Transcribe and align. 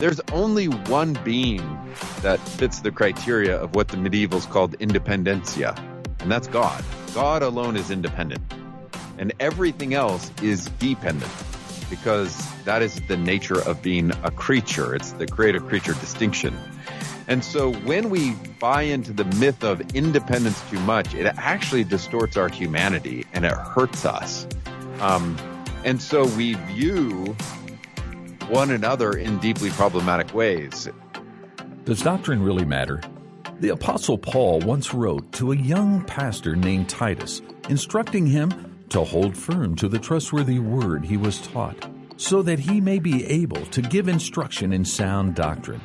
There's 0.00 0.20
only 0.32 0.64
one 0.64 1.12
being 1.24 1.58
that 2.22 2.40
fits 2.40 2.80
the 2.80 2.90
criteria 2.90 3.54
of 3.60 3.74
what 3.74 3.88
the 3.88 3.98
medievals 3.98 4.48
called 4.48 4.72
independentia, 4.78 5.78
and 6.20 6.32
that's 6.32 6.48
God. 6.48 6.82
God 7.14 7.42
alone 7.42 7.76
is 7.76 7.90
independent, 7.90 8.40
and 9.18 9.34
everything 9.40 9.92
else 9.92 10.32
is 10.42 10.70
dependent 10.78 11.30
because 11.90 12.34
that 12.64 12.80
is 12.80 12.98
the 13.08 13.16
nature 13.18 13.60
of 13.60 13.82
being 13.82 14.10
a 14.24 14.30
creature. 14.30 14.94
It's 14.94 15.12
the 15.12 15.26
creator 15.26 15.60
creature 15.60 15.92
distinction. 15.92 16.56
And 17.28 17.44
so 17.44 17.70
when 17.70 18.08
we 18.08 18.32
buy 18.58 18.82
into 18.84 19.12
the 19.12 19.26
myth 19.36 19.62
of 19.62 19.94
independence 19.94 20.62
too 20.70 20.80
much, 20.80 21.14
it 21.14 21.26
actually 21.36 21.84
distorts 21.84 22.38
our 22.38 22.48
humanity 22.48 23.26
and 23.34 23.44
it 23.44 23.52
hurts 23.52 24.06
us. 24.06 24.46
Um, 25.00 25.36
and 25.84 26.00
so 26.00 26.24
we 26.24 26.54
view 26.54 27.36
one 28.50 28.72
another 28.72 29.12
in 29.12 29.38
deeply 29.38 29.70
problematic 29.70 30.34
ways. 30.34 30.88
Does 31.84 32.02
doctrine 32.02 32.42
really 32.42 32.64
matter? 32.64 33.00
The 33.60 33.68
Apostle 33.68 34.18
Paul 34.18 34.58
once 34.60 34.92
wrote 34.92 35.30
to 35.34 35.52
a 35.52 35.56
young 35.56 36.04
pastor 36.04 36.56
named 36.56 36.88
Titus, 36.88 37.42
instructing 37.68 38.26
him 38.26 38.84
to 38.88 39.04
hold 39.04 39.36
firm 39.36 39.76
to 39.76 39.88
the 39.88 40.00
trustworthy 40.00 40.58
word 40.58 41.04
he 41.04 41.16
was 41.16 41.38
taught, 41.46 41.88
so 42.16 42.42
that 42.42 42.58
he 42.58 42.80
may 42.80 42.98
be 42.98 43.24
able 43.26 43.64
to 43.66 43.82
give 43.82 44.08
instruction 44.08 44.72
in 44.72 44.84
sound 44.84 45.36
doctrine. 45.36 45.80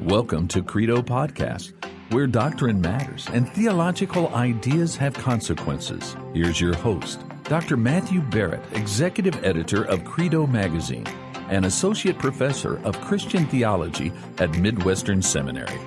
Welcome 0.00 0.48
to 0.48 0.62
Credo 0.62 1.02
Podcast, 1.02 1.74
where 2.12 2.26
doctrine 2.26 2.80
matters 2.80 3.28
and 3.34 3.46
theological 3.46 4.34
ideas 4.34 4.96
have 4.96 5.12
consequences. 5.12 6.16
Here's 6.32 6.62
your 6.62 6.76
host, 6.76 7.20
Dr. 7.42 7.76
Matthew 7.76 8.22
Barrett, 8.22 8.64
Executive 8.72 9.44
Editor 9.44 9.84
of 9.84 10.02
Credo 10.04 10.46
Magazine 10.46 11.06
and 11.48 11.64
Associate 11.64 12.18
Professor 12.18 12.78
of 12.84 13.00
Christian 13.00 13.46
Theology 13.46 14.12
at 14.38 14.58
Midwestern 14.58 15.22
Seminary. 15.22 15.78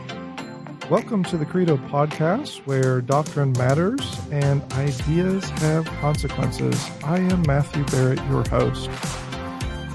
Welcome 0.90 1.24
to 1.26 1.38
the 1.38 1.46
Credo 1.46 1.78
Podcast, 1.78 2.66
where 2.66 3.02
doctrine 3.02 3.52
matters 3.54 4.20
and 4.32 4.62
ideas 4.74 5.48
have 5.62 5.86
consequences. 5.86 6.90
I 7.04 7.20
am 7.20 7.44
Matthew 7.44 7.84
Barrett, 7.86 8.20
your 8.30 8.48
host. 8.50 8.90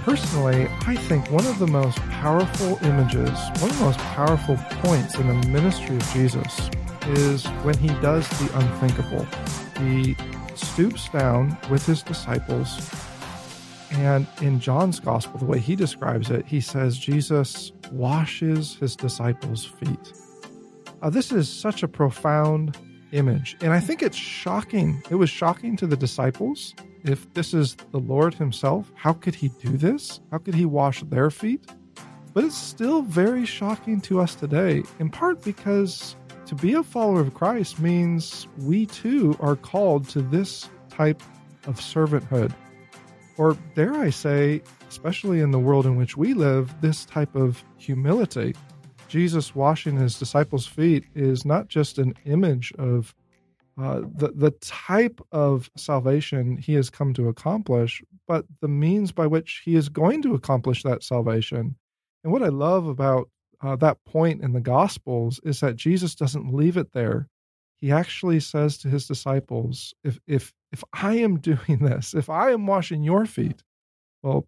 Personally, 0.05 0.69
I 0.87 0.97
think 0.97 1.31
one 1.31 1.47
of 1.47 1.59
the 1.59 1.67
most 1.67 1.99
powerful 2.11 2.79
images, 2.83 3.31
one 3.59 3.71
of 3.71 3.79
the 3.79 3.85
most 3.87 3.99
powerful 3.99 4.57
points 4.83 5.17
in 5.17 5.27
the 5.27 5.49
ministry 5.49 5.97
of 5.97 6.13
Jesus 6.13 6.71
is 7.09 7.47
when 7.65 7.77
he 7.79 7.89
does 8.01 8.29
the 8.39 8.59
unthinkable. 8.59 9.27
He 9.79 10.15
stoops 10.55 11.09
down 11.09 11.57
with 11.71 11.85
his 11.87 12.03
disciples, 12.03 12.89
and 13.93 14.27
in 14.41 14.61
John's 14.61 15.01
gospel, 15.01 15.39
the 15.39 15.45
way 15.45 15.59
he 15.59 15.77
describes 15.77 16.31
it, 16.31 16.47
he 16.47 16.61
says 16.61 16.99
Jesus 16.99 17.73
washes 17.91 18.77
his 18.77 18.97
disciples' 18.97 19.65
feet. 19.65 20.13
Uh, 21.03 21.11
this 21.11 21.33
is 21.33 21.49
such 21.49 21.83
a 21.83 21.89
profound 21.89 22.79
image, 23.13 23.57
and 23.61 23.73
I 23.73 23.81
think 23.81 24.03
it's 24.03 24.17
shocking. 24.17 25.03
It 25.11 25.17
was 25.17 25.31
shocking 25.31 25.77
to 25.77 25.87
the 25.87 25.97
disciples 25.97 26.75
if 27.05 27.33
this 27.35 27.53
is 27.53 27.77
the 27.91 27.99
Lord 27.99 28.33
Himself, 28.35 28.91
how 28.95 29.13
could 29.13 29.35
He 29.35 29.49
do 29.63 29.77
this? 29.77 30.21
How 30.31 30.39
could 30.39 30.55
He 30.55 30.65
wash 30.65 31.03
their 31.03 31.31
feet? 31.31 31.71
But 32.33 32.45
it's 32.45 32.57
still 32.57 33.03
very 33.03 33.45
shocking 33.45 34.01
to 34.03 34.21
us 34.21 34.35
today, 34.35 34.83
in 34.99 35.11
part 35.11 35.43
because 35.45 36.17
to 36.47 36.55
be 36.55 36.73
a 36.73 36.83
follower 36.83 37.21
of 37.21 37.35
Christ 37.35 37.79
means 37.79 38.49
we 38.59 38.87
too 38.87 39.37
are 39.39 39.55
called 39.55 40.09
to 40.11 40.23
this 40.23 40.69
type 40.89 41.23
of 41.67 41.77
servanthood. 41.77 42.53
Or, 43.37 43.57
dare 43.75 43.95
I 43.95 44.11
say, 44.11 44.63
especially 44.89 45.41
in 45.41 45.51
the 45.51 45.59
world 45.59 45.87
in 45.87 45.97
which 45.97 46.17
we 46.17 46.35
live, 46.35 46.75
this 46.81 47.05
type 47.05 47.35
of 47.35 47.63
humility. 47.77 48.55
Jesus 49.09 49.55
washing 49.55 49.97
his 49.97 50.19
disciples' 50.19 50.67
feet 50.67 51.05
is 51.15 51.45
not 51.45 51.69
just 51.69 51.99
an 51.99 52.15
image 52.25 52.73
of 52.79 53.15
uh, 53.77 54.03
the 54.15 54.33
the 54.35 54.53
type 54.61 55.21
of 55.33 55.69
salvation 55.77 56.57
he 56.57 56.75
has 56.75 56.91
come 56.91 57.13
to 57.15 57.29
accomplish, 57.29 58.03
but 58.29 58.45
the 58.61 58.69
means 58.69 59.11
by 59.11 59.27
which 59.27 59.63
he 59.65 59.75
is 59.75 59.89
going 59.89 60.23
to 60.23 60.35
accomplish 60.35 60.85
that 60.85 61.03
salvation. 61.03 61.75
And 62.23 62.33
what 62.33 62.43
I 62.43 62.49
love 62.49 62.87
about 62.87 63.29
uh, 63.61 63.77
that 63.77 64.05
point 64.05 64.43
in 64.43 64.53
the 64.53 64.61
Gospels 64.61 65.41
is 65.45 65.61
that 65.61 65.77
Jesus 65.77 66.15
doesn't 66.15 66.55
leave 66.55 66.77
it 66.77 66.93
there. 66.93 67.29
He 67.85 67.93
actually 67.93 68.41
says 68.41 68.79
to 68.79 68.89
his 68.89 69.07
disciples, 69.07 69.93
"If 70.03 70.19
if 70.27 70.55
if 70.73 70.83
I 70.95 71.17
am 71.17 71.39
doing 71.51 71.81
this, 71.81 72.15
if 72.15 72.31
I 72.31 72.51
am 72.51 72.67
washing 72.67 73.03
your 73.03 73.27
feet, 73.27 73.63
well, 74.23 74.47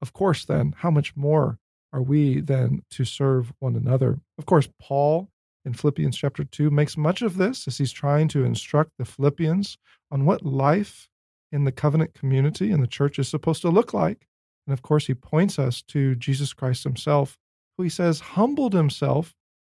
of 0.00 0.12
course, 0.12 0.44
then 0.44 0.72
how 0.78 0.92
much 0.92 1.16
more 1.16 1.58
are 1.92 2.00
we 2.00 2.40
then 2.40 2.82
to 2.90 3.04
serve 3.04 3.52
one 3.58 3.74
another?" 3.74 4.20
Of 4.38 4.46
course, 4.46 4.68
Paul 4.80 5.30
in 5.64 5.72
Philippians 5.72 6.16
chapter 6.16 6.44
2 6.44 6.70
makes 6.70 6.96
much 6.96 7.22
of 7.22 7.38
this 7.38 7.66
as 7.66 7.78
he's 7.78 7.90
trying 7.90 8.28
to 8.28 8.44
instruct 8.44 8.92
the 8.98 9.04
Philippians 9.04 9.76
on 10.12 10.24
what 10.24 10.46
life 10.46 11.08
in 11.50 11.64
the 11.64 11.72
covenant 11.72 12.14
community 12.14 12.70
and 12.70 12.80
the 12.80 12.86
church 12.86 13.18
is 13.18 13.26
supposed 13.26 13.62
to 13.62 13.68
look 13.68 13.92
like. 13.92 14.28
And 14.68 14.72
of 14.72 14.80
course, 14.80 15.08
he 15.08 15.14
points 15.14 15.58
us 15.58 15.82
to 15.88 16.14
Jesus 16.14 16.52
Christ 16.52 16.84
himself, 16.84 17.36
who 17.76 17.82
he 17.82 17.90
says 17.90 18.20
humbled 18.38 18.74
himself, 18.74 19.34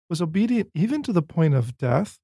was 0.09 0.21
obedient 0.21 0.69
even 0.73 1.03
to 1.03 1.11
the 1.11 1.21
point 1.21 1.55
of 1.55 1.77
death. 1.77 2.19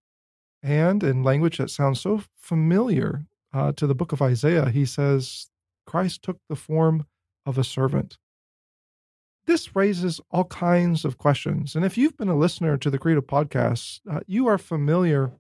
And 0.65 1.03
in 1.03 1.23
language 1.23 1.59
that 1.59 1.69
sounds 1.69 2.01
so 2.01 2.23
familiar 2.35 3.25
uh, 3.53 3.71
to 3.73 3.85
the 3.85 3.95
book 3.95 4.11
of 4.11 4.21
Isaiah, 4.21 4.69
he 4.69 4.85
says, 4.85 5.47
Christ 5.85 6.23
took 6.23 6.39
the 6.49 6.55
form 6.55 7.05
of 7.45 7.57
a 7.57 7.63
servant 7.63 8.17
this 9.45 9.75
raises 9.75 10.19
all 10.31 10.45
kinds 10.45 11.05
of 11.05 11.17
questions. 11.17 11.75
And 11.75 11.85
if 11.85 11.97
you've 11.97 12.17
been 12.17 12.29
a 12.29 12.37
listener 12.37 12.77
to 12.77 12.89
the 12.89 12.97
Credo 12.97 13.21
podcast, 13.21 14.01
uh, 14.09 14.21
you 14.27 14.47
are 14.47 14.57
familiar 14.57 15.33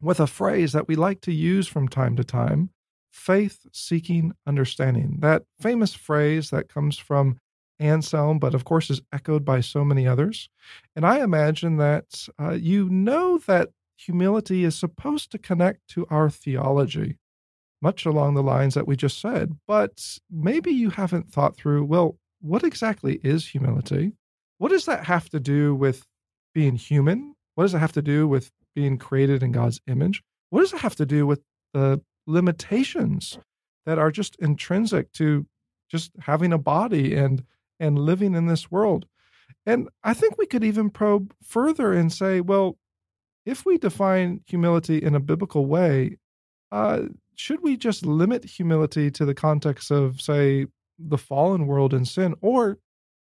with 0.00 0.20
a 0.20 0.26
phrase 0.26 0.72
that 0.72 0.88
we 0.88 0.96
like 0.96 1.20
to 1.22 1.32
use 1.32 1.66
from 1.66 1.88
time 1.88 2.16
to 2.16 2.24
time 2.24 2.70
faith 3.10 3.66
seeking 3.72 4.32
understanding. 4.46 5.16
That 5.18 5.42
famous 5.60 5.94
phrase 5.94 6.50
that 6.50 6.68
comes 6.68 6.96
from 6.96 7.38
Anselm, 7.80 8.38
but 8.38 8.54
of 8.54 8.64
course 8.64 8.90
is 8.90 9.02
echoed 9.12 9.44
by 9.44 9.60
so 9.60 9.84
many 9.84 10.06
others. 10.06 10.48
And 10.94 11.04
I 11.04 11.20
imagine 11.20 11.76
that 11.78 12.28
uh, 12.40 12.52
you 12.52 12.88
know 12.88 13.38
that 13.46 13.70
humility 14.00 14.64
is 14.64 14.76
supposed 14.76 15.30
to 15.32 15.38
connect 15.38 15.86
to 15.88 16.06
our 16.10 16.30
theology, 16.30 17.18
much 17.82 18.06
along 18.06 18.34
the 18.34 18.42
lines 18.42 18.74
that 18.74 18.86
we 18.86 18.96
just 18.96 19.20
said. 19.20 19.58
But 19.66 20.18
maybe 20.30 20.70
you 20.70 20.90
haven't 20.90 21.30
thought 21.30 21.56
through, 21.56 21.84
well, 21.84 22.18
what 22.40 22.64
exactly 22.64 23.20
is 23.22 23.48
humility? 23.48 24.12
What 24.58 24.70
does 24.70 24.86
that 24.86 25.04
have 25.04 25.28
to 25.30 25.40
do 25.40 25.74
with 25.74 26.06
being 26.54 26.76
human? 26.76 27.34
What 27.54 27.64
does 27.64 27.74
it 27.74 27.78
have 27.78 27.92
to 27.92 28.02
do 28.02 28.26
with 28.26 28.50
being 28.74 28.98
created 28.98 29.42
in 29.42 29.52
God's 29.52 29.80
image? 29.86 30.22
What 30.50 30.60
does 30.60 30.72
it 30.72 30.80
have 30.80 30.96
to 30.96 31.06
do 31.06 31.26
with 31.26 31.42
the 31.74 32.00
limitations 32.26 33.38
that 33.86 33.98
are 33.98 34.10
just 34.10 34.36
intrinsic 34.36 35.12
to 35.12 35.46
just 35.90 36.12
having 36.20 36.52
a 36.52 36.58
body 36.58 37.14
and 37.14 37.44
and 37.78 37.98
living 37.98 38.34
in 38.34 38.46
this 38.46 38.70
world? 38.70 39.06
And 39.66 39.88
I 40.02 40.14
think 40.14 40.38
we 40.38 40.46
could 40.46 40.64
even 40.64 40.90
probe 40.90 41.34
further 41.42 41.92
and 41.92 42.12
say, 42.12 42.40
well, 42.40 42.76
if 43.50 43.66
we 43.66 43.78
define 43.78 44.40
humility 44.46 44.98
in 44.98 45.16
a 45.16 45.20
biblical 45.20 45.66
way, 45.66 46.16
uh, 46.70 47.02
should 47.34 47.60
we 47.62 47.76
just 47.76 48.06
limit 48.06 48.44
humility 48.44 49.10
to 49.10 49.24
the 49.24 49.34
context 49.34 49.90
of, 49.90 50.20
say, 50.20 50.66
the 50.98 51.18
fallen 51.18 51.66
world 51.66 51.92
and 51.92 52.06
sin? 52.06 52.34
Or 52.40 52.78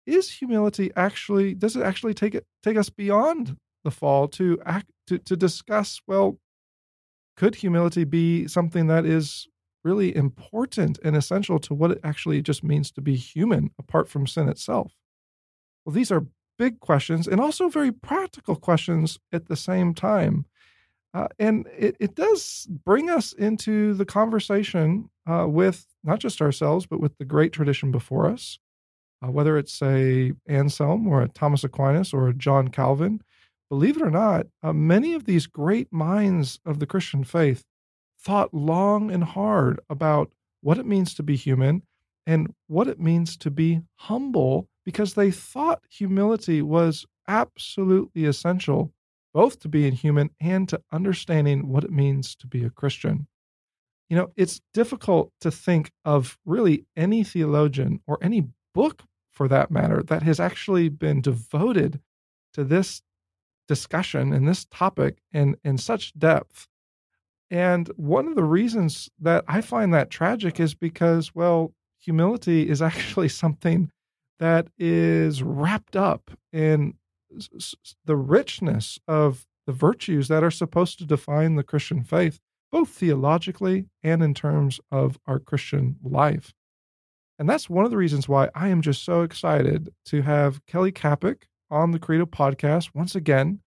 is 0.06 0.30
humility 0.30 0.90
actually 0.96 1.54
does 1.54 1.76
it 1.76 1.82
actually 1.82 2.12
take 2.12 2.34
it 2.34 2.46
take 2.62 2.76
us 2.76 2.90
beyond 2.90 3.56
the 3.84 3.90
fall 3.90 4.28
to 4.28 4.60
act 4.66 4.86
to, 5.06 5.18
to 5.18 5.34
discuss 5.34 5.98
well 6.06 6.38
could 7.38 7.54
humility 7.54 8.04
be 8.04 8.46
something 8.46 8.86
that 8.86 9.06
is 9.06 9.48
really 9.82 10.14
important 10.14 10.98
and 11.02 11.16
essential 11.16 11.58
to 11.58 11.72
what 11.72 11.90
it 11.90 12.00
actually 12.04 12.42
just 12.42 12.62
means 12.62 12.90
to 12.90 13.00
be 13.00 13.16
human 13.16 13.70
apart 13.78 14.08
from 14.08 14.26
sin 14.26 14.46
itself? 14.48 14.92
Well 15.86 15.94
these 15.94 16.12
are 16.12 16.26
big 16.58 16.80
questions 16.80 17.26
and 17.26 17.40
also 17.40 17.68
very 17.68 17.92
practical 17.92 18.56
questions 18.56 19.18
at 19.32 19.48
the 19.48 19.56
same 19.56 19.94
time 19.94 20.46
uh, 21.14 21.28
and 21.38 21.68
it, 21.78 21.96
it 22.00 22.16
does 22.16 22.66
bring 22.84 23.08
us 23.08 23.32
into 23.32 23.94
the 23.94 24.04
conversation 24.04 25.08
uh, 25.30 25.46
with 25.48 25.86
not 26.02 26.18
just 26.18 26.42
ourselves, 26.42 26.86
but 26.86 27.00
with 27.00 27.16
the 27.18 27.24
great 27.24 27.52
tradition 27.52 27.92
before 27.92 28.28
us, 28.28 28.58
uh, 29.22 29.30
whether 29.30 29.56
it's 29.56 29.80
a 29.80 30.32
Anselm 30.48 31.06
or 31.06 31.22
a 31.22 31.28
Thomas 31.28 31.62
Aquinas 31.62 32.12
or 32.12 32.28
a 32.28 32.34
John 32.34 32.66
Calvin. 32.68 33.22
Believe 33.70 33.96
it 33.96 34.02
or 34.02 34.10
not, 34.10 34.46
uh, 34.62 34.72
many 34.72 35.14
of 35.14 35.24
these 35.24 35.46
great 35.46 35.92
minds 35.92 36.58
of 36.66 36.80
the 36.80 36.86
Christian 36.86 37.22
faith 37.22 37.64
thought 38.20 38.52
long 38.52 39.10
and 39.12 39.22
hard 39.22 39.78
about 39.88 40.32
what 40.62 40.78
it 40.78 40.86
means 40.86 41.14
to 41.14 41.22
be 41.22 41.36
human 41.36 41.82
and 42.26 42.52
what 42.66 42.88
it 42.88 42.98
means 42.98 43.36
to 43.36 43.50
be 43.50 43.82
humble 43.96 44.68
because 44.84 45.14
they 45.14 45.30
thought 45.30 45.82
humility 45.88 46.62
was 46.62 47.06
absolutely 47.26 48.24
essential 48.24 48.92
both 49.32 49.58
to 49.58 49.68
being 49.68 49.92
human 49.92 50.30
and 50.40 50.68
to 50.68 50.80
understanding 50.92 51.68
what 51.68 51.82
it 51.84 51.90
means 51.90 52.36
to 52.36 52.46
be 52.46 52.64
a 52.64 52.70
Christian. 52.70 53.26
You 54.08 54.16
know, 54.16 54.30
it's 54.36 54.60
difficult 54.72 55.32
to 55.40 55.50
think 55.50 55.90
of 56.04 56.38
really 56.44 56.86
any 56.96 57.24
theologian 57.24 58.00
or 58.06 58.18
any 58.22 58.46
book 58.74 59.02
for 59.32 59.48
that 59.48 59.70
matter, 59.70 60.02
that 60.04 60.22
has 60.22 60.38
actually 60.38 60.88
been 60.88 61.20
devoted 61.20 62.00
to 62.52 62.62
this 62.62 63.02
discussion 63.66 64.32
and 64.32 64.46
this 64.46 64.66
topic 64.66 65.18
in, 65.32 65.56
in 65.64 65.76
such 65.76 66.16
depth. 66.16 66.68
And 67.50 67.88
one 67.96 68.28
of 68.28 68.36
the 68.36 68.44
reasons 68.44 69.10
that 69.20 69.44
I 69.48 69.60
find 69.60 69.92
that 69.92 70.10
tragic 70.10 70.60
is 70.60 70.74
because, 70.74 71.34
well, 71.34 71.72
humility 71.98 72.68
is 72.68 72.80
actually 72.90 73.28
something 73.28 73.90
that 74.38 74.68
is 74.78 75.42
wrapped 75.42 75.96
up 75.96 76.30
in 76.52 76.94
the 78.04 78.16
richness 78.16 78.98
of 79.08 79.46
the 79.66 79.72
virtues 79.72 80.28
that 80.28 80.44
are 80.44 80.50
supposed 80.50 80.98
to 80.98 81.06
define 81.06 81.54
the 81.54 81.62
Christian 81.62 82.04
faith, 82.04 82.38
both 82.70 82.90
theologically 82.90 83.86
and 84.02 84.22
in 84.22 84.34
terms 84.34 84.80
of 84.90 85.18
our 85.26 85.38
Christian 85.38 85.96
life. 86.02 86.52
And 87.38 87.48
that's 87.48 87.68
one 87.68 87.84
of 87.84 87.90
the 87.90 87.96
reasons 87.96 88.28
why 88.28 88.50
I 88.54 88.68
am 88.68 88.82
just 88.82 89.04
so 89.04 89.22
excited 89.22 89.92
to 90.06 90.22
have 90.22 90.64
Kelly 90.66 90.92
Kapic 90.92 91.46
on 91.70 91.90
the 91.90 91.98
Credo 91.98 92.26
podcast 92.26 92.90
once 92.94 93.14
again, 93.14 93.60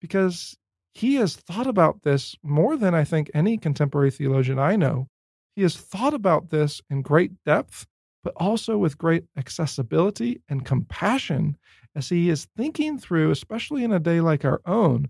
because 0.00 0.56
he 0.92 1.14
has 1.16 1.34
thought 1.34 1.66
about 1.66 2.02
this 2.02 2.36
more 2.42 2.76
than 2.76 2.94
I 2.94 3.04
think 3.04 3.30
any 3.32 3.56
contemporary 3.56 4.10
theologian 4.10 4.58
I 4.58 4.76
know. 4.76 5.08
He 5.56 5.62
has 5.62 5.76
thought 5.76 6.14
about 6.14 6.50
this 6.50 6.82
in 6.90 7.02
great 7.02 7.32
depth, 7.46 7.86
but 8.24 8.32
also 8.36 8.76
with 8.76 8.98
great 8.98 9.24
accessibility 9.36 10.40
and 10.48 10.64
compassion 10.64 11.56
as 11.94 12.08
he 12.08 12.30
is 12.30 12.48
thinking 12.56 12.98
through, 12.98 13.30
especially 13.30 13.84
in 13.84 13.92
a 13.92 14.00
day 14.00 14.20
like 14.20 14.44
our 14.44 14.60
own, 14.66 15.08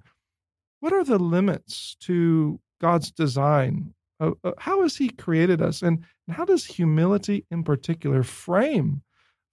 what 0.81 0.93
are 0.93 1.05
the 1.05 1.19
limits 1.19 1.97
to 2.01 2.61
God's 2.81 3.11
design? 3.11 3.95
Uh, 4.21 4.33
uh, 4.45 4.53
how 4.59 4.83
has 4.83 4.97
He 4.97 5.09
created 5.09 5.63
us, 5.63 5.81
and, 5.81 6.05
and 6.27 6.37
how 6.37 6.45
does 6.45 6.65
humility, 6.65 7.47
in 7.51 7.65
particular, 7.65 8.23
frame 8.23 9.03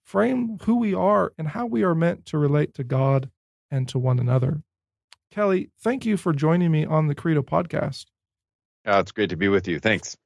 frame 0.04 0.58
who 0.64 0.76
we 0.76 0.92
are 0.94 1.32
and 1.38 1.46
how 1.48 1.64
we 1.64 1.84
are 1.84 1.94
meant 1.94 2.26
to 2.26 2.36
relate 2.36 2.74
to 2.74 2.84
God 2.84 3.30
and 3.70 3.88
to 3.88 3.98
one 3.98 4.18
another? 4.18 4.62
Kelly, 5.30 5.70
thank 5.80 6.04
you 6.04 6.16
for 6.16 6.32
joining 6.32 6.70
me 6.70 6.84
on 6.84 7.06
the 7.06 7.14
Credo 7.14 7.42
podcast. 7.42 8.06
Oh, 8.84 8.98
it's 8.98 9.12
great 9.12 9.30
to 9.30 9.36
be 9.36 9.48
with 9.48 9.66
you. 9.66 9.78
Thanks. 9.78 10.16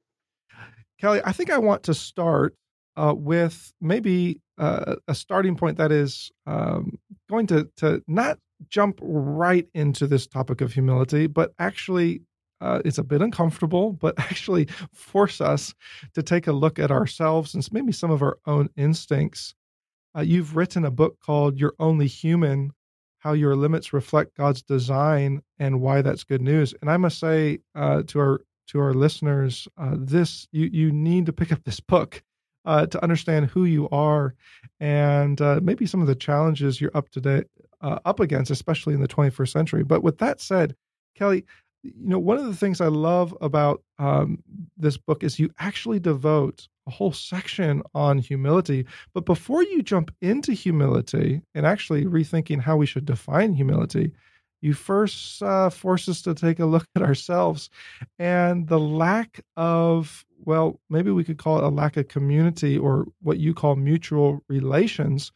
Kelly, 0.99 1.21
I 1.23 1.31
think 1.31 1.51
I 1.51 1.57
want 1.57 1.83
to 1.83 1.93
start 1.93 2.55
uh, 2.97 3.13
with 3.15 3.71
maybe 3.79 4.41
uh, 4.57 4.95
a 5.07 5.15
starting 5.15 5.55
point 5.55 5.77
that 5.77 5.91
is 5.91 6.31
um, 6.47 6.97
going 7.29 7.47
to 7.47 7.69
to 7.77 8.01
not 8.07 8.39
jump 8.69 8.99
right 9.01 9.67
into 9.73 10.07
this 10.07 10.25
topic 10.25 10.61
of 10.61 10.73
humility, 10.73 11.27
but 11.27 11.53
actually 11.59 12.21
uh, 12.59 12.81
it's 12.83 12.97
a 12.97 13.03
bit 13.03 13.21
uncomfortable, 13.21 13.93
but 13.93 14.15
actually 14.17 14.65
force 14.91 15.39
us 15.39 15.75
to 16.15 16.23
take 16.23 16.47
a 16.47 16.51
look 16.51 16.79
at 16.79 16.91
ourselves 16.91 17.53
and 17.53 17.71
maybe 17.71 17.91
some 17.91 18.11
of 18.11 18.23
our 18.23 18.39
own 18.47 18.67
instincts. 18.75 19.53
Uh, 20.17 20.21
you've 20.21 20.55
written 20.55 20.83
a 20.83 20.91
book 20.91 21.19
called 21.23 21.59
"You're 21.59 21.75
Only 21.77 22.07
Human: 22.07 22.71
How 23.19 23.33
Your 23.33 23.55
Limits 23.55 23.93
Reflect 23.93 24.35
God's 24.35 24.63
Design 24.63 25.43
and 25.59 25.81
Why 25.81 26.01
That's 26.01 26.23
Good 26.23 26.41
News." 26.41 26.73
And 26.81 26.89
I 26.89 26.97
must 26.97 27.19
say 27.19 27.59
uh, 27.75 28.01
to 28.07 28.19
our 28.19 28.41
to 28.69 28.79
our 28.79 28.95
listeners, 28.95 29.67
uh, 29.77 29.95
this 29.95 30.47
you 30.51 30.67
you 30.73 30.91
need 30.91 31.27
to 31.27 31.33
pick 31.33 31.51
up 31.51 31.63
this 31.63 31.79
book 31.79 32.23
uh, 32.67 32.85
to 32.85 33.01
understand 33.01 33.47
who 33.47 33.63
you 33.63 33.89
are 33.89 34.35
and 34.79 35.41
uh, 35.41 35.59
maybe 35.63 35.87
some 35.87 36.01
of 36.01 36.07
the 36.07 36.15
challenges 36.15 36.79
you're 36.79 36.95
up 36.95 37.09
to 37.09 37.21
date, 37.21 37.47
uh, 37.81 37.97
up 38.05 38.19
against, 38.19 38.51
especially 38.51 38.93
in 38.93 39.01
the 39.01 39.07
21st 39.07 39.49
century. 39.49 39.83
But 39.83 40.03
with 40.03 40.19
that 40.19 40.41
said, 40.41 40.75
Kelly, 41.15 41.45
you 41.81 41.93
know, 41.95 42.19
one 42.19 42.37
of 42.37 42.45
the 42.45 42.55
things 42.55 42.81
I 42.81 42.87
love 42.87 43.35
about 43.39 43.81
um, 43.97 44.43
this 44.75 44.97
book 44.97 45.23
is 45.23 45.39
you 45.39 45.49
actually 45.59 45.99
devote 45.99 46.67
a 46.87 46.91
whole 46.91 47.13
section 47.13 47.81
on 47.95 48.17
humility. 48.17 48.85
But 49.13 49.25
before 49.25 49.63
you 49.63 49.81
jump 49.81 50.13
into 50.21 50.51
humility 50.51 51.41
and 51.55 51.65
actually 51.65 52.05
rethinking 52.05 52.59
how 52.61 52.75
we 52.75 52.85
should 52.85 53.05
define 53.05 53.53
humility, 53.53 54.11
you 54.61 54.73
first 54.73 55.41
uh, 55.41 55.69
force 55.69 56.09
us 56.09 56.21
to 56.23 56.33
take 56.33 56.59
a 56.59 56.65
look 56.65 56.85
at 56.95 57.01
ourselves 57.01 57.69
and 58.19 58.67
the 58.67 58.79
lack 58.79 59.39
of 59.55 60.25
well 60.45 60.79
maybe 60.89 61.11
we 61.11 61.23
could 61.23 61.37
call 61.37 61.57
it 61.57 61.63
a 61.63 61.69
lack 61.69 61.97
of 61.97 62.07
community 62.07 62.77
or 62.77 63.05
what 63.21 63.37
you 63.37 63.53
call 63.53 63.75
mutual 63.75 64.41
relations 64.49 65.31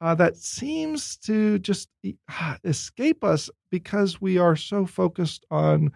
uh, 0.00 0.14
that 0.14 0.36
seems 0.36 1.16
to 1.16 1.58
just 1.60 1.88
uh, 2.28 2.56
escape 2.64 3.24
us 3.24 3.48
because 3.70 4.20
we 4.20 4.36
are 4.36 4.56
so 4.56 4.84
focused 4.84 5.46
on 5.50 5.90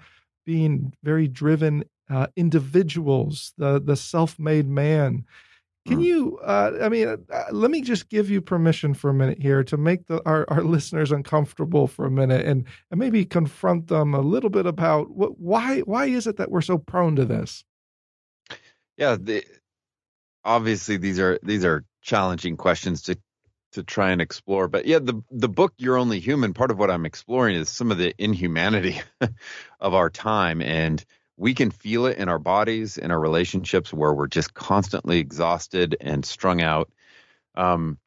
being 0.47 0.93
very 1.03 1.29
driven 1.29 1.85
uh, 2.09 2.27
individuals 2.37 3.53
the 3.59 3.81
the 3.81 3.97
self-made 3.97 4.67
man 4.67 5.25
can 5.87 5.99
hmm. 5.99 6.05
you? 6.05 6.39
Uh, 6.39 6.73
I 6.83 6.89
mean, 6.89 7.09
uh, 7.09 7.45
let 7.53 7.71
me 7.71 7.81
just 7.81 8.09
give 8.11 8.29
you 8.29 8.41
permission 8.41 8.93
for 8.93 9.11
a 9.11 9.15
minute 9.15 9.41
here 9.41 9.65
to 9.65 9.77
make 9.77 10.07
the, 10.07 10.23
our, 10.27 10.45
our 10.49 10.63
listeners 10.77 11.11
uncomfortable 11.11 11.87
for 11.87 12.05
a 12.05 12.11
minute, 12.11 12.45
and 12.47 12.67
and 12.91 13.01
maybe 13.01 13.25
confront 13.25 13.89
them 13.89 14.15
a 14.15 14.21
little 14.21 14.51
bit 14.51 14.67
about 14.67 15.11
what 15.11 15.39
why 15.39 15.81
why 15.81 16.07
is 16.07 16.27
it 16.27 16.37
that 16.37 16.51
we're 16.51 16.61
so 16.61 16.77
prone 16.77 17.17
to 17.17 17.25
this? 17.25 17.65
Yeah, 19.01 19.17
the, 19.19 19.45
obviously 20.45 20.99
these 20.99 21.19
are 21.19 21.39
these 21.43 21.65
are 21.65 21.85
challenging 22.03 22.59
questions 22.59 23.03
to 23.03 23.17
to 23.73 23.83
try 23.83 24.11
and 24.11 24.21
explore. 24.21 24.69
But 24.69 24.85
yeah, 24.85 24.99
the 24.99 25.23
the 25.31 25.49
book 25.49 25.73
"You're 25.79 25.97
Only 25.97 26.21
Human." 26.21 26.53
Part 26.53 26.71
of 26.71 26.79
what 26.79 26.91
I'm 26.91 27.07
exploring 27.07 27.57
is 27.57 27.71
some 27.71 27.91
of 27.91 27.97
the 27.99 28.15
inhumanity 28.19 29.01
of 29.81 29.95
our 29.95 30.11
time 30.11 30.61
and 30.61 31.03
we 31.39 31.55
can 31.55 31.71
feel 31.71 32.05
it 32.05 32.19
in 32.19 32.29
our 32.29 32.39
bodies, 32.39 32.99
in 32.99 33.11
our 33.11 33.19
relationships, 33.19 33.91
where 33.91 34.13
we're 34.13 34.27
just 34.27 34.53
constantly 34.53 35.19
exhausted 35.21 35.97
and 35.99 36.23
strung 36.27 36.61
out. 36.61 36.91
Um, 37.55 37.99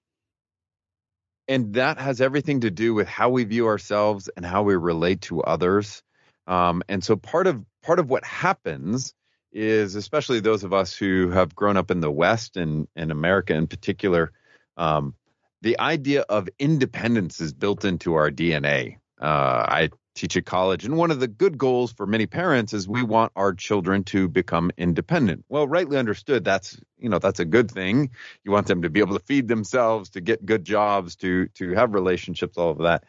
and 1.48 1.74
that 1.74 1.98
has 1.98 2.22
everything 2.22 2.62
to 2.62 2.70
do 2.70 2.94
with 2.94 3.08
how 3.08 3.30
we 3.32 3.44
view 3.46 3.66
ourselves 3.66 4.30
and 4.38 4.46
how 4.46 4.62
we 4.62 4.76
relate 4.76 5.22
to 5.22 5.42
others. 5.42 6.04
Um, 6.46 6.84
and 6.88 7.04
so 7.04 7.16
part 7.16 7.48
of 7.48 7.66
part 7.82 7.98
of 7.98 8.12
what 8.12 8.24
happens 8.24 9.16
is, 9.54 9.96
especially 9.96 10.40
those 10.40 10.64
of 10.64 10.74
us 10.74 10.94
who 10.96 11.30
have 11.30 11.56
grown 11.56 11.78
up 11.78 11.92
in 11.92 12.02
the 12.02 12.12
West 12.12 12.58
and, 12.58 12.88
in 12.96 13.12
America 13.12 13.54
in 13.54 13.68
particular, 13.68 14.32
um, 14.76 15.14
the 15.62 15.80
idea 15.80 16.22
of 16.22 16.50
independence 16.60 17.40
is 17.40 17.54
built 17.54 17.86
into 17.86 18.16
our 18.16 18.30
DNA. 18.30 18.98
Uh, 19.22 19.26
I 19.26 19.90
teach 20.16 20.38
at 20.38 20.46
college. 20.46 20.86
And 20.86 20.98
one 20.98 21.12
of 21.12 21.20
the 21.20 21.28
good 21.28 21.58
goals 21.58 21.92
for 21.92 22.06
many 22.06 22.26
parents 22.28 22.74
is 22.74 22.88
we 22.88 23.04
want 23.04 23.32
our 23.36 23.54
children 23.54 24.04
to 24.06 24.28
become 24.28 24.72
independent. 24.78 25.46
Well, 25.50 25.68
rightly 25.68 25.98
understood, 25.98 26.44
that's 26.44 26.80
you 26.98 27.10
know 27.10 27.20
that's 27.20 27.40
a 27.40 27.46
good 27.46 27.72
thing. 27.72 28.12
You 28.44 28.52
want 28.52 28.68
them 28.68 28.84
to 28.84 28.90
be 28.90 29.00
able 29.00 29.18
to 29.18 29.26
feed 29.26 29.48
themselves, 29.48 30.12
to 30.12 30.22
get 30.22 30.46
good 30.46 30.66
jobs, 30.66 31.16
to 31.18 31.48
to 31.56 31.74
have 31.74 31.94
relationships, 31.94 32.58
all 32.58 32.72
of 32.72 32.80
that. 32.80 33.06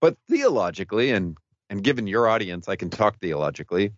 But 0.00 0.16
theologically, 0.28 1.10
and 1.10 1.36
and 1.70 1.82
given 1.82 2.06
your 2.06 2.28
audience, 2.28 2.68
I 2.68 2.76
can 2.76 2.90
talk 2.90 3.18
theologically. 3.18 3.92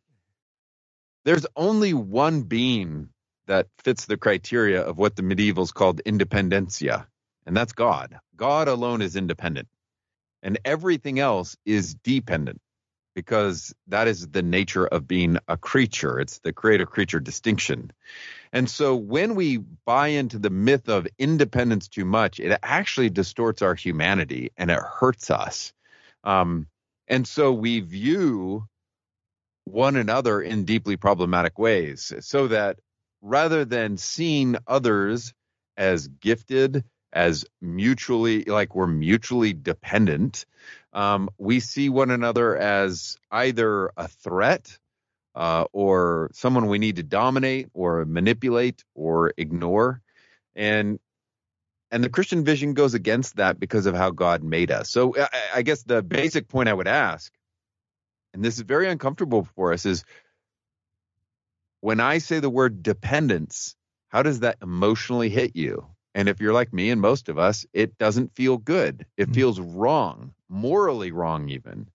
There's 1.26 1.46
only 1.56 1.94
one 1.94 2.44
being 2.44 3.10
that 3.48 3.68
fits 3.84 4.06
the 4.06 4.18
criteria 4.18 4.82
of 4.82 4.98
what 4.98 5.16
the 5.16 5.22
medievals 5.22 5.74
called 5.74 6.02
independentia, 6.06 7.06
and 7.46 7.56
that's 7.56 7.74
God. 7.74 8.18
God 8.36 8.68
alone 8.68 9.02
is 9.02 9.16
independent 9.16 9.68
and 10.42 10.60
everything 10.64 11.20
else 11.20 11.56
is 11.66 11.94
dependent 11.96 12.60
because 13.14 13.74
that 13.88 14.08
is 14.08 14.28
the 14.28 14.42
nature 14.42 14.86
of 14.86 15.08
being 15.08 15.38
a 15.48 15.58
creature. 15.58 16.20
It's 16.20 16.40
the 16.40 16.54
creator 16.54 16.86
creature 16.86 17.20
distinction. 17.20 17.92
And 18.52 18.70
so 18.70 18.96
when 18.96 19.34
we 19.34 19.58
buy 19.58 20.08
into 20.08 20.38
the 20.38 20.50
myth 20.50 20.88
of 20.88 21.08
independence 21.18 21.88
too 21.88 22.04
much, 22.06 22.40
it 22.40 22.58
actually 22.62 23.10
distorts 23.10 23.62
our 23.62 23.74
humanity 23.74 24.52
and 24.56 24.70
it 24.70 24.80
hurts 24.80 25.30
us. 25.30 25.72
Um, 26.24 26.68
and 27.08 27.26
so 27.28 27.52
we 27.52 27.80
view 27.80 28.66
one 29.66 29.96
another 29.96 30.40
in 30.40 30.64
deeply 30.64 30.96
problematic 30.96 31.58
ways 31.58 32.12
so 32.20 32.48
that 32.48 32.78
rather 33.20 33.64
than 33.64 33.96
seeing 33.96 34.56
others 34.66 35.34
as 35.76 36.08
gifted 36.08 36.84
as 37.12 37.46
mutually 37.62 38.44
like 38.44 38.74
we're 38.74 38.86
mutually 38.86 39.52
dependent. 39.52 40.44
Um, 40.92 41.30
we 41.38 41.60
see 41.60 41.88
one 41.88 42.10
another 42.10 42.56
as 42.56 43.16
either 43.30 43.90
a 43.96 44.08
threat 44.08 44.78
uh, 45.34 45.64
or 45.72 46.30
someone 46.34 46.66
we 46.66 46.78
need 46.78 46.96
to 46.96 47.02
dominate 47.02 47.68
or 47.74 48.04
manipulate 48.04 48.84
or 48.94 49.32
ignore, 49.36 50.02
and 50.54 50.98
and 51.90 52.02
the 52.02 52.10
Christian 52.10 52.44
vision 52.44 52.74
goes 52.74 52.94
against 52.94 53.36
that 53.36 53.60
because 53.60 53.86
of 53.86 53.94
how 53.94 54.10
God 54.10 54.42
made 54.42 54.70
us. 54.70 54.90
So 54.90 55.14
I, 55.16 55.28
I 55.56 55.62
guess 55.62 55.82
the 55.82 56.02
basic 56.02 56.48
point 56.48 56.68
I 56.68 56.74
would 56.74 56.88
ask, 56.88 57.32
and 58.36 58.44
this 58.44 58.56
is 58.56 58.60
very 58.60 58.88
uncomfortable 58.88 59.48
for 59.56 59.72
us, 59.72 59.86
is 59.86 60.04
when 61.80 62.00
I 62.00 62.18
say 62.18 62.38
the 62.38 62.50
word 62.50 62.82
dependence, 62.82 63.74
how 64.08 64.22
does 64.22 64.40
that 64.40 64.58
emotionally 64.62 65.30
hit 65.30 65.56
you? 65.56 65.86
And 66.14 66.28
if 66.28 66.40
you're 66.40 66.52
like 66.52 66.72
me 66.72 66.90
and 66.90 67.00
most 67.00 67.28
of 67.28 67.38
us, 67.38 67.66
it 67.72 67.98
doesn't 67.98 68.34
feel 68.34 68.58
good. 68.58 69.06
It 69.16 69.24
mm-hmm. 69.24 69.32
feels 69.32 69.58
wrong, 69.58 70.34
morally 70.48 71.12
wrong, 71.12 71.48
even. 71.48 71.88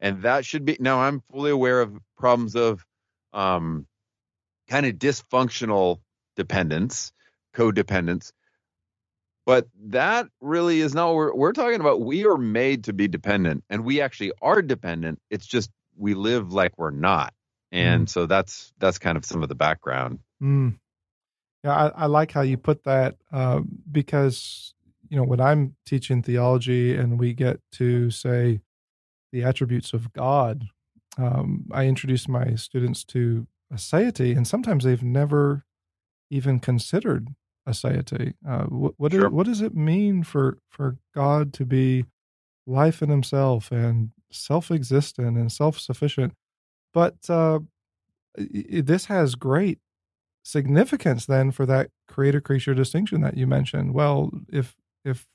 And 0.00 0.22
that 0.22 0.44
should 0.44 0.64
be 0.64 0.76
now 0.80 1.00
I'm 1.00 1.22
fully 1.30 1.50
aware 1.50 1.80
of 1.80 1.98
problems 2.16 2.56
of 2.56 2.84
um, 3.32 3.86
kind 4.68 4.86
of 4.86 4.94
dysfunctional 4.94 6.00
dependence, 6.36 7.12
codependence. 7.54 8.32
But 9.46 9.68
that 9.88 10.28
really 10.40 10.80
is 10.80 10.94
not 10.94 11.08
what 11.08 11.16
we're, 11.16 11.34
we're 11.34 11.52
talking 11.52 11.80
about. 11.80 12.00
We 12.00 12.26
are 12.26 12.38
made 12.38 12.84
to 12.84 12.92
be 12.92 13.08
dependent, 13.08 13.64
and 13.68 13.84
we 13.84 14.00
actually 14.00 14.32
are 14.40 14.62
dependent. 14.62 15.20
It's 15.30 15.46
just 15.46 15.70
we 15.96 16.14
live 16.14 16.52
like 16.52 16.78
we're 16.78 16.90
not, 16.90 17.34
and 17.70 18.06
mm. 18.06 18.08
so 18.08 18.26
that's 18.26 18.72
that's 18.78 18.98
kind 18.98 19.18
of 19.18 19.24
some 19.24 19.42
of 19.42 19.50
the 19.50 19.54
background. 19.54 20.20
Mm. 20.42 20.78
Yeah, 21.62 21.74
I, 21.74 21.88
I, 21.88 22.06
like 22.06 22.32
how 22.32 22.42
you 22.42 22.56
put 22.56 22.84
that 22.84 23.16
uh, 23.32 23.60
because 23.90 24.74
you 25.10 25.16
know 25.16 25.24
when 25.24 25.40
I'm 25.40 25.76
teaching 25.84 26.22
theology 26.22 26.96
and 26.96 27.18
we 27.18 27.34
get 27.34 27.60
to 27.72 28.10
say 28.10 28.60
the 29.30 29.42
attributes 29.44 29.92
of 29.92 30.12
God, 30.14 30.64
um, 31.18 31.66
I 31.70 31.84
introduce 31.86 32.28
my 32.28 32.54
students 32.54 33.04
to 33.04 33.46
aseity, 33.70 34.34
and 34.34 34.46
sometimes 34.46 34.84
they've 34.84 35.02
never 35.02 35.64
even 36.30 36.60
considered 36.60 37.28
aseity. 37.68 38.34
Uh, 38.46 38.64
what 38.64 38.94
what, 38.96 39.12
sure. 39.12 39.26
is, 39.26 39.32
what 39.32 39.46
does 39.46 39.60
it 39.60 39.74
mean 39.74 40.22
for 40.22 40.58
for 40.68 40.96
God 41.14 41.52
to 41.54 41.64
be 41.64 42.04
life 42.66 43.02
in 43.02 43.10
Himself 43.10 43.70
and 43.70 44.10
self-existent 44.30 45.36
and 45.36 45.50
self-sufficient? 45.50 46.34
But 46.92 47.16
uh, 47.28 47.60
this 48.36 49.06
has 49.06 49.34
great 49.34 49.78
significance 50.44 51.26
then 51.26 51.50
for 51.50 51.66
that 51.66 51.90
creator 52.06 52.40
creature 52.40 52.74
distinction 52.74 53.22
that 53.22 53.36
you 53.36 53.46
mentioned. 53.46 53.94
Well, 53.94 54.30
if 54.52 54.76
if 55.04 55.26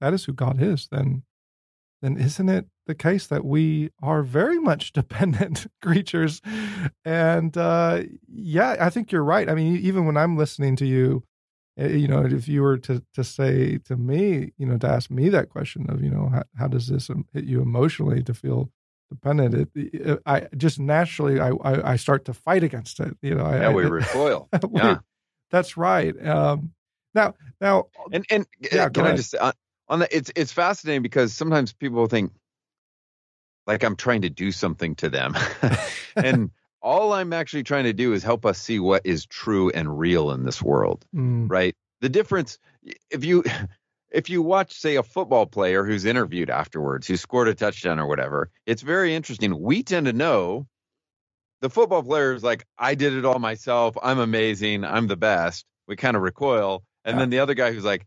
that 0.00 0.14
is 0.14 0.24
who 0.24 0.32
God 0.32 0.62
is, 0.62 0.88
then 0.90 1.22
then 2.00 2.16
isn't 2.16 2.48
it 2.48 2.66
the 2.86 2.94
case 2.94 3.26
that 3.26 3.44
we 3.44 3.90
are 4.02 4.22
very 4.22 4.58
much 4.58 4.92
dependent 4.92 5.66
creatures? 5.82 6.40
And 7.04 7.56
uh, 7.56 8.02
yeah, 8.28 8.76
I 8.78 8.90
think 8.90 9.10
you're 9.10 9.24
right. 9.24 9.48
I 9.48 9.54
mean, 9.54 9.76
even 9.78 10.06
when 10.06 10.16
I'm 10.16 10.36
listening 10.36 10.76
to 10.76 10.86
you, 10.86 11.24
you 11.78 12.08
know, 12.08 12.24
if 12.24 12.48
you 12.48 12.62
were 12.62 12.78
to 12.78 13.02
to 13.14 13.24
say 13.24 13.78
to 13.78 13.96
me, 13.96 14.52
you 14.58 14.66
know, 14.66 14.78
to 14.78 14.88
ask 14.88 15.10
me 15.10 15.28
that 15.28 15.48
question 15.48 15.88
of, 15.88 16.02
you 16.02 16.10
know, 16.10 16.28
how, 16.28 16.42
how 16.58 16.68
does 16.68 16.88
this 16.88 17.08
hit 17.32 17.44
you 17.44 17.62
emotionally 17.62 18.22
to 18.24 18.34
feel 18.34 18.70
dependent? 19.10 19.54
It, 19.54 19.94
it, 19.94 20.22
I 20.26 20.48
just 20.56 20.80
naturally 20.80 21.38
I, 21.40 21.50
I, 21.50 21.92
I 21.92 21.96
start 21.96 22.24
to 22.26 22.34
fight 22.34 22.64
against 22.64 22.98
it. 23.00 23.16
You 23.22 23.34
know, 23.36 23.48
yeah, 23.48 23.68
I, 23.68 23.72
we 23.72 23.84
recoil. 23.84 24.48
we, 24.68 24.80
yeah, 24.80 24.98
that's 25.50 25.76
right. 25.76 26.14
Um, 26.26 26.72
now, 27.14 27.34
now, 27.60 27.86
and 28.12 28.26
and 28.30 28.46
yeah, 28.60 28.88
can 28.88 29.06
I 29.06 29.16
just 29.16 29.34
uh, 29.34 29.52
on 29.88 30.00
that? 30.00 30.12
It's 30.12 30.32
it's 30.34 30.52
fascinating 30.52 31.02
because 31.02 31.32
sometimes 31.32 31.72
people 31.72 32.06
think 32.08 32.32
like 33.68 33.84
I'm 33.84 33.96
trying 33.96 34.22
to 34.22 34.30
do 34.30 34.50
something 34.50 34.96
to 34.96 35.10
them, 35.10 35.36
and 36.16 36.50
all 36.82 37.12
I'm 37.12 37.32
actually 37.32 37.64
trying 37.64 37.84
to 37.84 37.92
do 37.92 38.12
is 38.12 38.22
help 38.22 38.46
us 38.46 38.58
see 38.58 38.78
what 38.78 39.02
is 39.04 39.26
true 39.26 39.70
and 39.70 39.98
real 39.98 40.30
in 40.30 40.44
this 40.44 40.62
world, 40.62 41.04
mm. 41.14 41.50
right? 41.50 41.74
The 42.00 42.08
difference, 42.08 42.58
if 43.10 43.24
you 43.24 43.44
if 44.10 44.30
you 44.30 44.42
watch, 44.42 44.72
say, 44.72 44.96
a 44.96 45.02
football 45.02 45.46
player 45.46 45.84
who's 45.84 46.04
interviewed 46.04 46.50
afterwards, 46.50 47.06
who 47.06 47.16
scored 47.16 47.48
a 47.48 47.54
touchdown 47.54 47.98
or 47.98 48.06
whatever, 48.06 48.50
it's 48.66 48.82
very 48.82 49.14
interesting. 49.14 49.60
We 49.60 49.82
tend 49.82 50.06
to 50.06 50.12
know 50.12 50.66
the 51.60 51.70
football 51.70 52.02
player 52.02 52.34
is 52.34 52.42
like, 52.42 52.64
I 52.78 52.94
did 52.94 53.12
it 53.12 53.24
all 53.24 53.38
myself. 53.38 53.96
I'm 54.02 54.18
amazing. 54.18 54.84
I'm 54.84 55.08
the 55.08 55.16
best. 55.16 55.66
We 55.86 55.96
kind 55.96 56.16
of 56.16 56.22
recoil. 56.22 56.82
And 57.04 57.14
yeah. 57.14 57.20
then 57.20 57.30
the 57.30 57.40
other 57.40 57.54
guy 57.54 57.72
who's 57.72 57.84
like, 57.84 58.06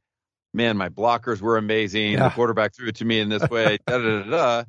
man, 0.53 0.77
my 0.77 0.89
blockers 0.89 1.41
were 1.41 1.57
amazing. 1.57 2.13
Yeah. 2.13 2.29
The 2.29 2.35
quarterback 2.35 2.75
threw 2.75 2.87
it 2.87 2.95
to 2.95 3.05
me 3.05 3.19
in 3.19 3.29
this 3.29 3.47
way. 3.49 3.77
da, 3.85 3.97
da, 3.97 4.23
da, 4.23 4.29
da. 4.29 4.63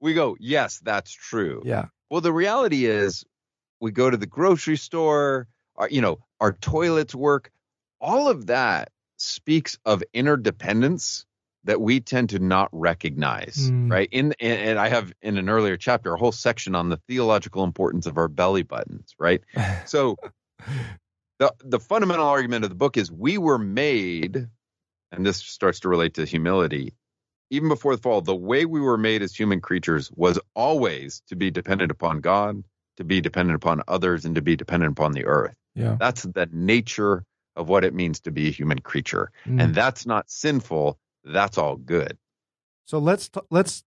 We 0.00 0.14
go, 0.14 0.36
yes, 0.38 0.80
that's 0.82 1.12
true. 1.12 1.62
Yeah. 1.64 1.86
Well, 2.10 2.20
the 2.20 2.32
reality 2.32 2.86
is 2.86 3.24
we 3.80 3.90
go 3.90 4.10
to 4.10 4.16
the 4.16 4.26
grocery 4.26 4.76
store, 4.76 5.46
our, 5.76 5.88
you 5.88 6.00
know, 6.00 6.18
our 6.40 6.52
toilets 6.52 7.14
work. 7.14 7.50
All 8.00 8.28
of 8.28 8.46
that 8.46 8.90
speaks 9.16 9.78
of 9.84 10.02
interdependence 10.12 11.26
that 11.64 11.80
we 11.80 12.00
tend 12.00 12.30
to 12.30 12.38
not 12.38 12.68
recognize, 12.72 13.70
mm. 13.70 13.90
right? 13.90 14.08
In 14.12 14.34
and 14.40 14.78
I 14.78 14.88
have 14.88 15.12
in 15.20 15.38
an 15.38 15.48
earlier 15.48 15.76
chapter 15.76 16.14
a 16.14 16.18
whole 16.18 16.32
section 16.32 16.74
on 16.74 16.88
the 16.88 16.96
theological 17.08 17.64
importance 17.64 18.06
of 18.06 18.16
our 18.16 18.28
belly 18.28 18.62
buttons, 18.62 19.14
right? 19.18 19.42
so 19.86 20.16
the 21.38 21.52
the 21.64 21.80
fundamental 21.80 22.26
argument 22.26 22.64
of 22.64 22.70
the 22.70 22.76
book 22.76 22.96
is 22.96 23.10
we 23.10 23.38
were 23.38 23.58
made 23.58 24.48
and 25.12 25.26
this 25.26 25.38
starts 25.38 25.80
to 25.80 25.88
relate 25.88 26.14
to 26.14 26.24
humility. 26.24 26.94
Even 27.50 27.68
before 27.68 27.96
the 27.96 28.02
fall, 28.02 28.20
the 28.20 28.36
way 28.36 28.66
we 28.66 28.80
were 28.80 28.98
made 28.98 29.22
as 29.22 29.34
human 29.34 29.60
creatures 29.60 30.10
was 30.14 30.38
always 30.54 31.22
to 31.28 31.36
be 31.36 31.50
dependent 31.50 31.90
upon 31.90 32.20
God, 32.20 32.62
to 32.98 33.04
be 33.04 33.20
dependent 33.20 33.56
upon 33.56 33.82
others, 33.88 34.24
and 34.24 34.34
to 34.34 34.42
be 34.42 34.54
dependent 34.54 34.92
upon 34.92 35.12
the 35.12 35.24
earth. 35.24 35.56
Yeah. 35.74 35.96
That's 35.98 36.22
the 36.22 36.48
nature 36.52 37.24
of 37.56 37.68
what 37.68 37.84
it 37.84 37.94
means 37.94 38.20
to 38.20 38.30
be 38.30 38.48
a 38.48 38.50
human 38.52 38.80
creature. 38.80 39.32
Mm. 39.46 39.62
And 39.62 39.74
that's 39.74 40.06
not 40.06 40.30
sinful. 40.30 40.98
That's 41.24 41.56
all 41.56 41.76
good. 41.76 42.18
So 42.84 42.98
let's, 42.98 43.28
t- 43.28 43.40
let's, 43.50 43.82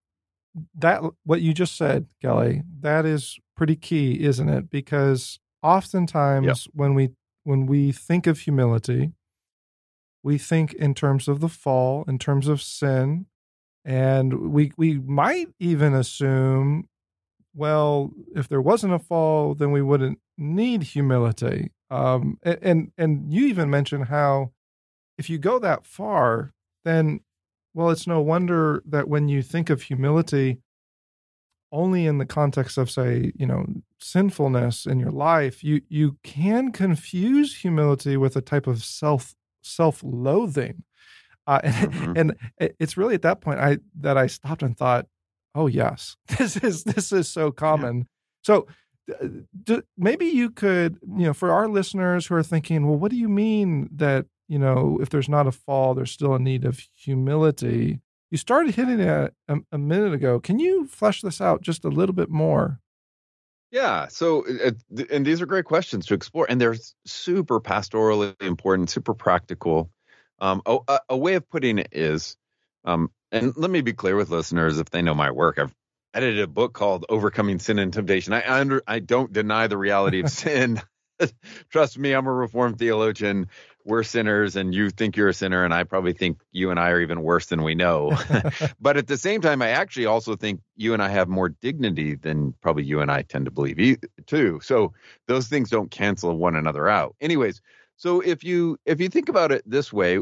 that, 0.74 1.02
what 1.24 1.40
you 1.40 1.54
just 1.54 1.76
said, 1.76 2.06
Kelly, 2.20 2.62
that 2.80 3.06
is 3.06 3.38
pretty 3.56 3.76
key, 3.76 4.22
isn't 4.22 4.48
it? 4.48 4.68
Because 4.68 5.38
oftentimes 5.62 6.46
yep. 6.46 6.56
when 6.74 6.94
we, 6.94 7.10
when 7.44 7.66
we 7.66 7.92
think 7.92 8.26
of 8.26 8.40
humility, 8.40 9.12
we 10.22 10.38
think 10.38 10.72
in 10.74 10.94
terms 10.94 11.28
of 11.28 11.40
the 11.40 11.48
fall, 11.48 12.04
in 12.06 12.18
terms 12.18 12.48
of 12.48 12.62
sin, 12.62 13.26
and 13.84 14.52
we 14.52 14.70
we 14.76 14.98
might 14.98 15.48
even 15.58 15.92
assume, 15.94 16.88
well, 17.54 18.12
if 18.34 18.48
there 18.48 18.60
wasn't 18.60 18.94
a 18.94 18.98
fall, 18.98 19.54
then 19.54 19.72
we 19.72 19.82
wouldn't 19.82 20.18
need 20.38 20.82
humility. 20.82 21.70
Um, 21.90 22.38
and 22.42 22.92
and 22.96 23.32
you 23.32 23.46
even 23.46 23.68
mentioned 23.68 24.06
how 24.06 24.52
if 25.18 25.28
you 25.28 25.38
go 25.38 25.58
that 25.58 25.86
far, 25.86 26.52
then 26.84 27.20
well, 27.74 27.90
it's 27.90 28.06
no 28.06 28.20
wonder 28.20 28.82
that 28.86 29.08
when 29.08 29.28
you 29.28 29.42
think 29.42 29.70
of 29.70 29.82
humility 29.82 30.58
only 31.70 32.06
in 32.06 32.18
the 32.18 32.26
context 32.26 32.76
of 32.76 32.90
say, 32.90 33.32
you 33.34 33.46
know, 33.46 33.64
sinfulness 33.98 34.86
in 34.86 35.00
your 35.00 35.10
life, 35.10 35.64
you 35.64 35.80
you 35.88 36.18
can 36.22 36.70
confuse 36.72 37.56
humility 37.56 38.16
with 38.16 38.36
a 38.36 38.42
type 38.42 38.66
of 38.66 38.84
self 38.84 39.34
self-loathing. 39.62 40.82
Uh, 41.46 41.60
and, 41.64 41.74
mm-hmm. 41.92 42.12
and 42.16 42.36
it's 42.78 42.96
really 42.96 43.14
at 43.14 43.22
that 43.22 43.40
point 43.40 43.58
I 43.58 43.78
that 44.00 44.16
I 44.16 44.26
stopped 44.26 44.62
and 44.62 44.76
thought, 44.76 45.06
"Oh 45.54 45.66
yes, 45.66 46.16
this 46.38 46.56
is 46.56 46.84
this 46.84 47.12
is 47.12 47.28
so 47.28 47.50
common." 47.50 47.98
Yeah. 47.98 48.04
So 48.44 48.66
do, 49.64 49.82
maybe 49.96 50.26
you 50.26 50.50
could, 50.50 50.98
you 51.02 51.26
know, 51.26 51.34
for 51.34 51.52
our 51.52 51.68
listeners 51.68 52.26
who 52.26 52.34
are 52.34 52.42
thinking, 52.42 52.86
well, 52.86 52.98
what 52.98 53.10
do 53.10 53.16
you 53.16 53.28
mean 53.28 53.88
that, 53.92 54.26
you 54.48 54.58
know, 54.58 54.98
if 55.00 55.10
there's 55.10 55.28
not 55.28 55.46
a 55.46 55.52
fall, 55.52 55.94
there's 55.94 56.10
still 56.10 56.34
a 56.34 56.38
need 56.38 56.64
of 56.64 56.80
humility? 56.94 58.00
You 58.30 58.38
started 58.38 58.74
hitting 58.74 59.00
it 59.00 59.34
a, 59.48 59.56
a 59.72 59.78
minute 59.78 60.14
ago. 60.14 60.40
Can 60.40 60.58
you 60.58 60.86
flesh 60.86 61.20
this 61.20 61.40
out 61.40 61.62
just 61.62 61.84
a 61.84 61.88
little 61.88 62.14
bit 62.14 62.30
more? 62.30 62.80
Yeah. 63.70 64.08
So, 64.08 64.44
uh, 64.46 64.72
and 65.10 65.26
these 65.26 65.40
are 65.42 65.46
great 65.46 65.64
questions 65.64 66.06
to 66.06 66.14
explore, 66.14 66.46
and 66.48 66.60
they're 66.60 66.76
super 67.06 67.60
pastorally 67.60 68.40
important, 68.42 68.90
super 68.90 69.14
practical. 69.14 69.90
Um, 70.38 70.60
a, 70.66 70.98
a, 71.08 71.16
way 71.16 71.34
of 71.34 71.48
putting 71.48 71.78
it 71.78 71.88
is, 71.92 72.36
um, 72.84 73.10
and 73.30 73.56
let 73.56 73.70
me 73.70 73.80
be 73.80 73.92
clear 73.92 74.16
with 74.16 74.30
listeners 74.30 74.78
if 74.78 74.90
they 74.90 75.02
know 75.02 75.14
my 75.14 75.30
work. 75.30 75.58
I've 75.58 75.74
edited 76.14 76.40
a 76.40 76.46
book 76.46 76.74
called 76.74 77.06
Overcoming 77.08 77.58
Sin 77.58 77.78
and 77.78 77.92
Temptation. 77.92 78.32
I 78.32 78.60
under, 78.60 78.82
I 78.86 78.98
don't 78.98 79.32
deny 79.32 79.66
the 79.66 79.78
reality 79.78 80.20
of 80.20 80.30
sin. 80.30 80.80
Trust 81.70 81.98
me, 81.98 82.12
I'm 82.12 82.26
a 82.26 82.32
reformed 82.32 82.78
theologian. 82.78 83.48
We're 83.84 84.04
sinners, 84.04 84.54
and 84.54 84.72
you 84.72 84.90
think 84.90 85.16
you're 85.16 85.28
a 85.28 85.34
sinner, 85.34 85.64
and 85.64 85.74
I 85.74 85.84
probably 85.84 86.12
think 86.12 86.38
you 86.52 86.70
and 86.70 86.78
I 86.78 86.90
are 86.90 87.00
even 87.00 87.22
worse 87.22 87.46
than 87.46 87.62
we 87.62 87.74
know. 87.74 88.16
but 88.80 88.96
at 88.96 89.08
the 89.08 89.16
same 89.16 89.40
time, 89.40 89.60
I 89.60 89.70
actually 89.70 90.06
also 90.06 90.36
think 90.36 90.60
you 90.76 90.94
and 90.94 91.02
I 91.02 91.08
have 91.08 91.28
more 91.28 91.48
dignity 91.48 92.14
than 92.14 92.54
probably 92.60 92.84
you 92.84 93.00
and 93.00 93.10
I 93.10 93.22
tend 93.22 93.46
to 93.46 93.50
believe 93.50 93.98
too. 94.26 94.60
So 94.62 94.92
those 95.26 95.48
things 95.48 95.70
don't 95.70 95.90
cancel 95.90 96.36
one 96.36 96.54
another 96.54 96.88
out. 96.88 97.16
Anyways, 97.20 97.60
so 97.96 98.20
if 98.20 98.44
you 98.44 98.78
if 98.84 99.00
you 99.00 99.08
think 99.08 99.28
about 99.28 99.52
it 99.52 99.62
this 99.66 99.92
way, 99.92 100.18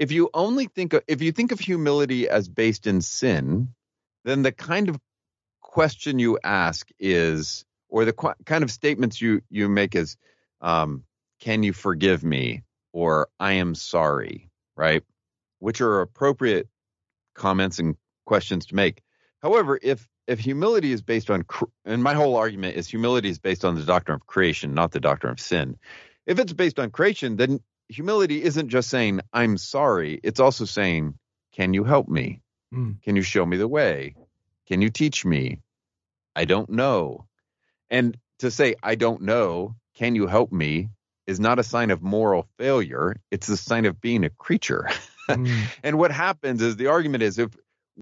if 0.00 0.10
you 0.10 0.30
only 0.32 0.64
think 0.64 0.94
of, 0.94 1.02
if 1.06 1.20
you 1.20 1.30
think 1.30 1.52
of 1.52 1.60
humility 1.60 2.26
as 2.28 2.48
based 2.48 2.86
in 2.86 3.02
sin, 3.02 3.68
then 4.24 4.42
the 4.42 4.50
kind 4.50 4.88
of 4.88 4.98
question 5.60 6.18
you 6.18 6.38
ask 6.42 6.88
is, 6.98 7.66
or 7.90 8.06
the 8.06 8.14
qu- 8.14 8.32
kind 8.46 8.64
of 8.64 8.70
statements 8.70 9.20
you 9.20 9.42
you 9.50 9.68
make 9.68 9.94
is, 9.94 10.16
um, 10.62 11.04
"Can 11.38 11.62
you 11.62 11.74
forgive 11.74 12.24
me?" 12.24 12.64
or 12.92 13.28
"I 13.38 13.52
am 13.52 13.74
sorry," 13.74 14.50
right? 14.74 15.04
Which 15.58 15.82
are 15.82 16.00
appropriate 16.00 16.66
comments 17.34 17.78
and 17.78 17.94
questions 18.24 18.66
to 18.66 18.74
make. 18.74 19.02
However, 19.42 19.78
if 19.82 20.08
if 20.26 20.38
humility 20.38 20.92
is 20.92 21.02
based 21.02 21.30
on, 21.30 21.44
and 21.84 22.02
my 22.02 22.14
whole 22.14 22.36
argument 22.36 22.76
is 22.76 22.88
humility 22.88 23.28
is 23.28 23.38
based 23.38 23.66
on 23.66 23.74
the 23.74 23.84
doctrine 23.84 24.14
of 24.14 24.26
creation, 24.26 24.72
not 24.72 24.92
the 24.92 25.00
doctrine 25.00 25.32
of 25.32 25.40
sin. 25.40 25.76
If 26.24 26.38
it's 26.38 26.54
based 26.54 26.78
on 26.78 26.90
creation, 26.90 27.36
then 27.36 27.60
humility 27.90 28.42
isn't 28.42 28.68
just 28.68 28.88
saying 28.88 29.20
I'm 29.32 29.58
sorry. 29.58 30.20
It's 30.22 30.40
also 30.40 30.64
saying, 30.64 31.18
"Can 31.52 31.74
you 31.74 31.84
help 31.84 32.08
me?" 32.08 32.42
Mm. 32.74 33.02
Can 33.02 33.16
you 33.16 33.22
show 33.22 33.44
me 33.44 33.56
the 33.56 33.68
way? 33.68 34.14
Can 34.66 34.80
you 34.80 34.90
teach 34.90 35.24
me? 35.24 35.60
I 36.36 36.44
don't 36.44 36.70
know. 36.70 37.26
And 37.90 38.16
to 38.38 38.50
say, 38.50 38.76
I 38.82 38.94
don't 38.94 39.22
know, 39.22 39.74
can 39.94 40.14
you 40.14 40.26
help 40.26 40.52
me 40.52 40.88
is 41.26 41.40
not 41.40 41.58
a 41.58 41.62
sign 41.62 41.90
of 41.90 42.02
moral 42.02 42.48
failure. 42.58 43.16
It's 43.30 43.48
a 43.48 43.56
sign 43.56 43.84
of 43.86 44.00
being 44.00 44.24
a 44.24 44.30
creature. 44.30 44.88
Mm. 45.28 45.60
and 45.84 45.96
what 45.96 46.10
happens 46.10 46.60
is 46.60 46.74
the 46.74 46.88
argument 46.88 47.22
is 47.22 47.38
if 47.38 47.50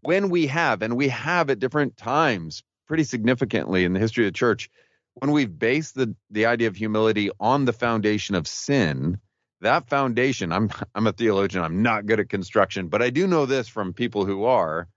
when 0.01 0.31
we 0.31 0.47
have, 0.47 0.81
and 0.81 0.97
we 0.97 1.09
have 1.09 1.51
at 1.51 1.59
different 1.59 1.99
times 1.99 2.63
pretty 2.87 3.05
significantly 3.05 3.85
in 3.85 3.93
the 3.93 4.01
history 4.01 4.27
of 4.27 4.33
the 4.33 4.39
church, 4.39 4.71
when 5.13 5.33
we've 5.33 5.59
based 5.59 5.95
the, 5.95 6.17
the 6.31 6.47
idea 6.47 6.69
of 6.69 6.77
humility 6.77 7.31
on 7.39 7.67
the 7.67 7.75
foundation 7.75 8.35
of 8.35 8.49
sin, 8.49 9.21
that 9.61 9.89
foundation, 9.89 10.53
I'm 10.53 10.71
I'm 10.95 11.07
a 11.07 11.13
theologian, 11.13 11.65
I'm 11.65 11.83
not 11.83 12.07
good 12.07 12.21
at 12.21 12.29
construction, 12.29 12.89
but 12.89 13.03
I 13.03 13.11
do 13.11 13.27
know 13.27 13.47
this 13.47 13.69
from 13.69 13.93
people 13.93 14.25
who 14.25 14.45
are. 14.45 14.89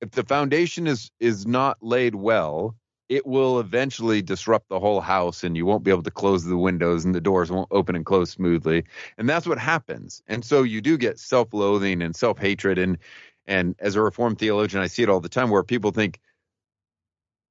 If 0.00 0.10
the 0.12 0.24
foundation 0.24 0.86
is 0.86 1.10
is 1.20 1.46
not 1.46 1.78
laid 1.80 2.14
well, 2.14 2.76
it 3.08 3.26
will 3.26 3.60
eventually 3.60 4.22
disrupt 4.22 4.68
the 4.68 4.80
whole 4.80 5.00
house 5.00 5.44
and 5.44 5.56
you 5.56 5.66
won't 5.66 5.84
be 5.84 5.90
able 5.90 6.02
to 6.02 6.10
close 6.10 6.44
the 6.44 6.56
windows 6.56 7.04
and 7.04 7.14
the 7.14 7.20
doors 7.20 7.50
won't 7.50 7.68
open 7.70 7.96
and 7.96 8.06
close 8.06 8.30
smoothly. 8.30 8.84
And 9.18 9.28
that's 9.28 9.46
what 9.46 9.58
happens. 9.58 10.22
And 10.26 10.44
so 10.44 10.62
you 10.62 10.80
do 10.80 10.96
get 10.96 11.18
self-loathing 11.18 12.02
and 12.02 12.16
self-hatred 12.16 12.78
and 12.78 12.98
and 13.46 13.74
as 13.78 13.94
a 13.94 14.02
reformed 14.02 14.38
theologian 14.38 14.82
I 14.82 14.86
see 14.86 15.02
it 15.02 15.08
all 15.10 15.20
the 15.20 15.28
time 15.28 15.50
where 15.50 15.62
people 15.62 15.90
think 15.90 16.18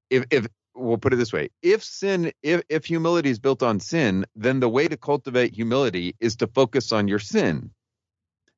if 0.10 0.26
if 0.32 0.48
we'll 0.76 0.98
put 0.98 1.14
it 1.14 1.18
this 1.18 1.34
way. 1.34 1.50
If 1.62 1.84
sin 1.84 2.32
if, 2.42 2.62
if 2.70 2.86
humility 2.86 3.30
is 3.30 3.40
built 3.40 3.64
on 3.64 3.80
sin 3.80 4.26
then 4.36 4.60
the 4.60 4.70
way 4.70 4.88
to 4.88 4.98
cultivate 4.98 5.54
humility 5.54 6.16
is 6.20 6.38
to 6.38 6.48
focus 6.48 6.92
on 6.92 7.08
your 7.08 7.20
sin. 7.20 7.72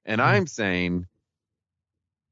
And 0.05 0.21
mm-hmm. 0.21 0.29
i'm 0.29 0.47
saying 0.47 1.07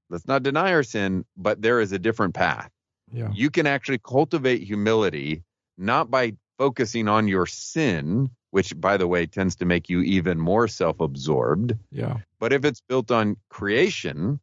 let's 0.10 0.28
not 0.28 0.44
deny 0.44 0.74
our 0.74 0.84
sin 0.84 1.26
but 1.36 1.62
there 1.62 1.80
is 1.80 1.92
a 1.92 2.00
different 2.00 2.34
path. 2.34 2.70
Yeah. 3.12 3.30
you 3.32 3.52
can 3.52 3.68
actually 3.68 4.00
cultivate 4.00 4.64
humility 4.64 5.44
not 5.78 6.10
by 6.10 6.34
focusing 6.58 7.08
on 7.08 7.28
your 7.28 7.46
sin 7.46 8.32
which 8.50 8.80
by 8.80 8.98
the 8.98 9.08
way 9.08 9.26
tends 9.26 9.56
to 9.56 9.66
make 9.66 9.90
you 9.90 10.02
even 10.02 10.40
more 10.40 10.68
self-absorbed. 10.68 11.76
Yeah. 11.92 12.18
But 12.40 12.54
if 12.54 12.66
it's 12.66 12.82
built 12.82 13.10
on 13.10 13.38
creation 13.50 14.40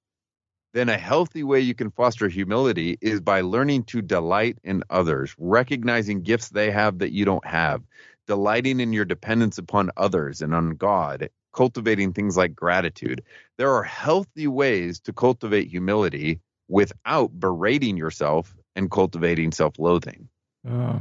then 0.73 0.89
a 0.89 0.99
healthy 0.99 1.43
way 1.43 1.61
you 1.61 1.75
can 1.75 1.91
foster 1.91 2.29
humility 2.29 2.97
is 3.01 3.21
by 3.21 3.41
learning 3.41 3.85
to 3.85 4.03
delight 4.03 4.59
in 4.63 4.85
others, 4.91 5.35
recognizing 5.39 6.23
gifts 6.23 6.51
they 6.51 6.71
have 6.71 6.99
that 6.99 7.13
you 7.13 7.25
don't 7.25 7.47
have, 7.47 7.83
delighting 8.27 8.81
in 8.81 8.93
your 8.93 9.05
dependence 9.05 9.59
upon 9.59 9.91
others 9.97 10.43
and 10.43 10.55
on 10.55 10.71
God, 10.77 11.29
cultivating 11.53 12.13
things 12.13 12.37
like 12.37 12.55
gratitude. 12.55 13.23
There 13.59 13.75
are 13.75 13.83
healthy 13.83 14.47
ways 14.47 15.01
to 15.01 15.13
cultivate 15.13 15.69
humility 15.69 16.41
without 16.69 17.39
berating 17.39 17.97
yourself 17.97 18.55
and 18.77 18.91
cultivating 18.91 19.51
self-loathing. 19.51 20.29
Uh, 20.69 21.01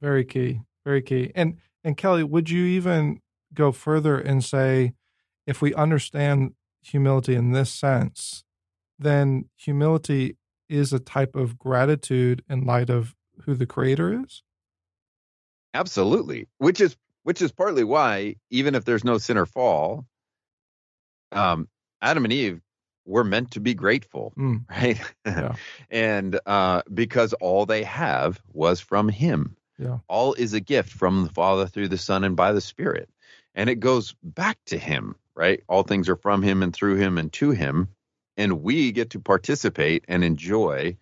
very 0.00 0.24
key, 0.24 0.60
very 0.84 1.02
key. 1.02 1.30
And 1.34 1.58
and 1.84 1.96
Kelly, 1.96 2.24
would 2.24 2.50
you 2.50 2.64
even 2.64 3.20
go 3.54 3.72
further 3.72 4.18
and 4.18 4.44
say 4.44 4.94
if 5.46 5.60
we 5.60 5.74
understand 5.74 6.54
humility 6.82 7.34
in 7.34 7.52
this 7.52 7.70
sense, 7.70 8.44
then 9.00 9.48
humility 9.56 10.36
is 10.68 10.92
a 10.92 11.00
type 11.00 11.34
of 11.34 11.58
gratitude 11.58 12.44
in 12.48 12.64
light 12.64 12.90
of 12.90 13.14
who 13.42 13.54
the 13.54 13.66
creator 13.66 14.22
is? 14.24 14.42
Absolutely. 15.74 16.48
Which 16.58 16.80
is 16.80 16.96
which 17.22 17.42
is 17.42 17.52
partly 17.52 17.84
why 17.84 18.36
even 18.50 18.74
if 18.74 18.84
there's 18.84 19.04
no 19.04 19.18
sin 19.18 19.36
or 19.36 19.46
fall, 19.46 20.06
um, 21.32 21.68
Adam 22.00 22.24
and 22.24 22.32
Eve 22.32 22.60
were 23.06 23.24
meant 23.24 23.52
to 23.52 23.60
be 23.60 23.74
grateful, 23.74 24.32
mm. 24.38 24.64
right? 24.70 25.00
Yeah. 25.26 25.54
and 25.90 26.38
uh, 26.46 26.82
because 26.92 27.32
all 27.34 27.66
they 27.66 27.82
have 27.84 28.40
was 28.52 28.80
from 28.80 29.08
him. 29.08 29.56
Yeah. 29.78 29.98
All 30.08 30.34
is 30.34 30.52
a 30.52 30.60
gift 30.60 30.90
from 30.90 31.24
the 31.24 31.32
Father 31.32 31.66
through 31.66 31.88
the 31.88 31.98
Son 31.98 32.24
and 32.24 32.36
by 32.36 32.52
the 32.52 32.60
Spirit. 32.60 33.08
And 33.54 33.70
it 33.70 33.76
goes 33.80 34.14
back 34.22 34.58
to 34.66 34.78
him, 34.78 35.16
right? 35.34 35.62
All 35.68 35.82
things 35.82 36.08
are 36.08 36.16
from 36.16 36.42
him 36.42 36.62
and 36.62 36.72
through 36.72 36.96
him 36.96 37.18
and 37.18 37.32
to 37.34 37.50
him 37.50 37.88
and 38.36 38.62
we 38.62 38.92
get 38.92 39.10
to 39.10 39.20
participate 39.20 40.04
and 40.08 40.24
enjoy 40.24 40.96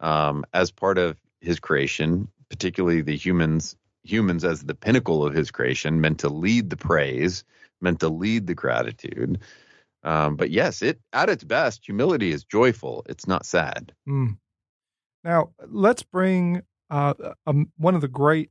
um, 0.00 0.44
as 0.52 0.70
part 0.70 0.98
of 0.98 1.16
his 1.40 1.58
creation, 1.60 2.28
particularly 2.50 3.00
the 3.00 3.16
humans 3.16 3.76
humans 4.06 4.44
as 4.44 4.62
the 4.62 4.74
pinnacle 4.74 5.24
of 5.24 5.32
his 5.32 5.50
creation, 5.50 6.00
meant 6.00 6.20
to 6.20 6.28
lead 6.28 6.68
the 6.68 6.76
praise, 6.76 7.42
meant 7.80 8.00
to 8.00 8.08
lead 8.10 8.46
the 8.46 8.54
gratitude. 8.54 9.40
Um, 10.02 10.36
but 10.36 10.50
yes, 10.50 10.82
it 10.82 11.00
at 11.14 11.30
its 11.30 11.42
best, 11.42 11.86
humility 11.86 12.30
is 12.30 12.44
joyful. 12.44 13.04
It's 13.08 13.26
not 13.26 13.46
sad. 13.46 13.94
Mm. 14.06 14.36
Now 15.24 15.52
let's 15.66 16.02
bring 16.02 16.62
uh, 16.90 17.14
um, 17.46 17.72
one 17.78 17.94
of 17.94 18.02
the 18.02 18.08
great 18.08 18.50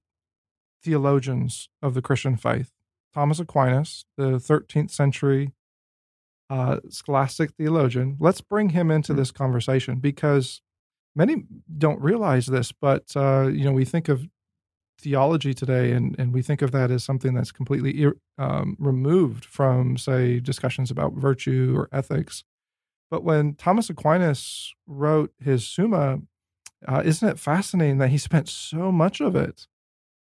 theologians 0.83 1.69
of 1.81 1.93
the 1.93 2.01
Christian 2.01 2.35
faith, 2.35 2.71
Thomas 3.13 3.39
Aquinas, 3.39 4.05
the 4.17 4.31
13th 4.33 4.89
century 4.89 5.53
uh, 6.53 6.79
scholastic 6.89 7.51
theologian. 7.55 8.15
Let's 8.19 8.41
bring 8.41 8.69
him 8.69 8.91
into 8.91 9.13
hmm. 9.13 9.17
this 9.17 9.31
conversation 9.31 9.95
because 9.95 10.61
many 11.15 11.45
don't 11.77 11.99
realize 11.99 12.45
this, 12.45 12.71
but 12.71 13.05
uh, 13.15 13.47
you 13.47 13.63
know 13.65 13.71
we 13.71 13.85
think 13.85 14.07
of 14.07 14.27
theology 14.99 15.55
today, 15.55 15.91
and 15.91 16.15
and 16.19 16.31
we 16.31 16.43
think 16.43 16.61
of 16.61 16.71
that 16.71 16.91
as 16.91 17.03
something 17.03 17.33
that's 17.33 17.51
completely 17.51 18.05
um, 18.37 18.77
removed 18.79 19.45
from, 19.45 19.97
say, 19.97 20.39
discussions 20.39 20.91
about 20.91 21.13
virtue 21.13 21.73
or 21.75 21.89
ethics. 21.91 22.43
But 23.09 23.23
when 23.23 23.55
Thomas 23.55 23.89
Aquinas 23.89 24.73
wrote 24.85 25.31
his 25.39 25.67
Summa, 25.67 26.19
uh, 26.87 27.01
isn't 27.03 27.27
it 27.27 27.39
fascinating 27.39 27.97
that 27.97 28.09
he 28.09 28.17
spent 28.19 28.47
so 28.47 28.91
much 28.91 29.21
of 29.21 29.35
it 29.35 29.65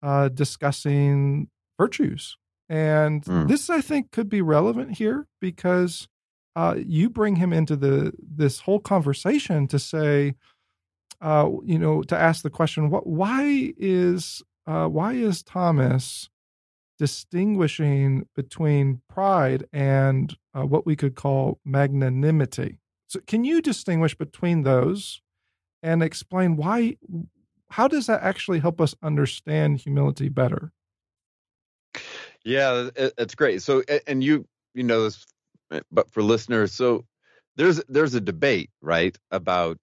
uh, 0.03 0.27
discussing 0.27 1.47
virtues? 1.79 2.35
And 2.69 3.23
mm. 3.23 3.47
this, 3.47 3.69
I 3.69 3.79
think, 3.79 4.11
could 4.11 4.27
be 4.27 4.41
relevant 4.41 4.97
here 4.97 5.27
because 5.39 6.09
uh, 6.57 6.73
you 6.75 7.07
bring 7.07 7.35
him 7.35 7.53
into 7.53 7.75
the 7.75 8.11
this 8.19 8.61
whole 8.61 8.79
conversation 8.79 9.67
to 9.67 9.77
say, 9.77 10.33
uh, 11.21 11.47
you 11.63 11.77
know, 11.77 12.01
to 12.01 12.17
ask 12.17 12.41
the 12.41 12.49
question, 12.49 12.89
what, 12.89 13.05
why 13.05 13.73
is 13.77 14.41
uh, 14.65 14.87
why 14.87 15.13
is 15.13 15.43
Thomas 15.43 16.29
distinguishing 16.97 18.27
between 18.35 19.01
pride 19.07 19.67
and 19.71 20.35
uh, 20.55 20.65
what 20.65 20.83
we 20.83 20.95
could 20.95 21.13
call 21.13 21.59
magnanimity? 21.63 22.79
So, 23.05 23.19
can 23.27 23.43
you 23.43 23.61
distinguish 23.61 24.15
between 24.15 24.63
those 24.63 25.21
and 25.83 26.01
explain 26.01 26.55
why? 26.55 26.97
How 27.69 27.87
does 27.87 28.07
that 28.07 28.23
actually 28.23 28.61
help 28.61 28.81
us 28.81 28.95
understand 29.03 29.77
humility 29.81 30.27
better? 30.27 30.71
Yeah, 32.43 32.89
it's 32.95 33.35
great. 33.35 33.61
So, 33.61 33.83
and 34.07 34.23
you 34.23 34.47
you 34.73 34.81
know 34.81 35.03
this 35.03 35.23
Eh, 35.71 35.81
but 35.91 36.11
for 36.11 36.23
listeners, 36.23 36.73
so 36.73 37.05
there's 37.55 37.81
there's 37.89 38.13
a 38.13 38.21
debate, 38.21 38.69
right, 38.81 39.17
about 39.31 39.79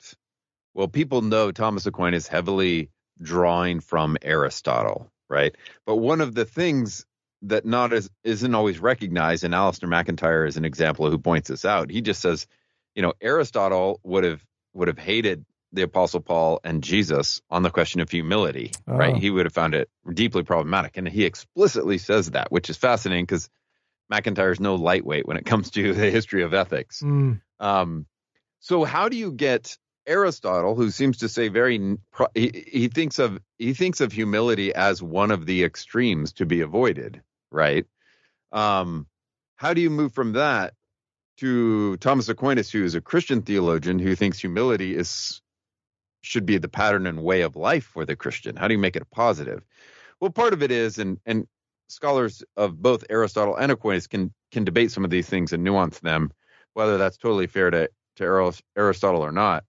well, 0.75 0.89
people 0.89 1.23
know 1.23 1.53
Thomas 1.53 1.87
Aquinas 1.87 2.27
heavily 2.27 2.91
drawing 3.21 3.81
from 3.81 4.17
Aristotle, 4.23 5.11
right? 5.29 5.55
But 5.87 5.97
one 5.97 6.21
of 6.21 6.35
the 6.35 6.45
things 6.45 7.07
that 7.43 7.65
not 7.65 7.93
as 7.93 8.11
isn't 8.25 8.55
always 8.55 8.79
recognized, 8.79 9.45
and 9.45 9.55
Alasdair 9.55 9.89
MacIntyre 9.89 10.47
is 10.47 10.57
an 10.57 10.65
example 10.65 11.11
who 11.11 11.19
points 11.19 11.49
this 11.49 11.65
out. 11.65 11.91
He 11.91 12.01
just 12.01 12.21
says, 12.21 12.47
you 12.95 13.03
know, 13.03 13.13
Aristotle 13.21 14.01
would 14.03 14.25
have 14.25 14.45
would 14.73 14.89
have 14.89 14.99
hated 14.99 15.45
the 15.73 15.83
Apostle 15.83 16.21
Paul 16.21 16.61
and 16.63 16.83
Jesus 16.83 17.43
on 17.51 17.63
the 17.63 17.71
question 17.71 18.01
of 18.01 18.11
humility, 18.11 18.71
oh. 18.87 18.97
right? 18.97 19.17
He 19.17 19.31
would 19.31 19.47
have 19.47 19.53
found 19.53 19.75
it 19.75 19.89
deeply 20.13 20.43
problematic, 20.43 20.97
and 20.97 21.09
he 21.09 21.25
explicitly 21.25 21.99
says 21.99 22.31
that, 22.31 22.51
which 22.51 22.71
is 22.71 22.77
fascinating 22.77 23.25
because 23.25 23.49
MacIntyre 24.09 24.53
is 24.53 24.61
no 24.61 24.75
lightweight 24.75 25.27
when 25.27 25.37
it 25.37 25.47
comes 25.47 25.71
to 25.73 25.95
the 25.95 26.11
history 26.11 26.43
of 26.43 26.55
ethics. 26.55 27.03
Mm. 27.03 27.41
Um, 27.61 28.07
so 28.61 28.85
how 28.85 29.09
do 29.09 29.17
you 29.17 29.33
get 29.33 29.77
Aristotle, 30.07 30.75
who 30.75 30.91
seems 30.91 31.19
to 31.19 31.29
say 31.29 31.49
very 31.49 31.99
he, 32.35 32.65
he 32.67 32.89
thinks 32.89 33.19
of 33.19 33.39
he 33.59 33.73
thinks 33.73 34.01
of 34.01 34.13
humility 34.13 34.75
as 34.75 35.03
one 35.03 35.31
of 35.31 35.47
the 35.47 35.65
extremes 35.65 36.35
to 36.35 36.47
be 36.47 36.61
avoided, 36.61 37.23
right? 37.51 37.87
Um, 38.53 39.07
how 39.57 39.75
do 39.75 39.81
you 39.81 39.91
move 39.91 40.13
from 40.13 40.33
that 40.33 40.75
to 41.39 41.97
Thomas 41.99 42.29
Aquinas, 42.29 42.71
who 42.71 42.85
is 42.85 42.95
a 42.95 43.01
Christian 43.01 43.43
theologian 43.43 43.99
who 43.99 44.15
thinks 44.15 44.39
humility 44.39 44.95
is 44.95 45.41
should 46.23 46.47
be 46.47 46.59
the 46.59 46.69
pattern 46.69 47.07
and 47.07 47.23
way 47.23 47.43
of 47.43 47.57
life 47.57 47.85
for 47.85 48.05
the 48.05 48.17
Christian? 48.17 48.57
How 48.57 48.69
do 48.69 48.75
you 48.75 48.81
make 48.81 48.97
it 48.97 49.03
a 49.03 49.07
positive? 49.07 49.63
Well, 50.21 50.31
part 50.31 50.53
of 50.53 50.63
it 50.63 50.71
is, 50.71 50.99
and 50.99 51.19
and 51.25 51.47
scholars 51.95 52.43
of 52.57 52.81
both 52.81 53.05
Aristotle 53.09 53.57
and 53.57 53.73
Aquinas 53.73 54.07
can 54.07 54.33
can 54.53 54.65
debate 54.65 54.91
some 54.91 55.05
of 55.05 55.11
these 55.11 55.29
things 55.29 55.53
and 55.53 55.65
nuance 55.65 56.01
them, 56.01 56.31
whether 56.75 56.99
that's 56.99 57.17
totally 57.17 57.47
fair 57.47 57.71
to 57.71 57.89
to 58.17 58.53
Aristotle 58.77 59.23
or 59.23 59.33
not. 59.33 59.65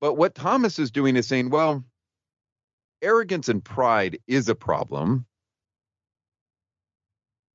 But 0.00 0.14
what 0.14 0.34
Thomas 0.34 0.78
is 0.78 0.90
doing 0.90 1.16
is 1.16 1.26
saying, 1.26 1.50
well, 1.50 1.84
arrogance 3.00 3.48
and 3.48 3.64
pride 3.64 4.18
is 4.26 4.48
a 4.48 4.54
problem, 4.54 5.26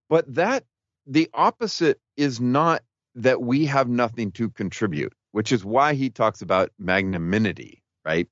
but 0.09 0.33
that 0.35 0.63
the 1.05 1.29
opposite 1.33 1.99
is 2.15 2.39
not 2.39 2.83
that 3.15 3.41
we 3.41 3.65
have 3.65 3.89
nothing 3.89 4.31
to 4.33 4.49
contribute, 4.49 5.13
which 5.31 5.51
is 5.51 5.65
why 5.65 5.93
he 5.93 6.09
talks 6.09 6.41
about 6.41 6.71
magnanimity, 6.77 7.81
right? 8.05 8.27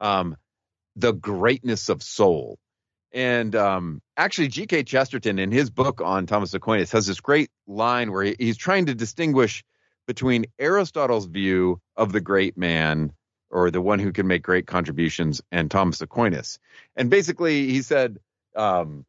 Um, 0.00 0.36
the 0.94 1.12
greatness 1.12 1.88
of 1.88 2.02
soul 2.02 2.58
and 3.16 3.56
um, 3.56 4.02
actually, 4.18 4.48
G.K. 4.48 4.82
Chesterton, 4.82 5.38
in 5.38 5.50
his 5.50 5.70
book 5.70 6.02
on 6.02 6.26
Thomas 6.26 6.52
Aquinas, 6.52 6.92
has 6.92 7.06
this 7.06 7.18
great 7.18 7.50
line 7.66 8.12
where 8.12 8.24
he, 8.24 8.36
he's 8.38 8.58
trying 8.58 8.86
to 8.86 8.94
distinguish 8.94 9.64
between 10.06 10.44
Aristotle's 10.58 11.24
view 11.24 11.80
of 11.96 12.12
the 12.12 12.20
great 12.20 12.58
man 12.58 13.12
or 13.50 13.70
the 13.70 13.80
one 13.80 14.00
who 14.00 14.12
can 14.12 14.26
make 14.26 14.42
great 14.42 14.66
contributions 14.66 15.40
and 15.50 15.70
Thomas 15.70 16.02
Aquinas. 16.02 16.58
And 16.94 17.08
basically, 17.08 17.70
he 17.70 17.80
said, 17.80 18.18
um, 18.54 19.06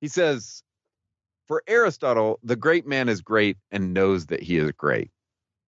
he 0.00 0.08
says, 0.08 0.62
for 1.46 1.62
Aristotle, 1.66 2.40
the 2.42 2.56
great 2.56 2.86
man 2.86 3.10
is 3.10 3.20
great 3.20 3.58
and 3.70 3.92
knows 3.92 4.26
that 4.26 4.42
he 4.42 4.56
is 4.56 4.72
great. 4.72 5.10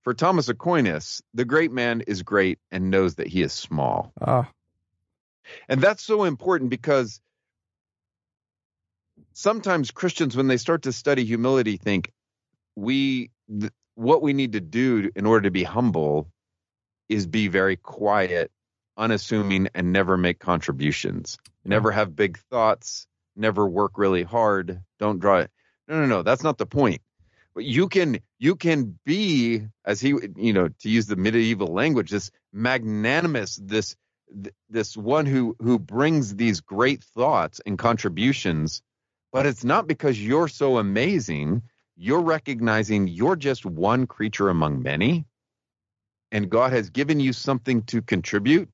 For 0.05 0.15
Thomas 0.15 0.49
Aquinas, 0.49 1.21
the 1.35 1.45
great 1.45 1.71
man 1.71 2.01
is 2.07 2.23
great 2.23 2.61
and 2.71 2.91
knows 2.91 3.17
that 3.17 3.27
he 3.27 3.43
is 3.43 3.53
small. 3.53 4.15
Ah, 4.19 4.49
And 5.69 5.81
that's 5.81 6.03
so 6.03 6.25
important 6.25 6.71
because 6.71 7.21
sometimes 9.33 9.91
Christians, 9.91 10.37
when 10.37 10.49
they 10.49 10.57
start 10.57 10.83
to 10.83 10.93
study 10.93 11.25
humility, 11.25 11.77
think 11.77 12.13
we 12.77 13.31
th- 13.49 13.73
what 13.95 14.23
we 14.23 14.33
need 14.33 14.53
to 14.53 14.61
do 14.61 15.11
in 15.15 15.27
order 15.27 15.43
to 15.43 15.51
be 15.51 15.65
humble 15.65 16.29
is 17.09 17.27
be 17.27 17.49
very 17.49 17.77
quiet, 17.77 18.51
unassuming, 18.97 19.69
and 19.75 19.93
never 19.93 20.17
make 20.17 20.39
contributions. 20.39 21.39
Never 21.65 21.91
have 21.91 22.17
big 22.17 22.39
thoughts. 22.51 23.07
Never 23.37 23.67
work 23.67 23.93
really 23.97 24.23
hard. 24.23 24.83
Don't 24.99 25.19
draw 25.19 25.39
it. 25.39 25.51
No, 25.89 26.01
no, 26.01 26.07
no. 26.07 26.23
That's 26.23 26.43
not 26.43 26.59
the 26.59 26.67
point. 26.67 27.03
But 27.55 27.65
you 27.65 27.89
can 27.89 28.21
you 28.39 28.57
can 28.57 28.99
be 29.05 29.67
as 29.85 30.01
he 30.01 30.15
you 30.37 30.53
know 30.55 30.69
to 30.69 30.89
use 30.89 31.07
the 31.07 31.17
medieval 31.17 31.69
language 31.69 32.11
this 32.11 32.31
magnanimous 32.53 33.57
this 33.63 33.95
th- 34.33 34.55
this 34.69 34.97
one 34.97 35.27
who 35.27 35.57
who 35.61 35.79
brings 35.79 36.35
these 36.35 36.61
great 36.61 37.03
thoughts 37.03 37.61
and 37.65 37.79
contributions 37.79 38.83
but 39.33 39.47
it's 39.47 39.65
not 39.65 39.87
because 39.87 40.23
you're 40.23 40.49
so 40.49 40.77
amazing. 40.77 41.63
You're 41.97 42.21
recognizing 42.21 43.09
you're 43.09 43.37
just 43.37 43.65
one 43.65 44.07
creature 44.07 44.51
among 44.51 44.83
many 44.83 45.25
and 46.31 46.51
God 46.51 46.73
has 46.73 46.91
given 46.91 47.19
you 47.19 47.33
something 47.33 47.83
to 47.85 48.03
contribute. 48.03 48.69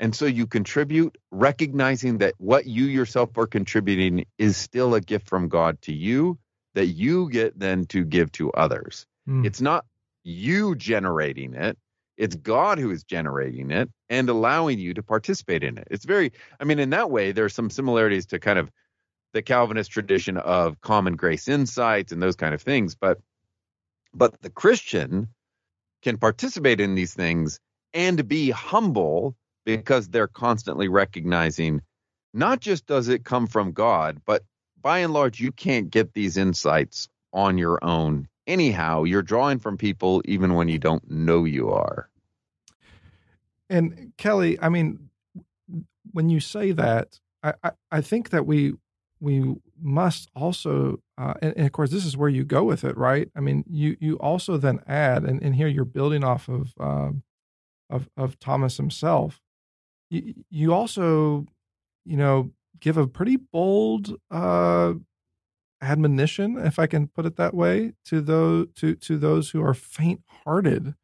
And 0.00 0.14
so 0.14 0.26
you 0.26 0.46
contribute 0.46 1.16
recognizing 1.30 2.18
that 2.18 2.34
what 2.38 2.66
you 2.66 2.84
yourself 2.84 3.36
are 3.36 3.46
contributing 3.46 4.26
is 4.38 4.56
still 4.56 4.94
a 4.94 5.00
gift 5.00 5.28
from 5.28 5.48
God 5.48 5.80
to 5.82 5.92
you 5.92 6.38
that 6.74 6.86
you 6.86 7.28
get 7.30 7.58
then 7.58 7.86
to 7.86 8.04
give 8.04 8.30
to 8.32 8.50
others. 8.52 9.06
Hmm. 9.26 9.44
it's 9.44 9.60
not 9.60 9.84
you 10.24 10.74
generating 10.74 11.54
it 11.54 11.76
it's 12.18 12.34
God 12.34 12.78
who 12.78 12.90
is 12.90 13.04
generating 13.04 13.70
it 13.70 13.88
and 14.10 14.28
allowing 14.28 14.78
you 14.78 14.92
to 14.94 15.02
participate 15.02 15.62
in 15.62 15.78
it. 15.78 15.88
It's 15.90 16.04
very, 16.04 16.32
I 16.60 16.64
mean, 16.64 16.80
in 16.80 16.90
that 16.90 17.10
way, 17.10 17.32
there's 17.32 17.54
some 17.54 17.70
similarities 17.70 18.26
to 18.26 18.38
kind 18.38 18.58
of 18.58 18.70
the 19.32 19.42
Calvinist 19.42 19.90
tradition 19.90 20.36
of 20.36 20.80
common 20.80 21.16
grace 21.16 21.48
insights 21.48 22.12
and 22.12 22.20
those 22.20 22.36
kind 22.36 22.54
of 22.54 22.60
things. 22.60 22.96
But, 22.96 23.20
but 24.12 24.42
the 24.42 24.50
Christian 24.50 25.28
can 26.02 26.18
participate 26.18 26.80
in 26.80 26.96
these 26.96 27.14
things 27.14 27.60
and 27.94 28.26
be 28.26 28.50
humble 28.50 29.36
because 29.64 30.08
they're 30.08 30.28
constantly 30.28 30.88
recognizing 30.88 31.82
not 32.34 32.60
just 32.60 32.86
does 32.86 33.08
it 33.08 33.24
come 33.24 33.46
from 33.46 33.72
God, 33.72 34.20
but 34.26 34.42
by 34.80 34.98
and 34.98 35.12
large, 35.12 35.40
you 35.40 35.52
can't 35.52 35.90
get 35.90 36.14
these 36.14 36.36
insights 36.36 37.08
on 37.32 37.58
your 37.58 37.78
own. 37.82 38.28
Anyhow, 38.48 39.04
you're 39.04 39.22
drawing 39.22 39.58
from 39.58 39.76
people 39.76 40.22
even 40.24 40.54
when 40.54 40.68
you 40.68 40.78
don't 40.78 41.08
know 41.08 41.44
you 41.44 41.70
are. 41.70 42.08
And 43.68 44.12
Kelly, 44.16 44.58
I 44.60 44.70
mean, 44.70 45.10
when 46.12 46.30
you 46.30 46.40
say 46.40 46.72
that, 46.72 47.20
I, 47.42 47.52
I, 47.62 47.70
I 47.92 48.00
think 48.00 48.30
that 48.30 48.46
we 48.46 48.72
we 49.20 49.56
must 49.80 50.30
also, 50.34 51.00
uh, 51.18 51.34
and, 51.42 51.52
and 51.56 51.66
of 51.66 51.72
course, 51.72 51.90
this 51.90 52.06
is 52.06 52.16
where 52.16 52.28
you 52.28 52.44
go 52.44 52.64
with 52.64 52.84
it, 52.84 52.96
right? 52.96 53.28
I 53.36 53.40
mean, 53.40 53.64
you 53.68 53.96
you 54.00 54.16
also 54.16 54.56
then 54.56 54.80
add, 54.86 55.24
and, 55.24 55.42
and 55.42 55.54
here 55.54 55.68
you're 55.68 55.84
building 55.84 56.24
off 56.24 56.48
of 56.48 56.72
um, 56.80 57.22
of 57.90 58.08
of 58.16 58.38
Thomas 58.38 58.78
himself. 58.78 59.42
You, 60.08 60.34
you 60.50 60.72
also, 60.72 61.44
you 62.06 62.16
know, 62.16 62.52
give 62.80 62.96
a 62.96 63.06
pretty 63.06 63.36
bold 63.36 64.16
uh, 64.30 64.94
admonition, 65.80 66.58
if 66.58 66.78
I 66.78 66.86
can 66.86 67.08
put 67.08 67.26
it 67.26 67.36
that 67.36 67.54
way, 67.54 67.92
to 68.06 68.20
those 68.20 68.66
to 68.76 68.94
to 68.96 69.18
those 69.18 69.50
who 69.50 69.62
are 69.62 69.74
faint-hearted, 69.74 70.94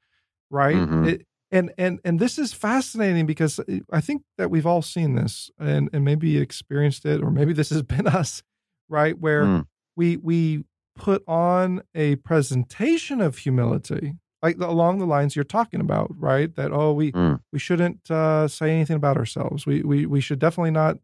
right? 0.50 0.76
Mhm. 0.76 1.06
It, 1.08 1.26
and 1.50 1.72
and 1.78 2.00
and 2.04 2.18
this 2.20 2.38
is 2.38 2.52
fascinating 2.52 3.26
because 3.26 3.60
I 3.92 4.00
think 4.00 4.22
that 4.38 4.50
we've 4.50 4.66
all 4.66 4.82
seen 4.82 5.14
this 5.14 5.50
and 5.58 5.88
and 5.92 6.04
maybe 6.04 6.38
experienced 6.38 7.04
it, 7.06 7.22
or 7.22 7.30
maybe 7.30 7.52
this 7.52 7.70
has 7.70 7.82
been 7.94 8.06
us, 8.06 8.42
right? 8.88 9.18
Where 9.18 9.44
Mm. 9.46 9.66
we 9.96 10.16
we 10.16 10.64
put 10.96 11.22
on 11.28 11.82
a 11.94 12.16
presentation 12.16 13.20
of 13.20 13.38
humility, 13.38 14.14
like 14.42 14.56
along 14.58 14.98
the 14.98 15.06
lines 15.06 15.34
you're 15.36 15.44
talking 15.44 15.80
about, 15.80 16.10
right? 16.18 16.54
That 16.56 16.72
oh 16.72 16.92
we 16.92 17.12
Mm. 17.12 17.40
we 17.52 17.58
shouldn't 17.58 18.10
uh, 18.10 18.48
say 18.48 18.70
anything 18.72 18.96
about 18.96 19.16
ourselves. 19.16 19.66
We 19.66 19.82
we 19.82 20.06
we 20.06 20.20
should 20.20 20.38
definitely 20.40 20.70
not, 20.72 20.98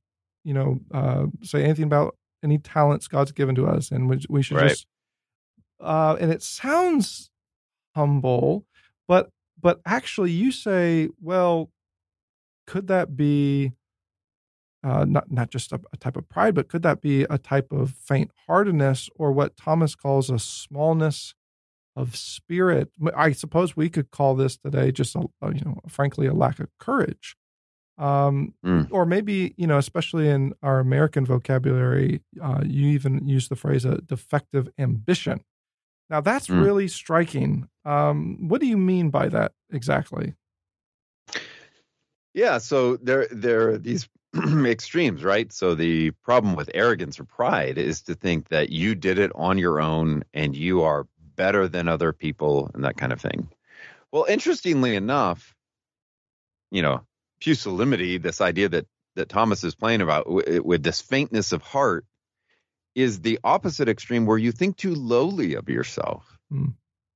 you 0.44 0.54
know, 0.54 0.80
uh, 0.92 1.26
say 1.42 1.62
anything 1.64 1.85
about 1.85 2.16
any 2.42 2.59
talents 2.59 3.09
God's 3.09 3.33
given 3.33 3.55
to 3.57 3.66
us, 3.66 3.90
and 3.90 4.09
we 4.09 4.20
we 4.29 4.42
should 4.42 4.57
Right. 4.57 4.70
just. 4.70 4.87
Uh, 5.81 6.16
and 6.20 6.31
it 6.31 6.42
sounds 6.42 7.31
humble, 7.94 8.66
but 9.09 9.31
but 9.61 9.81
actually, 9.87 10.31
you 10.31 10.53
say, 10.53 11.09
well, 11.20 11.70
could 12.66 12.87
that 12.88 13.16
be 13.16 13.72
uh, 14.83 15.05
not 15.05 15.31
not 15.31 15.50
just 15.50 15.72
a, 15.72 15.81
a 15.92 15.96
type 15.96 16.16
of 16.16 16.29
pride, 16.29 16.55
but 16.55 16.68
could 16.68 16.83
that 16.83 17.00
be 17.00 17.24
a 17.24 17.38
type 17.38 17.72
of 17.72 17.90
faint 17.90 18.31
heartedness, 18.46 19.09
or 19.14 19.33
what 19.33 19.57
Thomas 19.57 19.94
calls 19.94 20.31
a 20.31 20.38
smallness 20.38 21.35
of 21.96 22.16
spirit? 22.16 22.90
I 23.16 23.33
suppose 23.33 23.76
we 23.76 23.90
could 23.90 24.11
call 24.11 24.35
this 24.35 24.57
today 24.57 24.92
just 24.92 25.14
a, 25.16 25.26
a, 25.42 25.55
you 25.55 25.62
know, 25.64 25.81
frankly, 25.88 26.26
a 26.26 26.33
lack 26.35 26.61
of 26.61 26.68
courage. 26.79 27.37
Um, 28.01 28.55
Mm. 28.65 28.91
or 28.91 29.07
maybe 29.07 29.55
you 29.59 29.67
know, 29.69 29.79
especially 29.79 30.29
in 30.29 30.55
our 30.63 30.81
American 30.81 31.27
vocabulary, 31.27 32.23
uh, 32.43 32.63
you 32.67 32.89
even 32.89 33.29
use 33.29 33.49
the 33.49 33.57
phrase 33.57 33.85
a 33.87 33.99
defective 34.03 34.69
ambition. 34.79 35.45
Now 36.11 36.21
that's 36.21 36.51
Mm. 36.51 36.57
really 36.57 36.89
striking. 36.89 37.69
Um, 37.85 38.49
what 38.49 38.61
do 38.61 38.67
you 38.69 38.79
mean 38.79 39.11
by 39.11 39.29
that 39.31 39.53
exactly? 39.73 40.35
Yeah, 42.35 42.59
so 42.59 42.97
there 42.97 43.27
there 43.31 43.71
are 43.71 43.79
these 43.79 44.09
extremes, 44.67 45.25
right? 45.25 45.53
So 45.53 45.75
the 45.75 46.13
problem 46.23 46.55
with 46.55 46.71
arrogance 46.75 47.19
or 47.19 47.25
pride 47.25 47.79
is 47.79 48.03
to 48.03 48.15
think 48.15 48.49
that 48.49 48.71
you 48.71 48.95
did 48.95 49.19
it 49.19 49.33
on 49.35 49.59
your 49.59 49.81
own 49.81 50.23
and 50.33 50.55
you 50.57 50.83
are 50.83 51.09
better 51.37 51.67
than 51.69 51.89
other 51.89 52.13
people 52.13 52.71
and 52.75 52.85
that 52.85 52.97
kind 52.97 53.13
of 53.13 53.21
thing. 53.21 53.51
Well, 54.13 54.27
interestingly 54.27 54.97
enough, 54.97 55.57
you 56.71 56.83
know, 56.83 57.05
pusillanimity, 57.40 58.18
this 58.18 58.40
idea 58.40 58.68
that 58.70 58.87
that 59.16 59.29
Thomas 59.29 59.64
is 59.64 59.74
playing 59.74 60.03
about 60.03 60.26
with 60.64 60.83
this 60.83 61.00
faintness 61.00 61.53
of 61.53 61.62
heart, 61.62 62.07
is 62.94 63.20
the 63.20 63.40
opposite 63.42 63.88
extreme 63.88 64.26
where 64.26 64.38
you 64.38 64.53
think 64.53 64.76
too 64.76 64.94
lowly 64.94 65.55
of 65.55 65.68
yourself. 65.68 66.38
Hmm. 66.50 66.68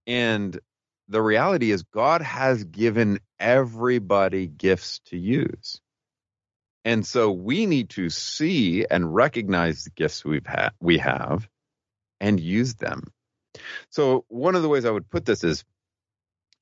And 0.07 0.59
the 1.09 1.23
reality 1.23 1.71
is, 1.71 1.83
God 1.83 2.23
has 2.23 2.65
given 2.65 3.21
everybody 3.39 4.47
gifts 4.47 5.01
to 5.07 5.17
use. 5.17 5.81
And 6.85 7.07
so 7.07 7.31
we 7.31 7.67
need 7.67 7.91
to 7.91 8.11
see 8.11 8.85
and 8.91 9.15
recognize 9.15 9.85
the 9.85 9.91
gifts 9.91 10.25
we've 10.25 10.47
had, 10.47 10.71
we 10.81 10.99
have 10.99 11.49
and 12.21 12.39
use 12.39 12.75
them. 12.75 13.05
So 13.91 14.25
one 14.29 14.55
of 14.55 14.63
the 14.63 14.69
ways 14.69 14.85
I 14.85 14.91
would 14.91 15.09
put 15.09 15.25
this 15.25 15.45
is 15.45 15.65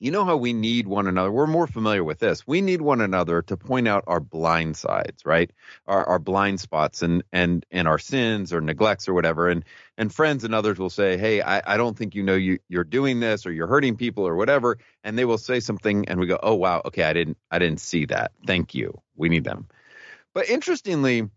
you 0.03 0.11
know 0.11 0.25
how 0.25 0.35
we 0.35 0.51
need 0.51 0.85
one 0.85 1.07
another. 1.07 1.31
We're 1.31 1.47
more 1.47 1.65
familiar 1.65 2.03
with 2.03 2.19
this. 2.19 2.45
We 2.45 2.59
need 2.59 2.81
one 2.81 2.99
another 2.99 3.41
to 3.43 3.55
point 3.55 3.87
out 3.87 4.03
our 4.05 4.19
blind 4.19 4.75
sides, 4.75 5.25
right? 5.25 5.49
Our, 5.87 6.03
our 6.03 6.19
blind 6.19 6.59
spots 6.59 7.01
and 7.01 7.23
and 7.31 7.65
and 7.71 7.87
our 7.87 7.97
sins 7.97 8.51
or 8.51 8.59
neglects 8.59 9.07
or 9.07 9.13
whatever. 9.13 9.47
And 9.47 9.63
and 9.97 10.13
friends 10.13 10.43
and 10.43 10.53
others 10.53 10.77
will 10.77 10.89
say, 10.89 11.15
"Hey, 11.15 11.41
I, 11.41 11.75
I 11.75 11.77
don't 11.77 11.97
think 11.97 12.15
you 12.15 12.23
know 12.23 12.35
you 12.35 12.59
you're 12.67 12.83
doing 12.83 13.21
this 13.21 13.45
or 13.45 13.53
you're 13.53 13.67
hurting 13.67 13.95
people 13.95 14.27
or 14.27 14.35
whatever." 14.35 14.77
And 15.05 15.17
they 15.17 15.23
will 15.23 15.37
say 15.37 15.61
something, 15.61 16.09
and 16.09 16.19
we 16.19 16.27
go, 16.27 16.37
"Oh 16.43 16.55
wow, 16.55 16.81
okay, 16.83 17.03
I 17.03 17.13
didn't 17.13 17.37
I 17.49 17.57
didn't 17.59 17.79
see 17.79 18.03
that. 18.07 18.33
Thank 18.45 18.75
you. 18.75 19.01
We 19.15 19.29
need 19.29 19.45
them." 19.45 19.69
But 20.33 20.49
interestingly, 20.49 21.29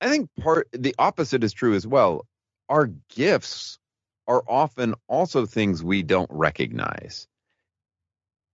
I 0.00 0.10
think 0.10 0.30
part 0.40 0.66
the 0.72 0.96
opposite 0.98 1.44
is 1.44 1.52
true 1.52 1.76
as 1.76 1.86
well. 1.86 2.26
Our 2.68 2.86
gifts 3.14 3.78
are 4.26 4.42
often 4.48 4.94
also 5.06 5.46
things 5.46 5.84
we 5.84 6.02
don't 6.02 6.30
recognize 6.32 7.28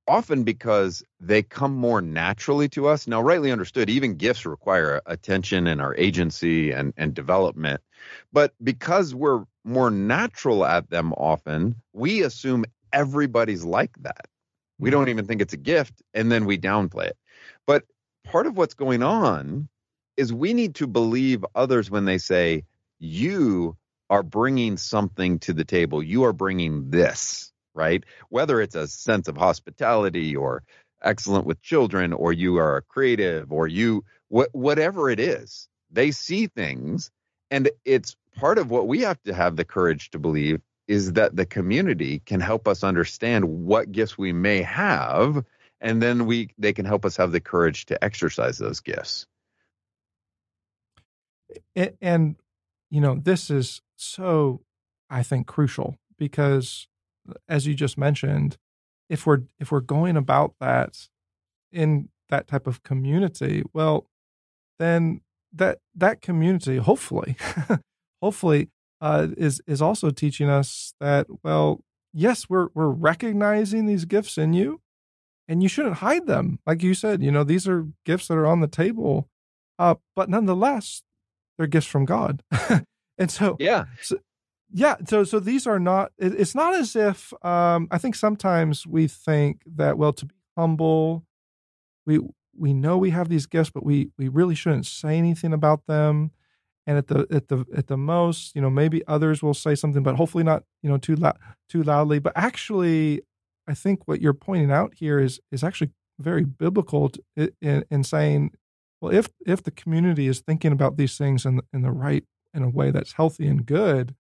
often 0.08 0.44
because 0.44 1.02
they 1.20 1.42
come 1.42 1.74
more 1.74 2.00
naturally 2.02 2.68
to 2.70 2.88
us. 2.88 3.06
Now, 3.06 3.22
rightly 3.22 3.52
understood, 3.52 3.88
even 3.88 4.16
gifts 4.16 4.44
require 4.44 5.00
attention 5.06 5.66
and 5.66 5.80
our 5.80 5.94
agency 5.96 6.72
and, 6.72 6.92
and 6.96 7.14
development. 7.14 7.80
But 8.32 8.52
because 8.62 9.14
we're 9.14 9.44
more 9.64 9.90
natural 9.90 10.64
at 10.64 10.90
them 10.90 11.12
often, 11.12 11.76
we 11.92 12.22
assume 12.22 12.64
everybody's 12.92 13.64
like 13.64 13.96
that. 14.02 14.26
We 14.78 14.90
don't 14.90 15.02
mm-hmm. 15.02 15.10
even 15.10 15.26
think 15.26 15.40
it's 15.40 15.54
a 15.54 15.58
gift 15.58 16.02
and 16.14 16.32
then 16.32 16.44
we 16.44 16.58
downplay 16.58 17.06
it. 17.06 17.16
But 17.66 17.84
part 18.24 18.46
of 18.46 18.56
what's 18.56 18.74
going 18.74 19.02
on 19.02 19.68
is 20.16 20.32
we 20.32 20.52
need 20.52 20.74
to 20.76 20.86
believe 20.86 21.44
others 21.54 21.90
when 21.90 22.04
they 22.04 22.18
say, 22.18 22.64
you 22.98 23.76
are 24.10 24.22
bringing 24.22 24.76
something 24.76 25.38
to 25.40 25.52
the 25.52 25.64
table. 25.64 26.02
You 26.02 26.24
are 26.24 26.32
bringing 26.32 26.90
this, 26.90 27.51
right? 27.74 28.04
Whether 28.28 28.60
it's 28.60 28.74
a 28.74 28.88
sense 28.88 29.28
of 29.28 29.36
hospitality 29.36 30.36
or 30.36 30.62
excellent 31.02 31.46
with 31.46 31.60
children, 31.62 32.12
or 32.12 32.32
you 32.32 32.56
are 32.58 32.76
a 32.76 32.82
creative, 32.82 33.52
or 33.52 33.66
you, 33.66 34.04
wh- 34.32 34.54
whatever 34.54 35.10
it 35.10 35.20
is, 35.20 35.68
they 35.90 36.10
see 36.12 36.46
things. 36.46 37.10
And 37.50 37.70
it's 37.84 38.16
part 38.36 38.58
of 38.58 38.70
what 38.70 38.88
we 38.88 39.00
have 39.00 39.22
to 39.24 39.34
have 39.34 39.56
the 39.56 39.64
courage 39.64 40.10
to 40.10 40.18
believe 40.18 40.60
is 40.88 41.12
that 41.14 41.36
the 41.36 41.46
community 41.46 42.20
can 42.26 42.40
help 42.40 42.66
us 42.68 42.84
understand 42.84 43.44
what 43.44 43.92
gifts 43.92 44.18
we 44.18 44.32
may 44.32 44.62
have 44.62 45.44
and 45.80 46.02
then 46.02 46.26
we 46.26 46.50
they 46.58 46.72
can 46.72 46.84
help 46.84 47.04
us 47.04 47.16
have 47.16 47.32
the 47.32 47.40
courage 47.40 47.86
to 47.86 48.02
exercise 48.02 48.58
those 48.58 48.80
gifts 48.80 49.26
and, 51.76 51.92
and 52.00 52.36
you 52.90 53.00
know 53.00 53.16
this 53.22 53.50
is 53.50 53.80
so 53.96 54.60
i 55.10 55.22
think 55.22 55.46
crucial 55.46 55.96
because 56.18 56.88
as 57.48 57.66
you 57.66 57.74
just 57.74 57.96
mentioned 57.96 58.56
if 59.08 59.26
we're 59.26 59.42
if 59.58 59.70
we're 59.70 59.80
going 59.80 60.16
about 60.16 60.54
that 60.60 61.08
in 61.70 62.08
that 62.28 62.46
type 62.46 62.66
of 62.66 62.82
community 62.82 63.62
well 63.72 64.08
then 64.78 65.20
that 65.52 65.78
that 65.94 66.20
community 66.20 66.78
hopefully 66.78 67.36
hopefully 68.22 68.70
uh, 69.00 69.28
is 69.36 69.60
is 69.66 69.82
also 69.82 70.10
teaching 70.10 70.48
us 70.48 70.94
that 71.00 71.26
well 71.42 71.80
yes 72.12 72.48
we're 72.48 72.68
we're 72.74 72.88
recognizing 72.88 73.86
these 73.86 74.04
gifts 74.04 74.38
in 74.38 74.52
you 74.52 74.80
and 75.48 75.60
you 75.60 75.68
shouldn't 75.68 75.96
hide 75.96 76.26
them. 76.28 76.60
Like 76.66 76.82
you 76.82 76.94
said 76.94 77.22
you 77.22 77.30
know 77.30 77.44
these 77.44 77.68
are 77.68 77.88
gifts 78.06 78.28
that 78.28 78.38
are 78.38 78.46
on 78.46 78.60
the 78.60 78.68
table 78.68 79.28
uh, 79.78 79.96
but 80.14 80.30
nonetheless 80.30 81.02
they're 81.58 81.66
gifts 81.66 81.86
from 81.86 82.04
god. 82.04 82.42
And 83.18 83.30
so 83.30 83.56
yeah. 83.60 83.84
so, 84.00 84.16
yeah 84.72 84.96
so 85.06 85.24
so 85.24 85.38
these 85.38 85.66
are 85.66 85.78
not 85.78 86.12
it, 86.18 86.32
it's 86.38 86.54
not 86.54 86.74
as 86.74 86.96
if 86.96 87.32
um 87.44 87.88
i 87.90 87.98
think 87.98 88.14
sometimes 88.14 88.86
we 88.86 89.06
think 89.06 89.62
that 89.66 89.98
well 89.98 90.12
to 90.12 90.26
be 90.26 90.34
humble 90.56 91.24
we 92.06 92.20
we 92.56 92.72
know 92.72 92.98
we 92.98 93.10
have 93.10 93.28
these 93.28 93.46
gifts 93.46 93.70
but 93.70 93.84
we 93.84 94.10
we 94.18 94.28
really 94.28 94.54
shouldn't 94.54 94.86
say 94.86 95.16
anything 95.16 95.52
about 95.52 95.86
them. 95.86 96.30
And 96.86 96.98
at 96.98 97.06
the 97.06 97.26
at 97.30 97.48
the 97.48 97.64
at 97.76 97.86
the 97.86 97.96
most 97.96 98.54
you 98.56 98.60
know 98.60 98.70
maybe 98.70 99.06
others 99.06 99.42
will 99.42 99.54
say 99.54 99.74
something 99.74 100.02
but 100.02 100.16
hopefully 100.16 100.44
not 100.44 100.64
you 100.82 100.90
know 100.90 100.98
too 100.98 101.14
loud 101.14 101.38
too 101.68 101.82
loudly. 101.82 102.18
But 102.18 102.32
actually 102.36 103.22
i 103.68 103.74
think 103.74 104.08
what 104.08 104.20
you're 104.20 104.32
pointing 104.34 104.72
out 104.72 104.94
here 104.96 105.20
is 105.20 105.40
is 105.52 105.62
actually 105.62 105.90
very 106.18 106.44
biblical 106.44 107.10
to, 107.10 107.52
in, 107.60 107.84
in 107.90 108.02
saying 108.02 108.50
well 109.00 109.12
if 109.12 109.28
if 109.46 109.62
the 109.62 109.70
community 109.70 110.26
is 110.26 110.40
thinking 110.40 110.72
about 110.72 110.96
these 110.96 111.16
things 111.16 111.46
in 111.46 111.60
in 111.72 111.82
the 111.82 111.92
right 111.92 112.24
in 112.52 112.64
a 112.64 112.68
way 112.68 112.90
that's 112.90 113.12
healthy 113.12 113.46
and 113.46 113.64
good 113.64 114.16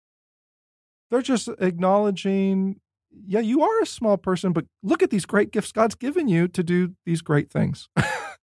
they're 1.12 1.22
just 1.22 1.48
acknowledging 1.60 2.80
yeah 3.26 3.40
you 3.40 3.62
are 3.62 3.82
a 3.82 3.86
small 3.86 4.16
person 4.16 4.52
but 4.52 4.64
look 4.82 5.02
at 5.02 5.10
these 5.10 5.26
great 5.26 5.52
gifts 5.52 5.70
god's 5.70 5.94
given 5.94 6.26
you 6.26 6.48
to 6.48 6.64
do 6.64 6.94
these 7.06 7.22
great 7.22 7.50
things 7.50 7.88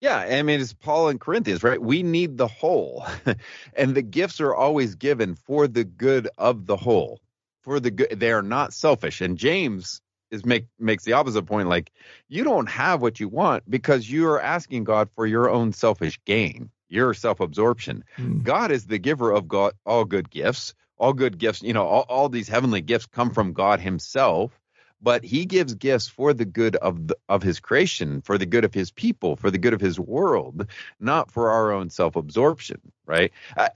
Yeah, 0.02 0.18
I 0.18 0.44
mean, 0.44 0.60
it's 0.60 0.74
Paul 0.74 1.10
in 1.10 1.20
Corinthians, 1.20 1.64
right? 1.64 1.82
We 1.82 2.04
need 2.04 2.38
the 2.38 2.48
whole, 2.48 3.06
and 3.74 3.96
the 3.96 4.02
gifts 4.02 4.40
are 4.42 4.54
always 4.54 4.94
given 4.94 5.36
for 5.36 5.68
the 5.68 5.84
good 5.84 6.28
of 6.38 6.66
the 6.66 6.76
whole. 6.78 7.22
For 7.64 7.80
the 7.80 7.90
good, 7.90 8.20
they 8.20 8.32
are 8.32 8.44
not 8.44 8.74
selfish. 8.74 9.22
And 9.22 9.38
James 9.38 10.02
is 10.30 10.46
make 10.46 10.68
makes 10.78 11.06
the 11.06 11.14
opposite 11.14 11.48
point. 11.48 11.70
Like, 11.70 11.92
you 12.28 12.44
don't 12.44 12.70
have 12.70 13.02
what 13.02 13.20
you 13.20 13.28
want 13.28 13.64
because 13.68 14.08
you 14.08 14.28
are 14.28 14.40
asking 14.40 14.84
God 14.84 15.10
for 15.16 15.26
your 15.26 15.50
own 15.50 15.74
selfish 15.74 16.20
gain, 16.26 16.70
your 16.90 17.16
self 17.16 17.40
absorption. 17.40 18.04
Mm. 18.18 18.44
God 18.44 18.72
is 18.72 18.86
the 18.86 19.00
giver 19.00 19.32
of 19.32 19.48
God 19.48 19.74
all 19.88 20.06
good 20.06 20.30
gifts. 20.30 20.76
All 20.98 21.14
good 21.14 21.38
gifts, 21.38 21.62
you 21.62 21.74
know, 21.74 21.86
all, 21.86 22.06
all 22.08 22.30
these 22.30 22.48
heavenly 22.48 22.82
gifts 22.82 23.06
come 23.06 23.32
from 23.32 23.54
God 23.54 23.80
Himself 23.80 24.58
but 25.02 25.24
he 25.24 25.46
gives 25.46 25.76
gifts 25.76 26.08
for 26.08 26.34
the 26.34 26.46
good 26.46 26.76
of 26.78 27.08
the, 27.08 27.18
of 27.30 27.44
his 27.44 27.60
creation, 27.60 28.22
for 28.22 28.40
the 28.40 28.46
good 28.46 28.66
of 28.66 28.74
his 28.74 28.92
people, 28.92 29.36
for 29.36 29.52
the 29.52 29.58
good 29.60 29.74
of 29.74 29.82
his 29.82 30.00
world, 30.00 30.68
not 31.00 31.30
for 31.30 31.52
our 31.52 31.72
own 31.72 31.92
self-absorption, 31.92 32.82
right? 33.06 33.32
Uh, 33.56 33.70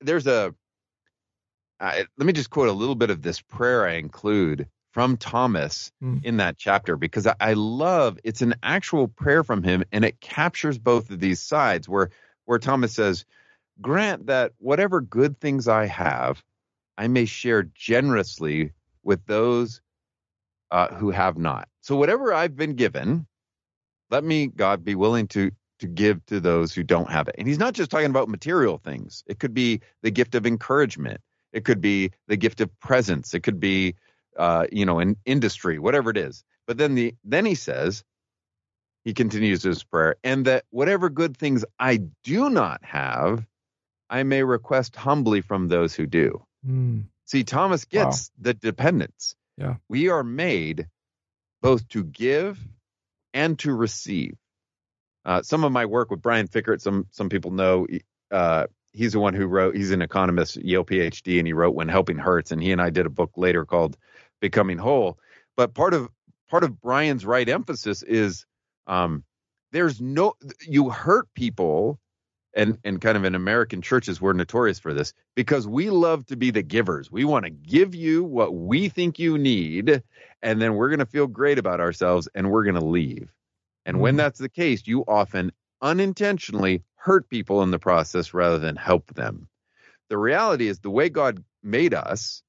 there's 0.00 0.28
a 0.28 0.54
uh, 1.80 2.02
let 2.18 2.26
me 2.26 2.32
just 2.32 2.50
quote 2.50 2.68
a 2.68 2.72
little 2.72 2.94
bit 2.94 3.10
of 3.10 3.22
this 3.22 3.40
prayer 3.40 3.86
I 3.86 3.94
include 3.94 4.68
from 4.92 5.16
Thomas 5.16 5.90
mm. 6.02 6.22
in 6.24 6.36
that 6.36 6.58
chapter 6.58 6.96
because 6.96 7.26
I, 7.26 7.34
I 7.40 7.52
love 7.54 8.18
it's 8.22 8.42
an 8.42 8.54
actual 8.62 9.08
prayer 9.08 9.42
from 9.42 9.62
him 9.62 9.84
and 9.90 10.04
it 10.04 10.20
captures 10.20 10.78
both 10.78 11.10
of 11.10 11.20
these 11.20 11.40
sides 11.40 11.88
where 11.88 12.10
where 12.44 12.58
Thomas 12.58 12.92
says, 12.92 13.24
"Grant 13.80 14.26
that 14.26 14.52
whatever 14.58 15.00
good 15.00 15.40
things 15.40 15.68
I 15.68 15.86
have, 15.86 16.42
I 17.00 17.08
may 17.08 17.24
share 17.24 17.62
generously 17.62 18.72
with 19.02 19.24
those 19.24 19.80
uh, 20.70 20.88
who 20.88 21.10
have 21.10 21.38
not. 21.38 21.66
So 21.80 21.96
whatever 21.96 22.34
I've 22.34 22.56
been 22.56 22.74
given, 22.74 23.26
let 24.10 24.22
me, 24.22 24.48
God, 24.48 24.84
be 24.84 24.94
willing 24.94 25.26
to 25.28 25.50
to 25.78 25.86
give 25.86 26.22
to 26.26 26.40
those 26.40 26.74
who 26.74 26.82
don't 26.82 27.10
have 27.10 27.26
it. 27.26 27.36
And 27.38 27.48
he's 27.48 27.58
not 27.58 27.72
just 27.72 27.90
talking 27.90 28.10
about 28.10 28.28
material 28.28 28.76
things. 28.76 29.24
It 29.26 29.38
could 29.38 29.54
be 29.54 29.80
the 30.02 30.10
gift 30.10 30.34
of 30.34 30.46
encouragement. 30.46 31.22
It 31.54 31.64
could 31.64 31.80
be 31.80 32.10
the 32.28 32.36
gift 32.36 32.60
of 32.60 32.68
presence. 32.80 33.32
It 33.32 33.40
could 33.40 33.58
be, 33.58 33.94
uh, 34.36 34.66
you 34.70 34.84
know, 34.84 34.98
an 34.98 35.16
industry, 35.24 35.78
whatever 35.78 36.10
it 36.10 36.18
is. 36.18 36.44
But 36.66 36.76
then 36.76 36.96
the 36.96 37.14
then 37.24 37.46
he 37.46 37.54
says, 37.54 38.04
he 39.04 39.14
continues 39.14 39.62
his 39.62 39.82
prayer, 39.82 40.16
and 40.22 40.44
that 40.44 40.66
whatever 40.68 41.08
good 41.08 41.34
things 41.34 41.64
I 41.78 42.02
do 42.24 42.50
not 42.50 42.84
have, 42.84 43.46
I 44.10 44.22
may 44.22 44.42
request 44.42 44.96
humbly 44.96 45.40
from 45.40 45.68
those 45.68 45.94
who 45.94 46.06
do. 46.06 46.44
Mm. 46.66 47.04
See, 47.26 47.44
Thomas 47.44 47.84
gets 47.84 48.30
wow. 48.30 48.42
the 48.42 48.54
dependence. 48.54 49.34
Yeah. 49.56 49.76
We 49.88 50.08
are 50.08 50.24
made 50.24 50.88
both 51.62 51.86
to 51.88 52.02
give 52.02 52.58
and 53.32 53.58
to 53.60 53.72
receive. 53.72 54.36
Uh, 55.24 55.42
some 55.42 55.64
of 55.64 55.72
my 55.72 55.86
work 55.86 56.10
with 56.10 56.22
Brian 56.22 56.48
Fikkert, 56.48 56.80
some 56.80 57.06
some 57.10 57.28
people 57.28 57.50
know 57.50 57.86
uh, 58.30 58.66
he's 58.92 59.12
the 59.12 59.20
one 59.20 59.34
who 59.34 59.46
wrote. 59.46 59.76
He's 59.76 59.90
an 59.90 60.02
economist, 60.02 60.56
Yale 60.56 60.84
PhD, 60.84 61.38
and 61.38 61.46
he 61.46 61.52
wrote 61.52 61.74
"When 61.74 61.88
Helping 61.88 62.16
Hurts." 62.16 62.52
And 62.52 62.62
he 62.62 62.72
and 62.72 62.80
I 62.80 62.90
did 62.90 63.06
a 63.06 63.10
book 63.10 63.32
later 63.36 63.64
called 63.64 63.96
"Becoming 64.40 64.78
Whole." 64.78 65.18
But 65.56 65.74
part 65.74 65.94
of 65.94 66.08
part 66.48 66.64
of 66.64 66.80
Brian's 66.80 67.26
right 67.26 67.48
emphasis 67.48 68.02
is 68.02 68.46
um, 68.86 69.24
there's 69.72 70.00
no 70.00 70.34
you 70.66 70.88
hurt 70.88 71.28
people 71.34 72.00
and 72.54 72.78
and 72.84 73.00
kind 73.00 73.16
of 73.16 73.24
in 73.24 73.34
American 73.34 73.82
churches 73.82 74.20
we're 74.20 74.32
notorious 74.32 74.78
for 74.78 74.92
this 74.92 75.12
because 75.34 75.66
we 75.66 75.90
love 75.90 76.26
to 76.26 76.36
be 76.36 76.50
the 76.50 76.62
givers. 76.62 77.10
We 77.10 77.24
want 77.24 77.44
to 77.44 77.50
give 77.50 77.94
you 77.94 78.24
what 78.24 78.54
we 78.54 78.88
think 78.88 79.18
you 79.18 79.38
need 79.38 80.02
and 80.42 80.60
then 80.60 80.74
we're 80.74 80.88
going 80.88 81.00
to 81.00 81.06
feel 81.06 81.26
great 81.26 81.58
about 81.58 81.80
ourselves 81.80 82.28
and 82.34 82.50
we're 82.50 82.64
going 82.64 82.80
to 82.80 82.84
leave. 82.84 83.32
And 83.86 83.96
mm-hmm. 83.96 84.02
when 84.02 84.16
that's 84.16 84.38
the 84.38 84.48
case, 84.48 84.82
you 84.86 85.04
often 85.06 85.52
unintentionally 85.82 86.82
hurt 86.96 87.28
people 87.28 87.62
in 87.62 87.70
the 87.70 87.78
process 87.78 88.34
rather 88.34 88.58
than 88.58 88.76
help 88.76 89.14
them. 89.14 89.48
The 90.08 90.18
reality 90.18 90.68
is 90.68 90.80
the 90.80 90.90
way 90.90 91.08
God 91.08 91.42
made 91.62 91.94
us 91.94 92.42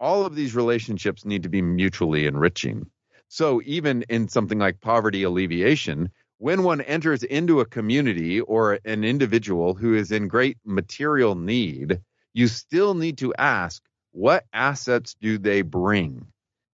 all 0.00 0.24
of 0.24 0.34
these 0.34 0.54
relationships 0.54 1.24
need 1.24 1.42
to 1.42 1.48
be 1.48 1.60
mutually 1.60 2.26
enriching. 2.26 2.90
So 3.28 3.60
even 3.64 4.02
in 4.08 4.28
something 4.28 4.58
like 4.58 4.80
poverty 4.80 5.22
alleviation, 5.22 6.10
when 6.40 6.62
one 6.62 6.80
enters 6.80 7.22
into 7.22 7.60
a 7.60 7.66
community 7.66 8.40
or 8.40 8.78
an 8.86 9.04
individual 9.04 9.74
who 9.74 9.94
is 9.94 10.10
in 10.10 10.26
great 10.26 10.56
material 10.64 11.34
need, 11.34 12.00
you 12.32 12.48
still 12.48 12.94
need 12.94 13.18
to 13.18 13.34
ask, 13.34 13.82
what 14.12 14.46
assets 14.50 15.14
do 15.20 15.36
they 15.36 15.60
bring? 15.60 16.26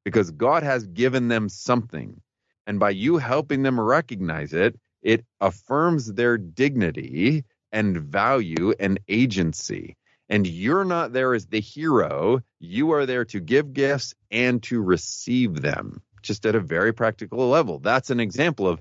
Because 0.04 0.30
God 0.30 0.62
has 0.62 0.86
given 0.86 1.26
them 1.26 1.48
something. 1.48 2.20
And 2.68 2.78
by 2.78 2.90
you 2.90 3.16
helping 3.16 3.64
them 3.64 3.80
recognize 3.80 4.52
it, 4.52 4.78
it 5.02 5.24
affirms 5.40 6.12
their 6.12 6.38
dignity 6.38 7.44
and 7.72 7.98
value 7.98 8.72
and 8.78 9.00
agency. 9.08 9.96
And 10.28 10.46
you're 10.46 10.84
not 10.84 11.12
there 11.12 11.34
as 11.34 11.46
the 11.46 11.60
hero. 11.60 12.40
You 12.60 12.92
are 12.92 13.04
there 13.04 13.24
to 13.26 13.40
give 13.40 13.72
gifts 13.72 14.14
and 14.30 14.62
to 14.64 14.80
receive 14.80 15.60
them, 15.60 16.02
just 16.22 16.46
at 16.46 16.54
a 16.54 16.60
very 16.60 16.94
practical 16.94 17.48
level. 17.48 17.80
That's 17.80 18.10
an 18.10 18.20
example 18.20 18.68
of 18.68 18.80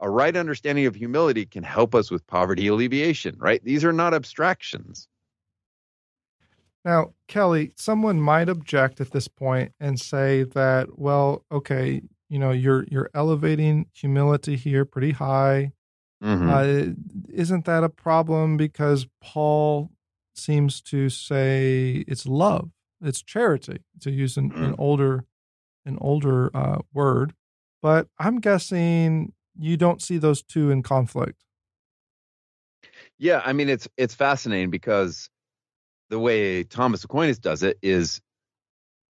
a 0.00 0.10
right 0.10 0.36
understanding 0.36 0.86
of 0.86 0.94
humility 0.94 1.46
can 1.46 1.62
help 1.62 1.94
us 1.94 2.10
with 2.10 2.26
poverty 2.26 2.66
alleviation, 2.66 3.36
right? 3.38 3.62
These 3.64 3.84
are 3.84 3.92
not 3.92 4.14
abstractions. 4.14 5.08
Now, 6.84 7.14
Kelly, 7.28 7.72
someone 7.76 8.20
might 8.20 8.48
object 8.48 9.00
at 9.00 9.12
this 9.12 9.28
point 9.28 9.72
and 9.80 9.98
say 9.98 10.42
that, 10.42 10.98
well, 10.98 11.44
okay, 11.50 12.02
you 12.28 12.38
know, 12.38 12.50
you're 12.50 12.84
you're 12.90 13.10
elevating 13.14 13.86
humility 13.94 14.56
here 14.56 14.84
pretty 14.84 15.12
high. 15.12 15.72
Mm-hmm. 16.22 16.50
Uh, 16.50 16.94
isn't 17.32 17.64
that 17.64 17.84
a 17.84 17.88
problem? 17.88 18.56
Because 18.56 19.06
Paul 19.22 19.90
seems 20.34 20.80
to 20.82 21.08
say 21.08 22.04
it's 22.06 22.26
love, 22.26 22.70
it's 23.00 23.22
charity, 23.22 23.78
to 24.00 24.10
use 24.10 24.36
an, 24.36 24.50
mm-hmm. 24.50 24.64
an 24.64 24.74
older 24.78 25.24
an 25.86 25.98
older 26.00 26.50
uh, 26.54 26.78
word. 26.92 27.34
But 27.82 28.08
I'm 28.18 28.40
guessing 28.40 29.32
you 29.58 29.76
don't 29.76 30.02
see 30.02 30.18
those 30.18 30.42
two 30.42 30.70
in 30.70 30.82
conflict. 30.82 31.44
Yeah, 33.18 33.40
I 33.44 33.52
mean 33.52 33.68
it's 33.68 33.88
it's 33.96 34.14
fascinating 34.14 34.70
because 34.70 35.30
the 36.10 36.18
way 36.18 36.64
Thomas 36.64 37.04
Aquinas 37.04 37.38
does 37.38 37.62
it 37.62 37.78
is 37.82 38.20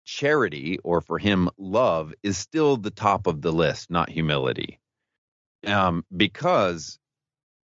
charity, 0.05 0.79
or 0.85 1.01
for 1.01 1.19
him, 1.19 1.49
love, 1.59 2.13
is 2.23 2.37
still 2.37 2.77
the 2.77 2.91
top 2.91 3.27
of 3.27 3.41
the 3.41 3.53
list, 3.53 3.91
not 3.91 4.11
humility. 4.11 4.79
Um, 5.67 6.05
because 6.15 6.99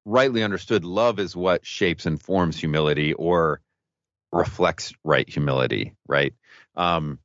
rightly 0.05 0.43
understood, 0.43 0.85
love 0.85 1.19
is 1.19 1.35
what 1.35 1.67
shapes 1.67 2.07
and 2.07 2.21
forms 2.21 2.59
humility 2.59 3.15
or 3.15 3.61
reflects 4.33 4.93
right 5.03 5.29
humility, 5.29 5.95
right? 6.07 6.35
Um, 6.75 7.19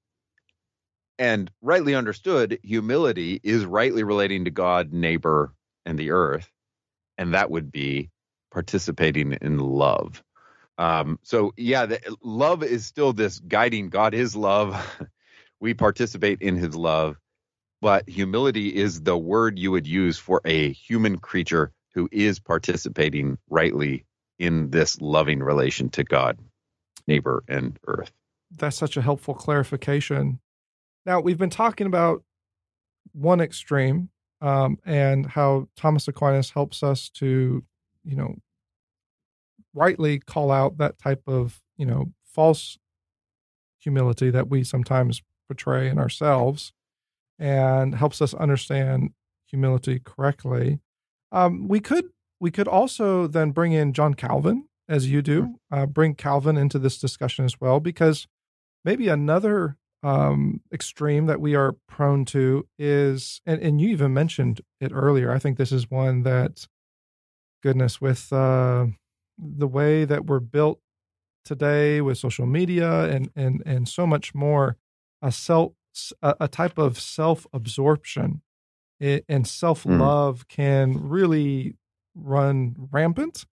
and 1.21 1.51
rightly 1.61 1.93
understood, 1.93 2.57
humility 2.63 3.39
is 3.43 3.63
rightly 3.63 4.03
relating 4.03 4.45
to 4.45 4.49
God, 4.49 4.91
neighbor, 4.91 5.53
and 5.85 5.99
the 5.99 6.09
earth. 6.09 6.49
And 7.15 7.35
that 7.35 7.51
would 7.51 7.71
be 7.71 8.09
participating 8.51 9.33
in 9.33 9.59
love. 9.59 10.23
Um, 10.79 11.19
so 11.21 11.53
yeah, 11.57 11.85
the, 11.85 12.17
love 12.23 12.63
is 12.63 12.87
still 12.87 13.13
this 13.13 13.37
guiding. 13.37 13.89
God 13.89 14.15
is 14.15 14.35
love. 14.35 14.75
we 15.59 15.75
participate 15.75 16.41
in 16.41 16.55
his 16.55 16.75
love, 16.75 17.17
but 17.81 18.09
humility 18.09 18.75
is 18.75 19.03
the 19.03 19.15
word 19.15 19.59
you 19.59 19.69
would 19.69 19.85
use 19.85 20.17
for 20.17 20.41
a 20.43 20.71
human 20.71 21.19
creature 21.19 21.71
who 21.93 22.09
is 22.11 22.39
participating 22.39 23.37
rightly 23.47 24.05
in 24.39 24.71
this 24.71 24.99
loving 24.99 25.43
relation 25.43 25.89
to 25.89 26.03
God, 26.03 26.39
neighbor, 27.05 27.43
and 27.47 27.77
earth. 27.85 28.11
That's 28.49 28.75
such 28.75 28.97
a 28.97 29.03
helpful 29.03 29.35
clarification. 29.35 30.39
Now, 31.05 31.19
we've 31.19 31.37
been 31.37 31.49
talking 31.49 31.87
about 31.87 32.23
one 33.13 33.41
extreme 33.41 34.09
um, 34.41 34.77
and 34.85 35.25
how 35.25 35.67
Thomas 35.75 36.07
Aquinas 36.07 36.51
helps 36.51 36.83
us 36.83 37.09
to, 37.15 37.63
you 38.03 38.15
know, 38.15 38.35
rightly 39.73 40.19
call 40.19 40.51
out 40.51 40.77
that 40.77 40.99
type 40.99 41.23
of, 41.27 41.61
you 41.77 41.85
know, 41.85 42.11
false 42.23 42.77
humility 43.79 44.29
that 44.29 44.49
we 44.49 44.63
sometimes 44.63 45.21
portray 45.47 45.89
in 45.89 45.97
ourselves 45.97 46.73
and 47.39 47.95
helps 47.95 48.21
us 48.21 48.33
understand 48.33 49.11
humility 49.45 49.99
correctly. 49.99 50.79
Um, 51.31 51.67
we 51.67 51.79
could 51.79 52.05
we 52.39 52.51
could 52.51 52.67
also 52.67 53.27
then 53.27 53.51
bring 53.51 53.71
in 53.71 53.93
John 53.93 54.13
Calvin 54.13 54.67
as 54.89 55.09
you 55.09 55.21
do, 55.21 55.55
uh, 55.71 55.85
bring 55.85 56.15
Calvin 56.15 56.57
into 56.57 56.79
this 56.79 56.97
discussion 56.97 57.45
as 57.45 57.61
well, 57.61 57.79
because 57.79 58.27
maybe 58.83 59.07
another 59.07 59.77
um, 60.03 60.61
extreme 60.73 61.27
that 61.27 61.39
we 61.39 61.55
are 61.55 61.75
prone 61.87 62.25
to 62.25 62.67
is, 62.79 63.41
and, 63.45 63.61
and 63.61 63.79
you 63.79 63.89
even 63.89 64.13
mentioned 64.13 64.61
it 64.79 64.91
earlier. 64.93 65.31
I 65.31 65.39
think 65.39 65.57
this 65.57 65.71
is 65.71 65.91
one 65.91 66.23
that, 66.23 66.67
goodness, 67.61 68.01
with 68.01 68.31
uh, 68.33 68.87
the 69.37 69.67
way 69.67 70.05
that 70.05 70.25
we're 70.25 70.39
built 70.39 70.79
today 71.43 72.01
with 72.01 72.17
social 72.17 72.45
media 72.45 73.05
and 73.05 73.29
and 73.35 73.63
and 73.65 73.87
so 73.87 74.05
much 74.07 74.33
more, 74.33 74.77
a 75.21 75.31
self 75.31 75.73
a, 76.21 76.35
a 76.41 76.47
type 76.47 76.77
of 76.77 76.99
self 76.99 77.45
absorption 77.53 78.41
and 78.99 79.47
self 79.47 79.85
love 79.85 80.45
mm. 80.45 80.49
can 80.49 81.09
really 81.09 81.75
run 82.15 82.75
rampant, 82.91 83.45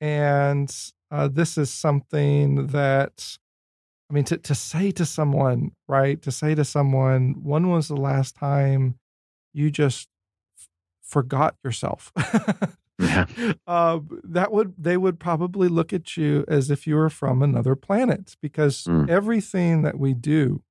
and 0.00 0.74
uh, 1.10 1.28
this 1.28 1.58
is 1.58 1.70
something 1.70 2.68
that 2.68 3.38
I 4.12 4.14
mean, 4.14 4.24
to, 4.24 4.36
to 4.36 4.54
say 4.54 4.90
to 4.90 5.06
someone, 5.06 5.72
right? 5.88 6.20
To 6.20 6.30
say 6.30 6.54
to 6.54 6.66
someone, 6.66 7.36
when 7.42 7.70
was 7.70 7.88
the 7.88 7.96
last 7.96 8.36
time 8.36 8.98
you 9.54 9.70
just 9.70 10.06
f- 10.58 10.68
forgot 11.02 11.56
yourself? 11.64 12.12
yeah. 12.98 13.26
Uh, 13.66 14.00
that 14.22 14.52
would, 14.52 14.74
they 14.76 14.96
would 14.96 15.18
probably 15.18 15.66
look 15.66 15.92
at 15.92 16.16
you 16.16 16.44
as 16.46 16.70
if 16.70 16.86
you 16.86 16.94
were 16.94 17.08
from 17.08 17.42
another 17.42 17.74
planet 17.74 18.36
because 18.42 18.84
mm. 18.84 19.08
everything 19.08 19.82
that 19.82 19.98
we 19.98 20.12
do 20.12 20.62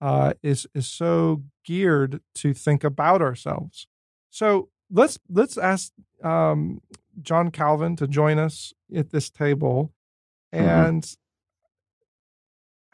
uh, 0.00 0.32
is, 0.42 0.66
is 0.74 0.86
so 0.88 1.44
geared 1.64 2.20
to 2.34 2.52
think 2.52 2.82
about 2.82 3.22
ourselves. 3.22 3.86
So 4.30 4.68
let's, 4.90 5.18
let's 5.28 5.56
ask 5.56 5.92
um, 6.24 6.82
John 7.22 7.50
Calvin 7.50 7.94
to 7.96 8.08
join 8.08 8.38
us 8.38 8.74
at 8.94 9.10
this 9.10 9.30
table. 9.30 9.92
Mm-hmm. 10.52 10.64
And 10.64 11.02
mm-hmm 11.02 11.20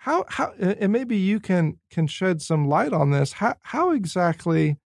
how 0.07 0.25
how 0.29 0.53
and 0.61 0.92
maybe 0.92 1.16
you 1.16 1.40
can 1.40 1.79
can 1.90 2.07
shed 2.07 2.40
some 2.40 2.69
light 2.69 2.92
on 2.92 3.11
this. 3.11 3.33
How 3.33 3.57
how 3.62 3.90
exactly 3.90 4.77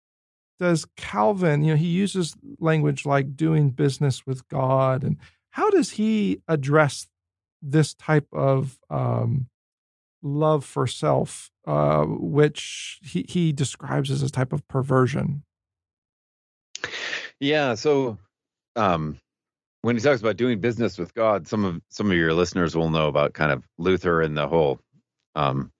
does 0.59 0.87
calvin 0.97 1.63
you 1.63 1.73
know 1.73 1.77
he 1.77 1.89
uses 1.89 2.35
language 2.59 3.05
like 3.05 3.37
doing 3.37 3.71
business 3.71 4.27
with 4.27 4.47
god 4.49 5.03
and 5.03 5.17
how 5.51 5.71
does 5.71 5.91
he 5.93 6.41
address 6.49 7.07
this 7.63 7.95
type 7.95 8.27
of 8.33 8.79
um, 8.89 9.47
love 10.23 10.65
for 10.65 10.87
self 10.87 11.51
uh, 11.67 12.05
which 12.05 12.99
he, 13.03 13.27
he 13.29 13.53
describes 13.53 14.11
as 14.11 14.23
a 14.23 14.31
type 14.31 14.53
of 14.53 14.67
perversion? 14.69 15.43
Yeah 17.41 17.75
so 17.75 18.17
um, 18.75 19.19
when 19.83 19.97
he 19.97 20.03
talks 20.03 20.21
about 20.23 20.37
doing 20.37 20.61
business 20.61 20.97
with 20.97 21.13
god 21.13 21.47
some 21.47 21.65
of 21.65 21.83
some 21.91 22.11
of 22.11 22.17
your 22.17 22.33
listeners 22.33 22.75
will 22.75 22.89
know 22.89 23.09
about 23.09 23.35
kind 23.35 23.53
of 23.53 23.65
luther 23.77 24.23
and 24.23 24.35
the 24.35 24.49
whole 24.49 24.81
um, 25.35 25.73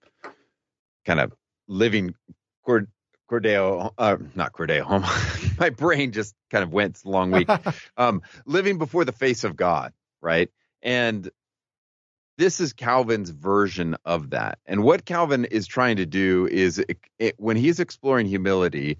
kind 1.05 1.19
of 1.19 1.33
living 1.67 2.15
Cord, 2.65 2.87
Cordeo, 3.29 3.91
uh, 3.97 4.17
not 4.35 4.53
Cordeo 4.53 4.81
home. 4.81 5.03
My 5.59 5.69
brain 5.69 6.11
just 6.11 6.35
kind 6.49 6.63
of 6.63 6.71
went 6.71 6.99
long 7.05 7.31
week. 7.31 7.49
um, 7.97 8.21
living 8.45 8.77
before 8.77 9.05
the 9.05 9.11
face 9.11 9.43
of 9.43 9.55
God, 9.55 9.93
right? 10.21 10.49
And 10.81 11.29
this 12.37 12.59
is 12.59 12.73
Calvin's 12.73 13.29
version 13.29 13.95
of 14.05 14.31
that. 14.31 14.59
And 14.65 14.83
what 14.83 15.05
Calvin 15.05 15.45
is 15.45 15.67
trying 15.67 15.97
to 15.97 16.05
do 16.05 16.47
is 16.47 16.79
it, 16.79 16.97
it, 17.19 17.35
when 17.37 17.55
he's 17.55 17.79
exploring 17.79 18.25
humility, 18.25 18.97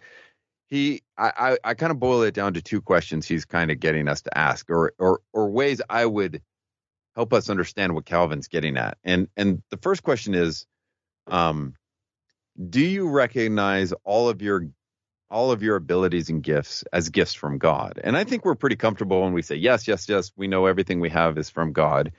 he 0.68 1.02
I, 1.18 1.32
I, 1.38 1.58
I 1.72 1.74
kind 1.74 1.92
of 1.92 2.00
boil 2.00 2.22
it 2.24 2.34
down 2.34 2.54
to 2.54 2.62
two 2.62 2.82
questions 2.82 3.28
he's 3.28 3.46
kind 3.46 3.72
of 3.72 3.80
getting 3.80 4.08
us 4.08 4.22
to 4.22 4.38
ask 4.38 4.70
or 4.70 4.94
or 4.98 5.22
or 5.34 5.50
ways 5.50 5.82
I 5.90 6.06
would 6.06 6.42
help 7.16 7.34
us 7.34 7.50
understand 7.50 7.94
what 7.94 8.06
Calvin's 8.06 8.48
getting 8.48 8.78
at. 8.78 8.98
And 9.04 9.28
and 9.36 9.62
the 9.70 9.78
first 9.78 10.04
question 10.04 10.34
is, 10.34 10.66
um, 11.28 11.76
do 12.70 12.82
you 12.82 13.10
recognize 13.10 13.94
all 14.04 14.30
of 14.30 14.42
your 14.42 14.68
all 15.30 15.52
of 15.52 15.64
your 15.64 15.78
abilities 15.78 16.30
and 16.30 16.44
gifts 16.44 16.84
as 16.92 17.10
gifts 17.10 17.34
from 17.34 17.58
God? 17.58 18.00
And 18.04 18.18
I 18.18 18.24
think 18.24 18.44
we're 18.46 18.56
pretty 18.56 18.76
comfortable 18.76 19.22
when 19.22 19.34
we 19.34 19.42
say 19.42 19.56
yes, 19.56 19.88
yes, 19.88 20.08
yes. 20.10 20.32
We 20.36 20.48
know 20.48 20.66
everything 20.66 21.00
we 21.00 21.10
have 21.10 21.38
is 21.38 21.50
from 21.50 21.74
God. 21.74 22.12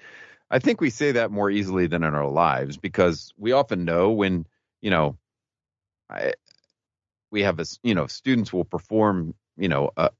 I 0.50 0.58
think 0.58 0.80
we 0.80 0.90
say 0.90 1.12
that 1.12 1.30
more 1.30 1.50
easily 1.50 1.86
than 1.86 2.04
in 2.04 2.14
our 2.14 2.28
lives 2.28 2.76
because 2.76 3.32
we 3.38 3.52
often 3.52 3.84
know 3.84 4.10
when 4.10 4.46
you 4.80 4.90
know. 4.90 5.18
I, 6.10 6.34
we 7.30 7.42
have 7.42 7.58
a 7.58 7.64
you 7.82 7.94
know 7.94 8.06
students 8.06 8.52
will 8.52 8.64
perform 8.64 9.34
you 9.56 9.68
know 9.68 9.90
a, 9.96 10.10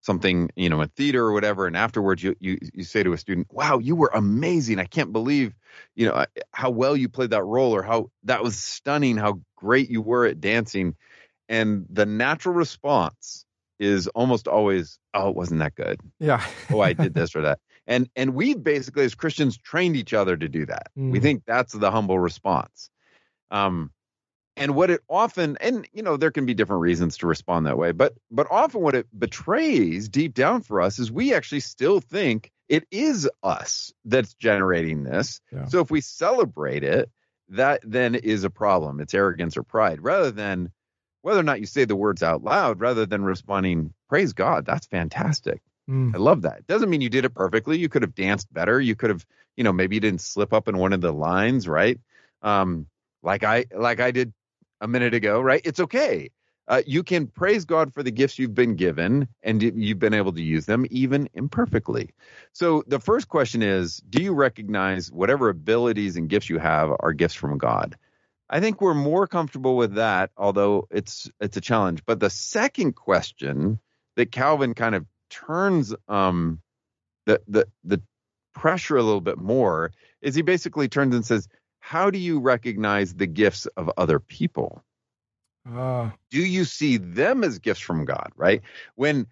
something, 0.00 0.50
you 0.56 0.68
know, 0.68 0.80
in 0.80 0.88
theater 0.88 1.24
or 1.24 1.32
whatever, 1.32 1.66
and 1.66 1.76
afterwards 1.76 2.22
you 2.22 2.34
you 2.40 2.58
you 2.72 2.84
say 2.84 3.02
to 3.02 3.12
a 3.12 3.18
student, 3.18 3.48
"Wow, 3.50 3.78
you 3.78 3.96
were 3.96 4.10
amazing! 4.12 4.78
I 4.78 4.86
can't 4.86 5.12
believe, 5.12 5.54
you 5.94 6.06
know, 6.06 6.24
how 6.52 6.70
well 6.70 6.96
you 6.96 7.08
played 7.08 7.30
that 7.30 7.44
role, 7.44 7.74
or 7.74 7.82
how 7.82 8.10
that 8.24 8.42
was 8.42 8.56
stunning, 8.56 9.16
how 9.16 9.40
great 9.56 9.90
you 9.90 10.02
were 10.02 10.26
at 10.26 10.40
dancing." 10.40 10.96
And 11.48 11.86
the 11.90 12.06
natural 12.06 12.54
response 12.54 13.44
is 13.78 14.06
almost 14.08 14.48
always, 14.48 14.98
"Oh, 15.14 15.28
it 15.30 15.36
wasn't 15.36 15.60
that 15.60 15.74
good." 15.74 16.00
Yeah. 16.18 16.44
oh, 16.70 16.80
I 16.80 16.92
did 16.92 17.14
this 17.14 17.34
or 17.34 17.42
that. 17.42 17.58
And 17.86 18.08
and 18.14 18.34
we 18.34 18.54
basically 18.54 19.04
as 19.04 19.14
Christians 19.14 19.58
trained 19.58 19.96
each 19.96 20.14
other 20.14 20.36
to 20.36 20.48
do 20.48 20.66
that. 20.66 20.90
Mm. 20.96 21.10
We 21.10 21.20
think 21.20 21.42
that's 21.46 21.72
the 21.72 21.90
humble 21.90 22.18
response. 22.18 22.90
Um, 23.50 23.90
and 24.60 24.74
what 24.74 24.90
it 24.90 25.00
often 25.08 25.56
and 25.60 25.88
you 25.92 26.02
know 26.02 26.16
there 26.16 26.30
can 26.30 26.46
be 26.46 26.54
different 26.54 26.82
reasons 26.82 27.16
to 27.16 27.26
respond 27.26 27.66
that 27.66 27.78
way 27.78 27.90
but 27.90 28.14
but 28.30 28.46
often 28.50 28.80
what 28.82 28.94
it 28.94 29.06
betrays 29.18 30.08
deep 30.08 30.34
down 30.34 30.60
for 30.60 30.80
us 30.80 30.98
is 30.98 31.10
we 31.10 31.34
actually 31.34 31.60
still 31.60 31.98
think 32.00 32.52
it 32.68 32.86
is 32.92 33.28
us 33.42 33.92
that's 34.04 34.34
generating 34.34 35.02
this. 35.02 35.40
Yeah. 35.52 35.66
so 35.66 35.80
if 35.80 35.90
we 35.90 36.00
celebrate 36.00 36.84
it 36.84 37.10
that 37.48 37.80
then 37.84 38.14
is 38.14 38.44
a 38.44 38.50
problem. 38.50 39.00
It's 39.00 39.12
arrogance 39.12 39.56
or 39.56 39.64
pride. 39.64 40.00
Rather 40.00 40.30
than 40.30 40.70
whether 41.22 41.40
or 41.40 41.42
not 41.42 41.58
you 41.58 41.66
say 41.66 41.84
the 41.84 41.96
words 41.96 42.22
out 42.22 42.44
loud 42.44 42.78
rather 42.80 43.06
than 43.06 43.24
responding 43.24 43.92
praise 44.08 44.32
god 44.32 44.64
that's 44.64 44.86
fantastic. 44.86 45.60
Mm. 45.88 46.14
i 46.14 46.18
love 46.18 46.42
that. 46.42 46.66
Doesn't 46.68 46.88
mean 46.88 47.00
you 47.00 47.10
did 47.10 47.24
it 47.24 47.34
perfectly. 47.34 47.76
You 47.78 47.88
could 47.88 48.02
have 48.02 48.14
danced 48.14 48.52
better. 48.52 48.80
You 48.80 48.94
could 48.94 49.10
have 49.10 49.26
you 49.56 49.64
know 49.64 49.72
maybe 49.72 49.96
you 49.96 50.00
didn't 50.00 50.20
slip 50.20 50.52
up 50.52 50.68
in 50.68 50.78
one 50.78 50.92
of 50.92 51.00
the 51.00 51.12
lines 51.12 51.66
right? 51.66 51.98
Um 52.42 52.86
like 53.22 53.44
i 53.44 53.66
like 53.76 54.00
i 54.00 54.10
did 54.12 54.32
a 54.80 54.88
minute 54.88 55.14
ago, 55.14 55.40
right? 55.40 55.60
It's 55.64 55.80
okay. 55.80 56.30
Uh, 56.68 56.82
you 56.86 57.02
can 57.02 57.26
praise 57.26 57.64
God 57.64 57.92
for 57.92 58.04
the 58.04 58.12
gifts 58.12 58.38
you've 58.38 58.54
been 58.54 58.76
given 58.76 59.26
and 59.42 59.60
you've 59.60 59.98
been 59.98 60.14
able 60.14 60.32
to 60.32 60.42
use 60.42 60.66
them 60.66 60.86
even 60.90 61.28
imperfectly. 61.34 62.10
So 62.52 62.84
the 62.86 63.00
first 63.00 63.28
question 63.28 63.62
is 63.62 63.96
Do 64.08 64.22
you 64.22 64.32
recognize 64.32 65.10
whatever 65.10 65.48
abilities 65.48 66.16
and 66.16 66.28
gifts 66.28 66.48
you 66.48 66.58
have 66.58 66.92
are 67.00 67.12
gifts 67.12 67.34
from 67.34 67.58
God? 67.58 67.96
I 68.48 68.60
think 68.60 68.80
we're 68.80 68.94
more 68.94 69.26
comfortable 69.26 69.76
with 69.76 69.94
that, 69.94 70.30
although 70.36 70.86
it's 70.90 71.28
it's 71.40 71.56
a 71.56 71.60
challenge. 71.60 72.04
But 72.04 72.20
the 72.20 72.30
second 72.30 72.94
question 72.94 73.80
that 74.16 74.30
Calvin 74.30 74.74
kind 74.74 74.94
of 74.94 75.06
turns 75.28 75.94
um, 76.08 76.60
the 77.26 77.40
the 77.48 77.66
the 77.82 78.00
pressure 78.54 78.96
a 78.96 79.02
little 79.02 79.20
bit 79.20 79.38
more 79.38 79.92
is 80.20 80.34
he 80.34 80.42
basically 80.42 80.88
turns 80.88 81.14
and 81.14 81.24
says, 81.24 81.48
How 81.80 82.10
do 82.10 82.18
you 82.18 82.38
recognize 82.38 83.14
the 83.14 83.26
gifts 83.26 83.66
of 83.76 83.90
other 83.96 84.20
people? 84.20 84.84
Uh, 85.70 86.10
Do 86.30 86.40
you 86.40 86.64
see 86.64 86.96
them 86.96 87.42
as 87.44 87.58
gifts 87.58 87.80
from 87.80 88.04
God, 88.04 88.30
right? 88.36 88.62
When 88.94 89.26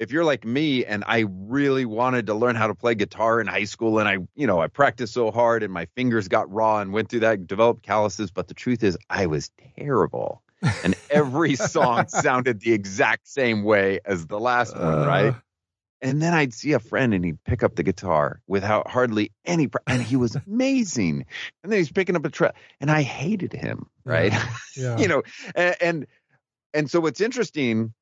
if 0.00 0.10
you're 0.10 0.24
like 0.24 0.46
me 0.46 0.84
and 0.84 1.04
I 1.06 1.26
really 1.28 1.84
wanted 1.84 2.26
to 2.26 2.34
learn 2.34 2.56
how 2.56 2.66
to 2.66 2.74
play 2.74 2.94
guitar 2.94 3.38
in 3.38 3.46
high 3.46 3.64
school 3.64 3.98
and 3.98 4.08
I, 4.08 4.16
you 4.34 4.46
know, 4.46 4.58
I 4.58 4.66
practiced 4.66 5.12
so 5.12 5.30
hard 5.30 5.62
and 5.62 5.72
my 5.72 5.86
fingers 5.94 6.26
got 6.26 6.50
raw 6.50 6.80
and 6.80 6.92
went 6.92 7.10
through 7.10 7.20
that, 7.20 7.46
developed 7.46 7.82
calluses, 7.82 8.30
but 8.30 8.48
the 8.48 8.54
truth 8.54 8.82
is 8.82 8.96
I 9.10 9.26
was 9.26 9.50
terrible. 9.76 10.42
And 10.82 10.96
every 11.10 11.54
song 11.54 12.08
sounded 12.08 12.60
the 12.60 12.72
exact 12.72 13.28
same 13.28 13.62
way 13.62 14.00
as 14.06 14.26
the 14.26 14.40
last 14.40 14.74
one, 14.74 15.02
uh, 15.02 15.06
right? 15.06 15.34
And 16.02 16.22
then 16.22 16.32
I'd 16.32 16.54
see 16.54 16.72
a 16.72 16.78
friend 16.78 17.12
and 17.12 17.24
he'd 17.24 17.42
pick 17.44 17.62
up 17.62 17.76
the 17.76 17.82
guitar 17.82 18.40
without 18.46 18.88
hardly 18.88 19.32
any, 19.44 19.68
pr- 19.68 19.78
and 19.86 20.02
he 20.02 20.16
was 20.16 20.36
amazing. 20.46 21.26
And 21.62 21.70
then 21.72 21.78
he's 21.78 21.92
picking 21.92 22.16
up 22.16 22.24
a 22.24 22.30
truck 22.30 22.54
and 22.80 22.90
I 22.90 23.02
hated 23.02 23.52
him, 23.52 23.86
right? 24.04 24.32
Yeah. 24.76 24.98
you 24.98 25.08
know, 25.08 25.22
and, 25.54 25.76
and 25.80 26.06
and 26.72 26.90
so 26.90 27.00
what's 27.00 27.20
interesting 27.20 27.92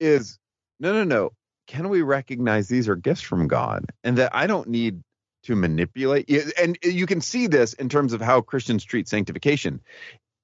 is 0.00 0.38
no, 0.80 0.92
no, 0.92 1.04
no. 1.04 1.32
Can 1.66 1.88
we 1.88 2.02
recognize 2.02 2.68
these 2.68 2.88
are 2.88 2.96
gifts 2.96 3.20
from 3.20 3.46
God, 3.46 3.84
and 4.02 4.16
that 4.16 4.34
I 4.34 4.46
don't 4.46 4.68
need 4.68 5.02
to 5.42 5.54
manipulate? 5.54 6.30
And 6.58 6.78
you 6.82 7.06
can 7.06 7.20
see 7.20 7.46
this 7.46 7.74
in 7.74 7.88
terms 7.88 8.12
of 8.12 8.22
how 8.22 8.40
Christians 8.40 8.84
treat 8.84 9.08
sanctification. 9.08 9.80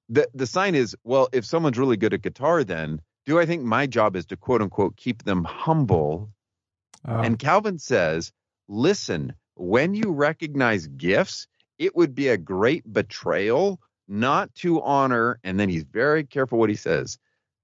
The 0.09 0.27
the 0.35 0.45
sign 0.45 0.75
is 0.75 0.95
well, 1.03 1.29
if 1.33 1.45
someone's 1.45 1.79
really 1.79 1.97
good 1.97 2.13
at 2.13 2.21
guitar, 2.21 2.63
then 2.63 3.01
do 3.25 3.39
I 3.39 3.45
think 3.47 3.63
my 3.63 3.87
job 3.87 4.15
is 4.15 4.27
to 4.27 4.37
quote 4.37 4.61
unquote 4.61 4.97
keep 4.97 5.23
them 5.23 5.43
humble 5.45 6.29
And 7.07 7.25
um, 7.25 7.37
Calvin 7.37 7.77
says, 7.77 8.31
listen, 8.67 9.35
when 9.55 9.93
you 9.93 10.11
recognize 10.11 10.87
gifts, 10.87 11.47
it 11.77 11.95
would 11.95 12.15
be 12.15 12.29
a 12.29 12.37
great 12.37 12.91
betrayal 12.91 13.79
not 14.07 14.53
to 14.55 14.81
honor, 14.81 15.39
and 15.43 15.59
then 15.59 15.69
he's 15.69 15.83
very 15.83 16.23
careful 16.23 16.59
what 16.59 16.69
he 16.69 16.75
says, 16.75 17.17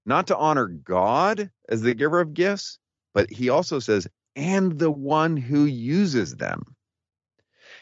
not 0.04 0.28
to 0.28 0.36
honor 0.36 0.66
God 0.66 1.50
as 1.68 1.82
the 1.82 1.94
giver 1.94 2.20
of 2.20 2.34
gifts, 2.34 2.78
but 3.14 3.30
he 3.30 3.48
also 3.48 3.78
says, 3.78 4.08
and 4.34 4.78
the 4.78 4.90
one 4.90 5.36
who 5.36 5.64
uses 5.64 6.36
them. 6.36 6.74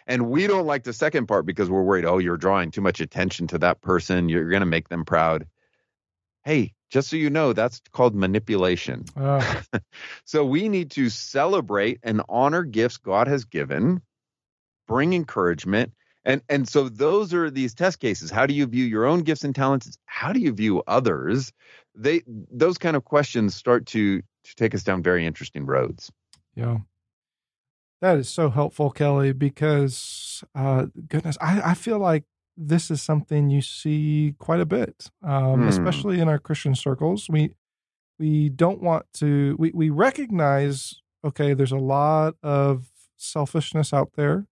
And 0.07 0.29
we 0.29 0.47
don't 0.47 0.67
like 0.67 0.83
the 0.83 0.93
second 0.93 1.27
part 1.27 1.47
because 1.47 1.71
we're 1.71 1.83
worried, 1.83 2.05
oh, 2.05 2.19
you're 2.19 2.37
drawing 2.37 2.71
too 2.71 2.81
much 2.81 3.01
attention 3.01 3.47
to 3.49 3.59
that 3.59 3.81
person. 3.81 4.29
You're 4.29 4.51
going 4.51 4.61
to 4.61 4.67
make 4.67 4.89
them 4.89 5.05
proud. 5.05 5.47
Hey, 6.45 6.75
just 6.91 7.09
so 7.09 7.17
you 7.17 7.31
know, 7.31 7.53
that's 7.53 7.81
called 7.93 8.15
manipulation. 8.15 9.05
uh, 9.17 9.63
So 10.25 10.45
we 10.45 10.69
need 10.69 10.91
to 10.93 11.09
celebrate 11.09 12.01
and 12.03 12.23
honor 12.29 12.63
gifts 12.65 12.97
God 12.97 13.29
has 13.29 13.45
given, 13.45 14.03
bring 14.89 15.13
encouragement. 15.13 15.93
And 16.25 16.43
and 16.49 16.69
so 16.69 16.89
those 16.89 17.33
are 17.33 17.51
these 17.51 17.75
test 17.75 17.99
cases. 17.99 18.31
How 18.31 18.45
do 18.47 18.53
you 18.53 18.67
view 18.67 18.85
your 18.85 19.07
own 19.07 19.21
gifts 19.21 19.45
and 19.45 19.55
talents? 19.55 19.97
How 20.05 20.33
do 20.33 20.41
you 20.41 20.53
view 20.53 20.83
others? 20.87 21.53
They 21.95 22.23
those 22.27 22.77
kind 22.77 22.95
of 22.97 23.05
questions 23.05 23.55
start 23.55 23.87
to 23.87 24.21
to 24.21 24.55
take 24.57 24.75
us 24.75 24.83
down 24.83 25.03
very 25.03 25.25
interesting 25.25 25.65
roads. 25.65 26.13
Yeah. 26.55 26.79
That 28.03 28.19
is 28.19 28.29
so 28.29 28.51
helpful, 28.51 28.91
Kelly, 28.91 29.33
because 29.33 30.43
uh 30.55 30.87
goodness, 31.09 31.39
I, 31.41 31.71
I 31.71 31.75
feel 31.75 31.99
like 31.99 32.25
this 32.63 32.91
is 32.91 33.01
something 33.03 33.51
you 33.51 33.63
see 33.63 34.35
quite 34.39 34.61
a 34.61 34.67
bit. 34.67 35.11
Um, 35.23 35.63
Hmm. 35.63 35.69
especially 35.69 36.21
in 36.21 36.29
our 36.29 36.39
Christian 36.39 36.75
circles. 36.75 37.29
We 37.29 37.55
we 38.19 38.51
don't 38.51 38.83
want 38.83 39.07
to 39.15 39.57
we, 39.59 39.71
we 39.75 39.91
recognize, 39.91 40.95
okay, 41.25 41.55
there's 41.55 41.73
a 41.73 41.79
lot 41.79 42.35
of 42.43 42.91
selfishness 43.17 43.93
out 43.93 44.13
there. 44.15 44.47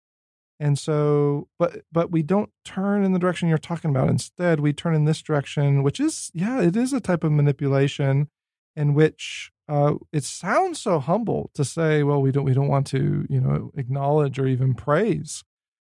And 0.60 0.78
so 0.78 1.48
but 1.58 1.82
but 1.92 2.10
we 2.10 2.22
don't 2.22 2.50
turn 2.64 3.04
in 3.04 3.12
the 3.12 3.18
direction 3.18 3.48
you're 3.48 3.58
talking 3.58 3.90
about. 3.90 4.08
Instead, 4.08 4.60
we 4.60 4.72
turn 4.72 4.94
in 4.94 5.04
this 5.04 5.22
direction, 5.22 5.82
which 5.82 6.00
is 6.00 6.30
yeah, 6.34 6.60
it 6.62 6.76
is 6.76 6.92
a 6.92 7.00
type 7.00 7.24
of 7.24 7.32
manipulation 7.32 8.28
in 8.74 8.94
which 8.94 9.52
uh, 9.68 9.94
it 10.12 10.24
sounds 10.24 10.80
so 10.80 10.98
humble 10.98 11.50
to 11.54 11.64
say, 11.64 12.02
well, 12.02 12.22
we 12.22 12.32
don't 12.32 12.44
we 12.44 12.54
don't 12.54 12.68
want 12.68 12.86
to, 12.88 13.26
you 13.28 13.40
know, 13.40 13.70
acknowledge 13.76 14.38
or 14.38 14.46
even 14.46 14.74
praise 14.74 15.44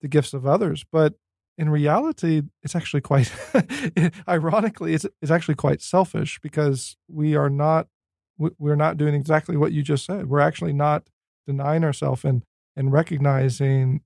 the 0.01 0.07
gifts 0.09 0.33
of 0.33 0.45
others, 0.45 0.83
but 0.91 1.15
in 1.61 1.69
reality, 1.69 2.41
it's 2.63 2.75
actually 2.75 3.01
quite, 3.01 3.31
ironically, 4.27 4.95
it's 4.95 5.05
it's 5.21 5.29
actually 5.29 5.53
quite 5.53 5.79
selfish 5.79 6.39
because 6.41 6.97
we 7.07 7.35
are 7.35 7.51
not 7.51 7.87
we- 8.39 8.49
we're 8.57 8.75
not 8.75 8.97
doing 8.97 9.13
exactly 9.13 9.55
what 9.55 9.71
you 9.71 9.83
just 9.83 10.03
said. 10.03 10.27
We're 10.27 10.39
actually 10.39 10.73
not 10.73 11.07
denying 11.45 11.83
ourselves 11.83 12.25
and 12.25 12.43
and 12.75 12.91
recognizing 12.91 14.01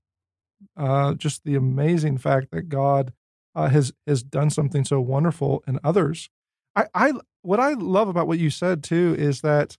uh, 0.76 1.14
just 1.14 1.44
the 1.44 1.54
amazing 1.54 2.18
fact 2.18 2.48
that 2.50 2.68
God 2.68 3.14
uh, 3.54 3.68
has 3.68 3.94
has 4.06 4.22
done 4.22 4.50
something 4.50 4.84
so 4.84 5.00
wonderful 5.00 5.64
in 5.66 5.80
others. 5.82 6.28
I, 6.76 6.88
I 6.94 7.12
what 7.40 7.58
I 7.58 7.72
love 7.72 8.08
about 8.08 8.26
what 8.26 8.38
you 8.38 8.50
said 8.50 8.84
too 8.84 9.16
is 9.18 9.40
that 9.40 9.78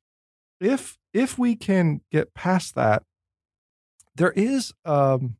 if 0.59 0.97
if 1.13 1.37
we 1.37 1.55
can 1.55 2.01
get 2.11 2.33
past 2.33 2.73
that, 2.73 3.03
there 4.15 4.31
is 4.31 4.73
um, 4.83 5.35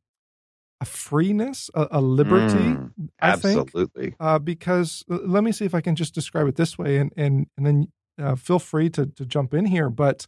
a 0.80 0.84
freeness, 0.84 1.70
a, 1.74 1.88
a 1.92 2.00
liberty. 2.00 2.54
Mm, 2.54 2.92
I 3.20 3.36
think 3.36 3.68
Absolutely. 3.68 4.14
uh, 4.20 4.38
because 4.38 5.04
uh, 5.10 5.18
let 5.24 5.42
me 5.42 5.52
see 5.52 5.64
if 5.64 5.74
I 5.74 5.80
can 5.80 5.96
just 5.96 6.14
describe 6.14 6.46
it 6.46 6.56
this 6.56 6.78
way, 6.78 6.98
and 6.98 7.12
and 7.16 7.46
and 7.56 7.66
then 7.66 7.92
uh, 8.20 8.36
feel 8.36 8.58
free 8.58 8.90
to 8.90 9.06
to 9.06 9.26
jump 9.26 9.54
in 9.54 9.66
here. 9.66 9.90
But 9.90 10.26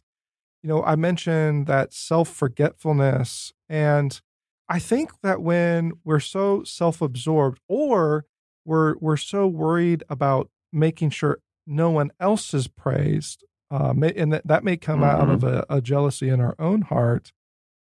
you 0.63 0.69
know, 0.69 0.83
I 0.83 0.95
mentioned 0.95 1.67
that 1.67 1.93
self 1.93 2.29
forgetfulness, 2.29 3.53
and 3.69 4.19
I 4.67 4.79
think 4.79 5.11
that 5.21 5.41
when 5.41 5.93
we're 6.03 6.19
so 6.19 6.63
self 6.63 7.01
absorbed, 7.01 7.59
or 7.67 8.25
we're 8.65 8.95
we're 8.99 9.17
so 9.17 9.47
worried 9.47 10.03
about 10.09 10.49
making 10.73 11.11
sure 11.11 11.39
no 11.65 11.89
one 11.89 12.11
else 12.19 12.53
is 12.53 12.67
praised, 12.67 13.45
uh, 13.69 13.93
may, 13.93 14.13
and 14.13 14.33
that 14.33 14.45
that 14.47 14.63
may 14.63 14.77
come 14.77 15.03
out 15.03 15.29
of 15.29 15.43
a, 15.43 15.65
a 15.69 15.81
jealousy 15.81 16.27
in 16.29 16.41
our 16.41 16.55
own 16.59 16.83
heart, 16.83 17.31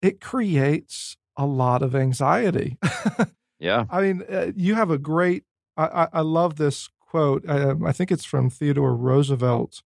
it 0.03 0.21
creates 0.21 1.17
a 1.37 1.47
lot 1.47 1.83
of 1.83 1.95
anxiety. 1.95 2.79
Yeah. 3.59 3.85
I 3.91 4.01
mean, 4.03 4.25
uh, 4.29 4.51
you 4.57 4.75
have 4.75 4.91
a 4.91 4.99
great. 4.99 5.45
I, 5.77 5.85
I, 5.87 6.09
I 6.15 6.21
love 6.23 6.57
this 6.57 6.89
quote. 6.99 7.49
Um, 7.49 7.87
I 7.87 7.93
think 7.93 8.11
it's 8.11 8.25
from 8.25 8.51
Theodore 8.51 8.97
Roosevelt, 8.97 9.85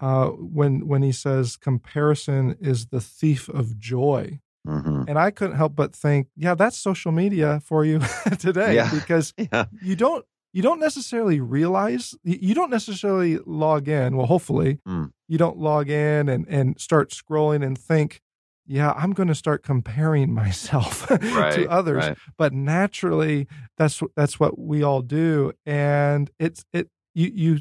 uh, 0.00 0.26
when 0.30 0.88
when 0.88 1.02
he 1.02 1.12
says, 1.12 1.56
"Comparison 1.56 2.56
is 2.60 2.86
the 2.86 3.00
thief 3.00 3.48
of 3.48 3.78
joy." 3.78 4.40
hmm 4.66 5.04
And 5.06 5.20
I 5.20 5.30
couldn't 5.30 5.54
help 5.56 5.76
but 5.76 5.94
think, 5.94 6.26
yeah, 6.36 6.56
that's 6.56 6.76
social 6.76 7.12
media 7.12 7.60
for 7.64 7.84
you 7.84 8.00
today, 8.40 8.74
Yeah. 8.74 8.90
because 8.92 9.32
Yeah. 9.52 9.66
you 9.80 9.94
don't 9.94 10.24
you 10.52 10.62
don't 10.62 10.80
necessarily 10.80 11.40
realize 11.40 12.12
you 12.24 12.38
you 12.40 12.54
don't 12.56 12.70
necessarily 12.70 13.38
log 13.46 13.86
in. 13.86 14.16
Well, 14.16 14.26
hopefully, 14.26 14.80
Mm. 14.84 15.12
you 15.28 15.38
don't 15.38 15.58
log 15.58 15.88
in 15.90 16.28
and 16.28 16.44
and 16.48 16.80
start 16.80 17.10
scrolling 17.10 17.64
and 17.64 17.78
think, 17.78 18.20
yeah, 18.66 18.92
I'm 18.96 19.12
going 19.12 19.28
to 19.28 19.34
start 19.34 19.62
comparing 19.62 20.32
myself 20.42 21.06
to 21.54 21.68
others 21.70 22.06
Right. 22.08 22.18
but 22.36 22.52
naturally 22.52 23.46
that's 23.78 24.02
that's 24.16 24.38
what 24.40 24.58
we 24.58 24.82
all 24.82 25.02
do 25.02 25.52
and 25.64 26.30
it's 26.38 26.64
it 26.72 26.88
you 27.14 27.30
you 27.34 27.58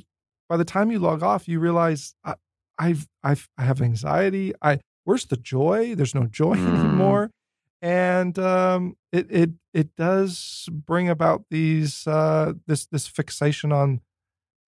by 0.49 0.57
the 0.57 0.65
time 0.65 0.91
you 0.91 0.99
log 0.99 1.23
off 1.23 1.47
you 1.47 1.59
realize 1.59 2.13
I, 2.23 2.35
i've 2.77 3.07
i've 3.23 3.47
i 3.57 3.63
have 3.63 3.81
anxiety 3.81 4.53
i 4.61 4.79
where's 5.03 5.25
the 5.25 5.37
joy 5.37 5.95
there's 5.95 6.15
no 6.15 6.25
joy 6.25 6.55
Mm. 6.57 6.75
anymore 6.75 7.31
and 7.81 8.37
um 8.39 8.95
it 9.11 9.27
it 9.29 9.51
it 9.73 9.95
does 9.95 10.67
bring 10.71 11.09
about 11.09 11.43
these 11.51 12.07
uh 12.07 12.53
this 12.67 12.85
this 12.87 13.07
fixation 13.07 13.71
on 13.71 14.01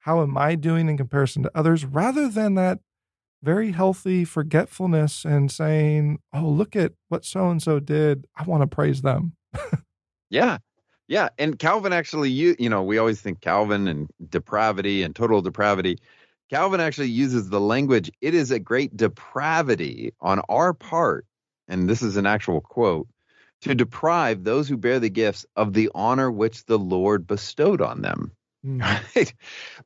how 0.02 0.22
am 0.22 0.38
i 0.38 0.56
doing 0.56 0.88
in 0.90 0.98
comparison 0.98 1.44
to 1.44 1.52
others 1.56 1.84
rather 1.86 2.28
than 2.30 2.56
that 2.56 2.80
very 3.44 3.72
healthy 3.72 4.26
forgetfulness 4.26 5.26
and 5.26 5.52
saying 5.52 6.20
oh 6.34 6.48
look 6.48 6.76
at 6.76 6.94
what 7.10 7.24
so 7.24 7.50
and 7.50 7.62
so 7.62 7.80
did 7.80 8.26
i 8.36 8.44
want 8.44 8.62
to 8.62 8.68
praise 8.68 9.02
them 9.02 9.34
Yeah. 10.30 10.58
Yeah. 11.08 11.30
And 11.38 11.58
Calvin 11.58 11.94
actually, 11.94 12.30
you, 12.30 12.56
you 12.60 12.70
know, 12.70 12.84
we 12.84 12.98
always 12.98 13.22
think 13.22 13.42
Calvin 13.42 13.88
and 13.88 14.10
depravity 14.30 15.04
and 15.04 15.16
total 15.16 15.42
depravity. 15.42 16.00
Calvin 16.50 16.80
actually 16.80 17.10
uses 17.10 17.50
the 17.50 17.60
language, 17.60 18.10
it 18.22 18.34
is 18.34 18.52
a 18.52 18.60
great 18.60 18.96
depravity 18.96 20.14
on 20.22 20.42
our 20.48 20.74
part, 20.74 21.26
and 21.68 21.90
this 21.90 22.02
is 22.02 22.16
an 22.16 22.26
actual 22.26 22.62
quote, 22.62 23.08
to 23.62 23.76
deprive 23.76 24.46
those 24.46 24.70
who 24.70 24.78
bear 24.78 24.98
the 25.00 25.10
gifts 25.10 25.46
of 25.58 25.74
the 25.74 25.90
honor 25.94 26.32
which 26.32 26.64
the 26.66 26.80
Lord 26.80 27.28
bestowed 27.28 27.82
on 27.82 28.02
them. 28.02 28.32
Mm. 28.66 28.82
Right. 29.16 29.34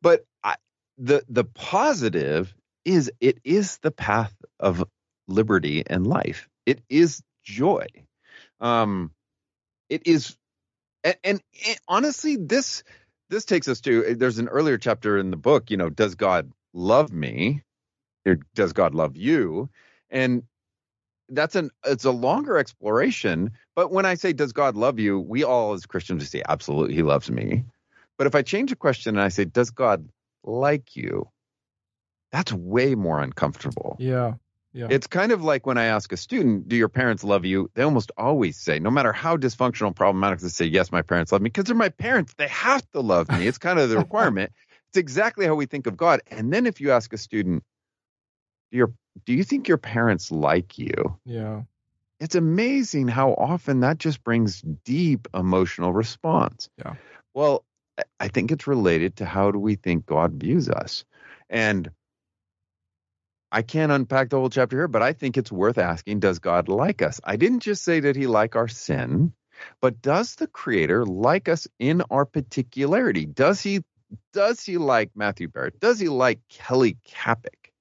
But 0.03 0.25
I, 0.43 0.55
the 0.99 1.23
the 1.29 1.45
positive 1.45 2.53
is 2.85 3.11
it 3.19 3.39
is 3.43 3.77
the 3.79 3.91
path 3.91 4.33
of 4.59 4.83
liberty 5.27 5.83
and 5.85 6.05
life. 6.05 6.49
It 6.65 6.81
is 6.89 7.21
joy. 7.43 7.87
Um, 8.59 9.11
it 9.89 10.07
is, 10.07 10.37
and, 11.03 11.15
and, 11.23 11.41
honestly, 11.87 12.37
this 12.37 12.83
this 13.29 13.45
takes 13.45 13.67
us 13.67 13.81
to 13.81 14.15
there's 14.15 14.39
an 14.39 14.49
earlier 14.49 14.77
chapter 14.77 15.17
in 15.17 15.31
the 15.31 15.37
book. 15.37 15.71
You 15.71 15.77
know, 15.77 15.89
does 15.89 16.15
God 16.15 16.51
love 16.73 17.11
me? 17.11 17.63
Or 18.25 18.37
does 18.53 18.73
God 18.73 18.93
love 18.93 19.17
you? 19.17 19.69
And 20.09 20.43
that's 21.29 21.55
an 21.55 21.71
it's 21.85 22.05
a 22.05 22.11
longer 22.11 22.57
exploration. 22.57 23.51
But 23.75 23.91
when 23.91 24.05
I 24.05 24.15
say 24.15 24.33
does 24.33 24.53
God 24.53 24.75
love 24.75 24.99
you, 24.99 25.19
we 25.19 25.43
all 25.43 25.73
as 25.73 25.85
Christians 25.85 26.29
say 26.29 26.43
absolutely 26.47 26.95
he 26.95 27.03
loves 27.03 27.31
me. 27.31 27.63
But 28.17 28.27
if 28.27 28.35
I 28.35 28.43
change 28.43 28.69
the 28.69 28.75
question 28.75 29.15
and 29.15 29.23
I 29.23 29.29
say 29.29 29.45
does 29.45 29.71
God 29.71 30.07
like 30.43 30.95
you, 30.95 31.27
that's 32.31 32.53
way 32.53 32.95
more 32.95 33.19
uncomfortable. 33.21 33.95
Yeah. 33.99 34.33
Yeah. 34.73 34.87
It's 34.89 35.07
kind 35.07 35.33
of 35.33 35.43
like 35.43 35.65
when 35.65 35.77
I 35.77 35.85
ask 35.85 36.13
a 36.13 36.17
student, 36.17 36.69
"Do 36.69 36.77
your 36.77 36.87
parents 36.87 37.25
love 37.25 37.43
you?" 37.43 37.69
They 37.73 37.83
almost 37.83 38.11
always 38.17 38.55
say, 38.57 38.79
no 38.79 38.89
matter 38.89 39.11
how 39.11 39.35
dysfunctional, 39.35 39.93
problematic, 39.93 40.39
they 40.39 40.47
say, 40.47 40.65
"Yes, 40.65 40.93
my 40.93 41.01
parents 41.01 41.33
love 41.33 41.41
me," 41.41 41.49
because 41.49 41.65
they're 41.65 41.75
my 41.75 41.89
parents. 41.89 42.33
They 42.35 42.47
have 42.47 42.89
to 42.91 43.01
love 43.01 43.29
me. 43.29 43.47
It's 43.47 43.57
kind 43.57 43.79
of 43.79 43.89
the 43.89 43.97
requirement. 44.05 44.51
it's 44.87 44.97
exactly 44.97 45.45
how 45.45 45.55
we 45.55 45.65
think 45.65 45.87
of 45.87 45.97
God. 45.97 46.21
And 46.27 46.53
then 46.53 46.65
if 46.65 46.79
you 46.79 46.91
ask 46.91 47.11
a 47.11 47.17
student, 47.17 47.63
"Do 48.71 48.77
your 48.77 48.93
do 49.25 49.33
you 49.33 49.43
think 49.43 49.67
your 49.67 49.77
parents 49.77 50.31
like 50.31 50.77
you?" 50.77 51.19
Yeah. 51.25 51.63
It's 52.21 52.35
amazing 52.35 53.09
how 53.09 53.33
often 53.33 53.81
that 53.81 53.97
just 53.97 54.23
brings 54.23 54.61
deep 54.61 55.27
emotional 55.33 55.91
response. 55.91 56.69
Yeah. 56.77 56.93
Well, 57.33 57.65
I 58.19 58.27
think 58.29 58.51
it's 58.51 58.67
related 58.67 59.17
to 59.17 59.25
how 59.25 59.51
do 59.51 59.59
we 59.59 59.75
think 59.75 60.05
God 60.05 60.33
views 60.33 60.69
us. 60.69 61.03
And 61.49 61.89
I 63.51 63.61
can't 63.61 63.91
unpack 63.91 64.29
the 64.29 64.37
whole 64.37 64.49
chapter 64.49 64.77
here, 64.77 64.87
but 64.87 65.01
I 65.01 65.13
think 65.13 65.37
it's 65.37 65.51
worth 65.51 65.77
asking 65.77 66.19
Does 66.19 66.39
God 66.39 66.69
like 66.69 67.01
us? 67.01 67.19
I 67.23 67.35
didn't 67.35 67.59
just 67.59 67.83
say 67.83 67.99
that 67.99 68.15
He 68.15 68.27
like 68.27 68.55
our 68.55 68.67
sin, 68.67 69.33
but 69.81 70.01
does 70.01 70.35
the 70.35 70.47
Creator 70.47 71.05
like 71.05 71.49
us 71.49 71.67
in 71.79 72.01
our 72.09 72.25
particularity? 72.25 73.25
Does 73.25 73.61
He 73.61 73.81
does 74.33 74.63
He 74.63 74.77
like 74.77 75.11
Matthew 75.15 75.47
Barrett? 75.47 75.79
Does 75.79 75.99
He 75.99 76.09
like 76.09 76.39
Kelly 76.49 76.97
Kapic? 77.03 77.73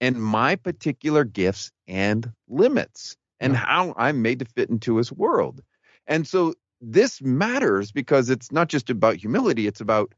And 0.00 0.20
my 0.20 0.56
particular 0.56 1.24
gifts 1.24 1.70
and 1.86 2.32
limits 2.48 3.16
and 3.38 3.56
how 3.56 3.94
I'm 3.96 4.22
made 4.22 4.40
to 4.40 4.44
fit 4.44 4.70
into 4.70 4.96
His 4.96 5.12
world. 5.12 5.62
And 6.06 6.26
so 6.26 6.54
this 6.80 7.22
matters 7.22 7.92
because 7.92 8.30
it's 8.30 8.50
not 8.50 8.68
just 8.68 8.90
about 8.90 9.16
humility, 9.16 9.68
it's 9.68 9.80
about 9.80 10.12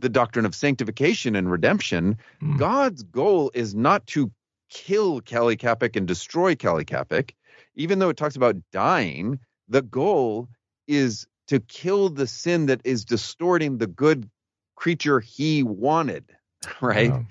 the 0.00 0.08
doctrine 0.08 0.46
of 0.46 0.54
sanctification 0.54 1.36
and 1.36 1.50
redemption, 1.50 2.18
mm. 2.42 2.58
God's 2.58 3.02
goal 3.02 3.50
is 3.54 3.74
not 3.74 4.06
to 4.08 4.30
kill 4.70 5.20
Kelly 5.20 5.56
Kapic 5.56 5.96
and 5.96 6.06
destroy 6.06 6.54
Kelly 6.54 6.84
Kapic. 6.84 7.34
Even 7.74 7.98
though 7.98 8.08
it 8.08 8.16
talks 8.16 8.36
about 8.36 8.56
dying, 8.72 9.38
the 9.68 9.82
goal 9.82 10.48
is 10.86 11.26
to 11.48 11.60
kill 11.60 12.08
the 12.08 12.26
sin 12.26 12.66
that 12.66 12.80
is 12.84 13.04
distorting 13.04 13.78
the 13.78 13.86
good 13.86 14.30
creature 14.76 15.20
he 15.20 15.62
wanted, 15.62 16.24
right? 16.80 17.10
Yeah. 17.10 17.22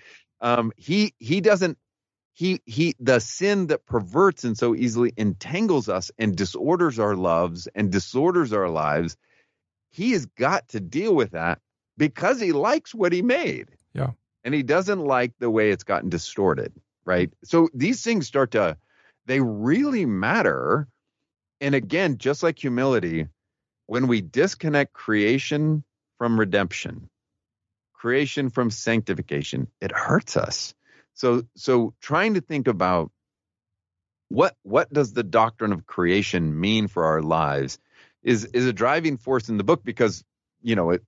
Um, 0.41 0.71
he 0.77 1.13
he 1.19 1.41
doesn't 1.41 1.77
he 2.33 2.61
he 2.65 2.95
the 2.99 3.19
sin 3.19 3.67
that 3.67 3.85
perverts 3.85 4.45
and 4.45 4.57
so 4.57 4.73
easily 4.73 5.13
entangles 5.17 5.89
us 5.89 6.11
and 6.17 6.35
disorders 6.35 6.99
our 6.99 7.15
loves 7.15 7.67
and 7.75 7.91
disorders 7.91 8.53
our 8.53 8.69
lives. 8.69 9.17
He 9.91 10.11
has 10.11 10.25
got 10.25 10.69
to 10.69 10.79
deal 10.79 11.13
with 11.13 11.31
that 11.31 11.59
because 11.99 12.39
he 12.39 12.53
likes 12.53 12.95
what 12.95 13.11
he 13.11 13.21
made. 13.21 13.67
Yeah. 13.93 14.11
And 14.43 14.55
he 14.55 14.63
doesn't 14.63 14.99
like 14.99 15.33
the 15.37 15.49
way 15.49 15.69
it's 15.69 15.83
gotten 15.83 16.09
distorted, 16.09 16.73
right? 17.05 17.29
So 17.43 17.67
these 17.73 18.01
things 18.01 18.25
start 18.25 18.51
to 18.51 18.77
they 19.25 19.41
really 19.41 20.07
matter. 20.07 20.87
And 21.61 21.75
again, 21.75 22.17
just 22.17 22.41
like 22.41 22.57
humility, 22.57 23.27
when 23.85 24.07
we 24.07 24.21
disconnect 24.21 24.93
creation 24.93 25.83
from 26.17 26.39
redemption, 26.39 27.09
creation 27.93 28.49
from 28.49 28.71
sanctification, 28.71 29.67
it 29.81 29.91
hurts 29.91 30.37
us. 30.37 30.73
So 31.13 31.43
so 31.57 31.93
trying 32.01 32.35
to 32.35 32.41
think 32.41 32.69
about 32.69 33.11
what 34.29 34.55
what 34.63 34.91
does 34.93 35.11
the 35.11 35.23
doctrine 35.23 35.73
of 35.73 35.85
creation 35.85 36.57
mean 36.59 36.87
for 36.87 37.03
our 37.03 37.21
lives 37.21 37.77
is 38.23 38.45
is 38.45 38.65
a 38.65 38.73
driving 38.73 39.17
force 39.17 39.49
in 39.49 39.57
the 39.57 39.63
book 39.65 39.83
because 39.83 40.23
you 40.61 40.75
know 40.75 40.91
it 40.91 41.03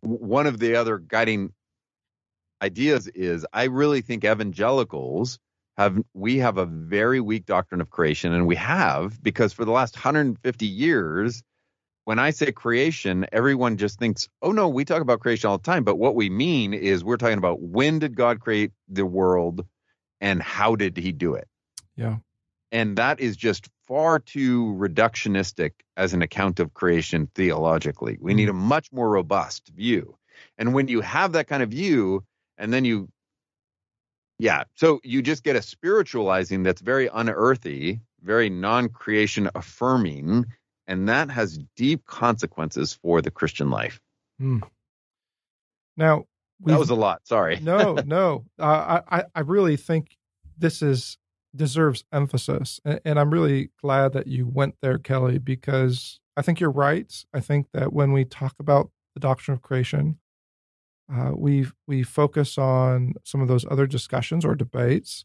one 0.00 0.46
of 0.46 0.58
the 0.58 0.76
other 0.76 0.98
guiding 0.98 1.52
ideas 2.62 3.08
is 3.08 3.46
I 3.52 3.64
really 3.64 4.00
think 4.00 4.24
evangelicals 4.24 5.38
have 5.76 5.98
we 6.14 6.38
have 6.38 6.56
a 6.56 6.66
very 6.66 7.20
weak 7.20 7.46
doctrine 7.46 7.80
of 7.80 7.90
creation 7.90 8.32
and 8.32 8.46
we 8.46 8.56
have 8.56 9.22
because 9.22 9.52
for 9.52 9.64
the 9.64 9.72
last 9.72 9.96
150 9.96 10.66
years 10.66 11.42
when 12.04 12.18
I 12.18 12.30
say 12.30 12.52
creation 12.52 13.26
everyone 13.32 13.76
just 13.76 13.98
thinks 13.98 14.28
oh 14.40 14.52
no 14.52 14.68
we 14.68 14.84
talk 14.84 15.02
about 15.02 15.20
creation 15.20 15.50
all 15.50 15.58
the 15.58 15.64
time 15.64 15.84
but 15.84 15.96
what 15.96 16.14
we 16.14 16.30
mean 16.30 16.72
is 16.72 17.04
we're 17.04 17.16
talking 17.16 17.38
about 17.38 17.60
when 17.60 17.98
did 17.98 18.16
God 18.16 18.40
create 18.40 18.72
the 18.88 19.04
world 19.04 19.66
and 20.20 20.40
how 20.40 20.76
did 20.76 20.96
he 20.96 21.12
do 21.12 21.34
it? 21.34 21.48
Yeah. 21.96 22.16
And 22.72 22.96
that 22.96 23.20
is 23.20 23.36
just 23.36 23.68
far 23.86 24.18
too 24.18 24.74
reductionistic 24.78 25.72
as 25.96 26.14
an 26.14 26.22
account 26.22 26.60
of 26.60 26.74
creation 26.74 27.28
theologically. 27.34 28.18
We 28.20 28.34
need 28.34 28.48
a 28.48 28.52
mm-hmm. 28.52 28.60
much 28.60 28.92
more 28.92 29.10
robust 29.10 29.68
view. 29.68 30.16
And 30.58 30.74
when 30.74 30.88
you 30.88 31.00
have 31.00 31.32
that 31.32 31.46
kind 31.46 31.62
of 31.62 31.70
view, 31.70 32.24
and 32.58 32.72
then 32.72 32.84
you, 32.84 33.08
yeah, 34.38 34.64
so 34.74 35.00
you 35.04 35.22
just 35.22 35.44
get 35.44 35.56
a 35.56 35.62
spiritualizing 35.62 36.62
that's 36.62 36.80
very 36.80 37.08
unearthly, 37.12 38.00
very 38.22 38.50
non 38.50 38.88
creation 38.88 39.50
affirming, 39.54 40.46
and 40.86 41.08
that 41.08 41.30
has 41.30 41.58
deep 41.76 42.04
consequences 42.06 42.94
for 42.94 43.22
the 43.22 43.30
Christian 43.30 43.70
life. 43.70 44.00
Mm. 44.40 44.62
Now, 45.96 46.24
that 46.60 46.78
was 46.78 46.90
a 46.90 46.94
lot. 46.94 47.26
Sorry. 47.26 47.60
no, 47.60 47.94
no. 48.06 48.44
Uh, 48.58 49.00
I, 49.08 49.24
I 49.34 49.40
really 49.40 49.76
think 49.76 50.16
this 50.58 50.82
is 50.82 51.18
deserves 51.54 52.04
emphasis. 52.12 52.80
And, 52.84 53.00
and, 53.04 53.18
I'm 53.18 53.30
really 53.30 53.70
glad 53.80 54.12
that 54.12 54.26
you 54.26 54.46
went 54.46 54.76
there, 54.82 54.98
Kelly, 54.98 55.38
because 55.38 56.20
I 56.36 56.42
think 56.42 56.60
you're 56.60 56.70
right. 56.70 57.12
I 57.32 57.40
think 57.40 57.68
that 57.72 57.92
when 57.92 58.12
we 58.12 58.24
talk 58.24 58.54
about 58.58 58.90
the 59.14 59.20
doctrine 59.20 59.54
of 59.54 59.62
creation, 59.62 60.18
uh, 61.12 61.32
we 61.36 61.66
we 61.86 62.02
focus 62.02 62.56
on 62.56 63.14
some 63.24 63.40
of 63.40 63.48
those 63.48 63.66
other 63.70 63.86
discussions 63.86 64.44
or 64.44 64.54
debates, 64.54 65.24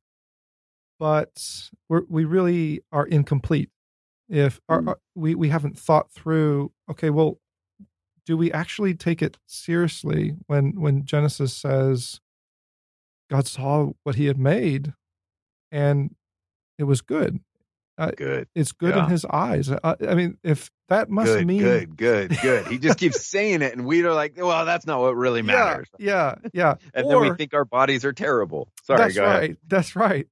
but 1.00 1.70
we 1.88 2.00
we 2.10 2.26
really 2.26 2.82
are 2.92 3.06
incomplete 3.06 3.70
if 4.28 4.60
our, 4.70 4.82
mm. 4.82 4.90
our, 4.90 5.00
we 5.16 5.36
we 5.36 5.50
haven't 5.50 5.78
thought 5.80 6.12
through. 6.12 6.72
Okay, 6.92 7.10
well, 7.10 7.40
do 8.26 8.38
we 8.38 8.52
actually 8.52 8.94
take 8.94 9.22
it 9.22 9.38
seriously 9.48 10.36
when 10.48 10.80
when 10.80 11.06
Genesis 11.06 11.54
says 11.54 12.20
God 13.30 13.48
saw 13.48 13.92
what 14.04 14.16
He 14.16 14.26
had 14.26 14.38
made, 14.38 14.94
and 15.72 16.16
it 16.80 16.86
was 16.86 17.02
good. 17.02 17.40
Uh, 17.98 18.12
good. 18.16 18.48
It's 18.56 18.72
good 18.72 18.96
yeah. 18.96 19.04
in 19.04 19.10
his 19.10 19.26
eyes. 19.26 19.70
Uh, 19.70 19.96
I 20.08 20.16
mean, 20.16 20.38
if 20.42 20.72
that 20.88 21.10
must 21.10 21.34
good, 21.34 21.46
mean 21.46 21.62
good, 21.62 21.98
good, 21.98 22.38
good. 22.42 22.68
He 22.68 22.80
just 22.80 22.98
keeps 22.98 23.26
saying 23.26 23.62
it, 23.62 23.74
and 23.74 23.86
we 23.86 24.02
are 24.06 24.14
like, 24.14 24.36
well, 24.38 24.66
that's 24.66 24.88
not 24.88 25.02
what 25.02 25.18
really 25.18 25.42
matters. 25.42 25.90
Yeah, 26.00 26.36
yeah, 26.46 26.50
yeah. 26.54 26.76
and 26.94 27.06
or, 27.06 27.10
then 27.12 27.32
we 27.32 27.36
think 27.36 27.54
our 27.54 27.66
bodies 27.66 28.06
are 28.06 28.14
terrible. 28.14 28.72
Sorry, 28.84 29.00
that's 29.00 29.18
right. 29.18 29.44
Ahead. 29.44 29.58
That's 29.68 29.96
right. 29.98 30.28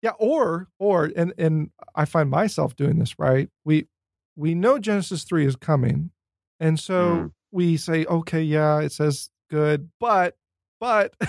Yeah, 0.00 0.12
or 0.18 0.68
or 0.78 1.12
and 1.14 1.34
and 1.36 1.70
I 1.94 2.06
find 2.06 2.30
myself 2.30 2.74
doing 2.76 2.98
this. 2.98 3.18
Right, 3.18 3.50
we 3.62 3.88
we 4.34 4.54
know 4.54 4.78
Genesis 4.78 5.24
three 5.24 5.44
is 5.44 5.54
coming, 5.54 6.12
and 6.58 6.80
so 6.80 6.94
mm. 6.94 7.32
we 7.52 7.76
say, 7.76 8.06
okay, 8.06 8.40
yeah, 8.40 8.80
it 8.80 8.92
says 8.92 9.28
good, 9.50 9.90
but 10.00 10.34
but, 10.80 11.14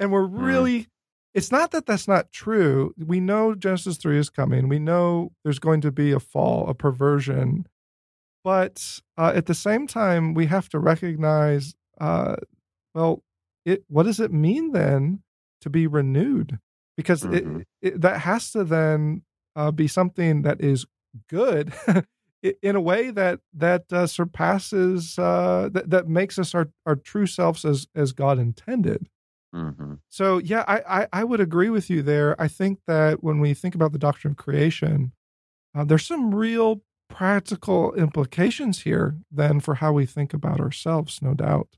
and 0.00 0.10
we're 0.10 0.26
mm. 0.26 0.42
really. 0.42 0.80
Mm 0.80 0.86
it's 1.38 1.52
not 1.52 1.70
that 1.70 1.86
that's 1.86 2.08
not 2.08 2.32
true. 2.32 2.92
We 2.98 3.20
know 3.20 3.54
Genesis 3.54 3.96
3 3.96 4.18
is 4.18 4.28
coming. 4.28 4.68
We 4.68 4.78
know 4.78 5.32
there's 5.44 5.60
going 5.60 5.80
to 5.82 5.92
be 5.92 6.12
a 6.12 6.20
fall, 6.20 6.68
a 6.68 6.74
perversion. 6.74 7.66
But 8.42 9.00
uh, 9.16 9.32
at 9.34 9.46
the 9.46 9.54
same 9.54 9.86
time, 9.86 10.34
we 10.34 10.46
have 10.46 10.68
to 10.70 10.78
recognize 10.78 11.74
uh, 12.00 12.36
well, 12.94 13.22
it, 13.64 13.84
what 13.88 14.04
does 14.04 14.18
it 14.18 14.32
mean 14.32 14.72
then 14.72 15.22
to 15.60 15.70
be 15.70 15.86
renewed? 15.86 16.58
Because 16.96 17.22
mm-hmm. 17.22 17.60
it, 17.60 17.66
it, 17.82 18.00
that 18.00 18.22
has 18.22 18.50
to 18.52 18.64
then 18.64 19.22
uh, 19.54 19.70
be 19.70 19.86
something 19.86 20.42
that 20.42 20.60
is 20.60 20.86
good 21.28 21.72
in 22.62 22.76
a 22.76 22.80
way 22.80 23.10
that 23.10 23.40
that 23.52 23.92
uh, 23.92 24.06
surpasses 24.06 25.18
uh, 25.18 25.68
that 25.72 25.90
that 25.90 26.08
makes 26.08 26.38
us 26.38 26.54
our, 26.54 26.68
our 26.86 26.96
true 26.96 27.26
selves 27.26 27.64
as 27.64 27.86
as 27.94 28.12
God 28.12 28.38
intended. 28.38 29.08
Mm-hmm. 29.54 29.94
So 30.08 30.38
yeah, 30.38 30.64
I, 30.68 31.02
I, 31.02 31.08
I 31.12 31.24
would 31.24 31.40
agree 31.40 31.70
with 31.70 31.88
you 31.88 32.02
there. 32.02 32.40
I 32.40 32.48
think 32.48 32.80
that 32.86 33.22
when 33.22 33.40
we 33.40 33.54
think 33.54 33.74
about 33.74 33.92
the 33.92 33.98
doctrine 33.98 34.32
of 34.32 34.36
creation, 34.36 35.12
uh, 35.74 35.84
there's 35.84 36.06
some 36.06 36.34
real 36.34 36.82
practical 37.08 37.94
implications 37.94 38.82
here 38.82 39.16
then 39.30 39.60
for 39.60 39.76
how 39.76 39.92
we 39.92 40.06
think 40.06 40.34
about 40.34 40.60
ourselves, 40.60 41.20
no 41.22 41.34
doubt. 41.34 41.68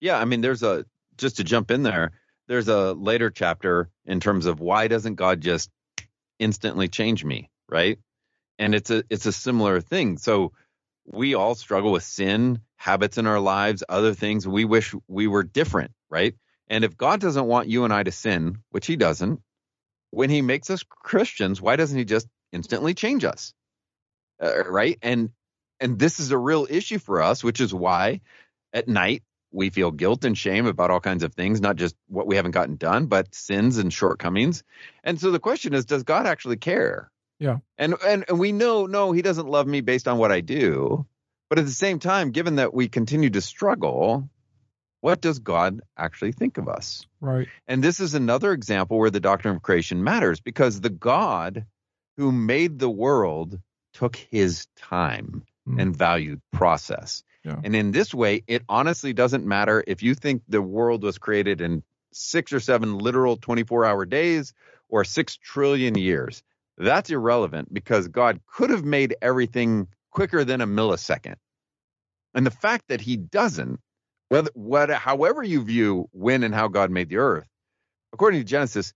Yeah, 0.00 0.18
I 0.18 0.24
mean, 0.24 0.40
there's 0.40 0.62
a 0.62 0.86
just 1.16 1.36
to 1.36 1.44
jump 1.44 1.70
in 1.70 1.82
there. 1.82 2.12
There's 2.46 2.68
a 2.68 2.94
later 2.94 3.30
chapter 3.30 3.90
in 4.06 4.20
terms 4.20 4.46
of 4.46 4.60
why 4.60 4.88
doesn't 4.88 5.16
God 5.16 5.40
just 5.40 5.70
instantly 6.38 6.88
change 6.88 7.24
me, 7.24 7.50
right? 7.68 7.98
And 8.58 8.74
it's 8.74 8.90
a 8.90 9.04
it's 9.10 9.26
a 9.26 9.32
similar 9.32 9.80
thing. 9.80 10.16
So 10.18 10.52
we 11.04 11.34
all 11.34 11.54
struggle 11.54 11.92
with 11.92 12.04
sin, 12.04 12.60
habits 12.76 13.18
in 13.18 13.26
our 13.26 13.40
lives, 13.40 13.82
other 13.88 14.14
things. 14.14 14.46
We 14.46 14.64
wish 14.64 14.94
we 15.08 15.26
were 15.26 15.42
different, 15.42 15.92
right? 16.08 16.34
And 16.68 16.84
if 16.84 16.96
God 16.96 17.20
doesn't 17.20 17.46
want 17.46 17.68
you 17.68 17.84
and 17.84 17.92
I 17.92 18.02
to 18.02 18.12
sin, 18.12 18.58
which 18.70 18.86
he 18.86 18.96
doesn't, 18.96 19.40
when 20.10 20.30
he 20.30 20.42
makes 20.42 20.70
us 20.70 20.84
Christians, 20.88 21.60
why 21.60 21.76
doesn't 21.76 21.96
he 21.96 22.04
just 22.04 22.28
instantly 22.52 22.94
change 22.94 23.24
us? 23.24 23.54
Uh, 24.42 24.64
right? 24.64 24.98
And 25.02 25.30
and 25.80 25.98
this 25.98 26.18
is 26.18 26.30
a 26.30 26.38
real 26.38 26.66
issue 26.68 26.98
for 26.98 27.22
us, 27.22 27.44
which 27.44 27.60
is 27.60 27.72
why 27.72 28.20
at 28.72 28.88
night 28.88 29.22
we 29.52 29.70
feel 29.70 29.90
guilt 29.90 30.24
and 30.24 30.36
shame 30.36 30.66
about 30.66 30.90
all 30.90 31.00
kinds 31.00 31.22
of 31.22 31.34
things, 31.34 31.60
not 31.60 31.76
just 31.76 31.94
what 32.08 32.26
we 32.26 32.36
haven't 32.36 32.50
gotten 32.50 32.76
done, 32.76 33.06
but 33.06 33.34
sins 33.34 33.78
and 33.78 33.92
shortcomings. 33.92 34.62
And 35.04 35.20
so 35.20 35.30
the 35.30 35.38
question 35.38 35.74
is, 35.74 35.84
does 35.84 36.02
God 36.02 36.26
actually 36.26 36.56
care? 36.56 37.10
Yeah. 37.38 37.58
And 37.76 37.94
and, 38.04 38.24
and 38.28 38.38
we 38.38 38.52
know 38.52 38.86
no, 38.86 39.12
he 39.12 39.22
doesn't 39.22 39.48
love 39.48 39.66
me 39.66 39.80
based 39.80 40.08
on 40.08 40.18
what 40.18 40.32
I 40.32 40.40
do. 40.40 41.06
But 41.48 41.58
at 41.58 41.64
the 41.64 41.70
same 41.70 41.98
time, 41.98 42.32
given 42.32 42.56
that 42.56 42.74
we 42.74 42.88
continue 42.88 43.30
to 43.30 43.40
struggle, 43.40 44.28
what 45.00 45.20
does 45.20 45.38
God 45.38 45.80
actually 45.96 46.32
think 46.32 46.58
of 46.58 46.68
us? 46.68 47.06
Right. 47.20 47.48
And 47.66 47.82
this 47.82 48.00
is 48.00 48.14
another 48.14 48.52
example 48.52 48.98
where 48.98 49.10
the 49.10 49.20
doctrine 49.20 49.56
of 49.56 49.62
creation 49.62 50.02
matters 50.02 50.40
because 50.40 50.80
the 50.80 50.90
God 50.90 51.66
who 52.16 52.32
made 52.32 52.78
the 52.78 52.90
world 52.90 53.60
took 53.92 54.16
his 54.16 54.66
time 54.76 55.44
mm. 55.68 55.80
and 55.80 55.96
valued 55.96 56.40
process. 56.52 57.22
Yeah. 57.44 57.60
And 57.62 57.74
in 57.76 57.92
this 57.92 58.12
way, 58.12 58.42
it 58.46 58.62
honestly 58.68 59.12
doesn't 59.12 59.46
matter 59.46 59.82
if 59.86 60.02
you 60.02 60.14
think 60.14 60.42
the 60.48 60.60
world 60.60 61.04
was 61.04 61.18
created 61.18 61.60
in 61.60 61.82
six 62.12 62.52
or 62.52 62.60
seven 62.60 62.98
literal 62.98 63.36
24 63.36 63.84
hour 63.84 64.04
days 64.04 64.52
or 64.88 65.04
six 65.04 65.36
trillion 65.36 65.96
years. 65.96 66.42
That's 66.76 67.10
irrelevant 67.10 67.72
because 67.72 68.08
God 68.08 68.40
could 68.46 68.70
have 68.70 68.84
made 68.84 69.16
everything 69.22 69.88
quicker 70.10 70.44
than 70.44 70.60
a 70.60 70.66
millisecond. 70.66 71.36
And 72.34 72.44
the 72.44 72.50
fact 72.50 72.88
that 72.88 73.00
he 73.00 73.16
doesn't 73.16 73.80
whether 74.28 74.50
what 74.54 74.90
however 74.90 75.42
you 75.42 75.62
view 75.62 76.08
when 76.12 76.42
and 76.42 76.54
how 76.54 76.68
God 76.68 76.90
made 76.90 77.08
the 77.08 77.18
earth, 77.18 77.46
according 78.12 78.40
to 78.40 78.44
Genesis, 78.44 78.92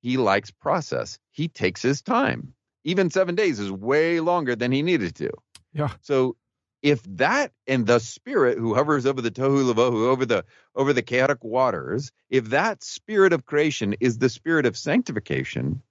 he 0.00 0.16
likes 0.16 0.50
process. 0.50 1.18
He 1.30 1.48
takes 1.48 1.82
his 1.82 2.02
time. 2.02 2.54
Even 2.84 3.10
seven 3.10 3.34
days 3.34 3.58
is 3.58 3.72
way 3.72 4.20
longer 4.20 4.54
than 4.54 4.70
he 4.70 4.82
needed 4.82 5.14
to. 5.16 5.30
Yeah. 5.72 5.90
So 6.02 6.36
if 6.82 7.02
that 7.16 7.52
and 7.66 7.86
the 7.86 7.98
spirit 7.98 8.58
who 8.58 8.74
hovers 8.74 9.06
over 9.06 9.22
the 9.22 9.30
tohu 9.30 9.72
lavohu, 9.72 10.06
over 10.08 10.26
the 10.26 10.44
over 10.76 10.92
the 10.92 11.00
chaotic 11.00 11.42
waters, 11.42 12.12
if 12.28 12.50
that 12.50 12.84
spirit 12.84 13.32
of 13.32 13.46
creation 13.46 13.94
is 14.00 14.18
the 14.18 14.28
spirit 14.28 14.66
of 14.66 14.76
sanctification, 14.76 15.82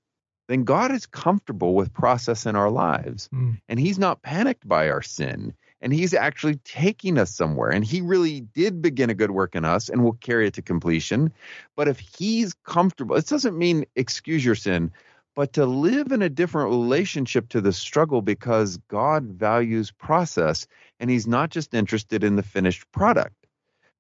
then 0.48 0.64
God 0.64 0.92
is 0.92 1.08
comfortable 1.08 1.74
with 1.74 1.94
process 1.94 2.46
in 2.46 2.56
our 2.56 2.70
lives. 2.70 3.28
Mm. 3.34 3.60
And 3.68 3.80
he's 3.80 3.98
not 3.98 4.22
panicked 4.22 4.68
by 4.68 4.90
our 4.90 5.02
sin 5.02 5.56
and 5.84 5.94
he's 5.94 6.14
actually 6.14 6.56
taking 6.64 7.18
us 7.18 7.36
somewhere. 7.36 7.70
And 7.70 7.84
he 7.84 8.00
really 8.00 8.40
did 8.40 8.82
begin 8.82 9.10
a 9.10 9.14
good 9.14 9.32
work 9.32 9.54
in 9.54 9.66
us 9.66 9.90
and 9.90 10.02
will 10.02 10.14
carry 10.14 10.48
it 10.48 10.54
to 10.54 10.62
completion. 10.62 11.34
But 11.76 11.90
if 11.90 12.00
he's 12.00 12.54
comfortable, 12.54 13.18
it 13.18 13.28
doesn't 13.28 13.58
mean 13.58 13.86
excuse 13.94 14.46
your 14.46 14.56
sin, 14.56 14.94
but 15.36 15.54
to 15.54 15.66
live 15.66 16.14
in 16.14 16.22
a 16.22 16.30
different 16.30 16.70
relationship 16.70 17.50
to 17.50 17.60
the 17.60 17.74
struggle 17.74 18.22
because 18.22 18.78
God 18.88 19.26
values 19.26 19.92
process 19.92 20.68
and 21.02 21.10
he's 21.10 21.28
not 21.28 21.50
just 21.50 21.74
interested 21.74 22.24
in 22.24 22.38
the 22.38 22.44
finished 22.44 22.90
product. 22.94 23.36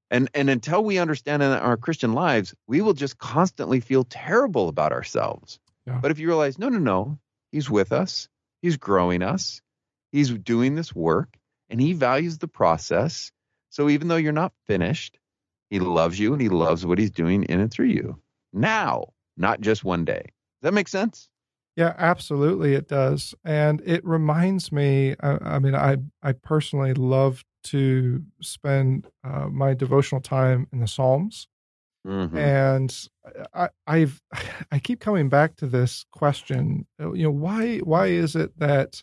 And, 0.09 0.29
and 0.33 0.49
until 0.49 0.85
we 0.85 0.99
understand 0.99 1.43
in 1.43 1.51
our 1.51 1.75
Christian 1.75 2.13
lives, 2.13 2.55
we 2.65 2.79
will 2.79 2.93
just 2.93 3.17
constantly 3.17 3.81
feel 3.81 4.05
terrible 4.05 4.69
about 4.69 4.93
ourselves. 4.93 5.59
Yeah. 5.85 5.99
But 6.01 6.11
if 6.11 6.19
you 6.19 6.27
realize, 6.27 6.57
no, 6.57 6.69
no, 6.69 6.79
no, 6.79 7.19
he's 7.51 7.69
with 7.69 7.91
us, 7.91 8.29
he's 8.61 8.77
growing 8.77 9.21
us, 9.21 9.61
he's 10.13 10.29
doing 10.29 10.75
this 10.75 10.95
work, 10.95 11.35
and 11.73 11.81
he 11.81 11.93
values 11.93 12.37
the 12.37 12.47
process. 12.47 13.31
So 13.71 13.89
even 13.89 14.07
though 14.07 14.15
you're 14.15 14.31
not 14.31 14.53
finished, 14.67 15.17
he 15.71 15.79
loves 15.79 16.19
you 16.19 16.31
and 16.31 16.39
he 16.41 16.47
loves 16.47 16.85
what 16.85 16.99
he's 16.99 17.09
doing 17.09 17.43
in 17.45 17.59
and 17.59 17.71
through 17.71 17.87
you 17.87 18.21
now, 18.53 19.07
not 19.37 19.59
just 19.59 19.83
one 19.83 20.05
day. 20.05 20.21
Does 20.21 20.69
that 20.69 20.73
make 20.75 20.87
sense? 20.87 21.29
Yeah, 21.75 21.95
absolutely, 21.97 22.75
it 22.75 22.87
does, 22.87 23.33
and 23.43 23.81
it 23.83 24.05
reminds 24.05 24.71
me. 24.71 25.15
I, 25.19 25.55
I 25.55 25.59
mean, 25.59 25.73
I 25.73 25.97
I 26.21 26.33
personally 26.33 26.93
love 26.93 27.43
to 27.63 28.21
spend 28.39 29.07
uh, 29.23 29.47
my 29.47 29.73
devotional 29.73 30.21
time 30.21 30.67
in 30.71 30.81
the 30.81 30.87
Psalms, 30.87 31.47
mm-hmm. 32.05 32.37
and 32.37 33.07
I, 33.55 33.69
I've 33.87 34.21
I 34.71 34.77
keep 34.77 34.99
coming 34.99 35.29
back 35.29 35.55
to 35.55 35.65
this 35.65 36.05
question. 36.11 36.85
You 36.99 37.23
know, 37.23 37.31
why 37.31 37.79
why 37.79 38.05
is 38.05 38.35
it 38.35 38.59
that 38.59 39.01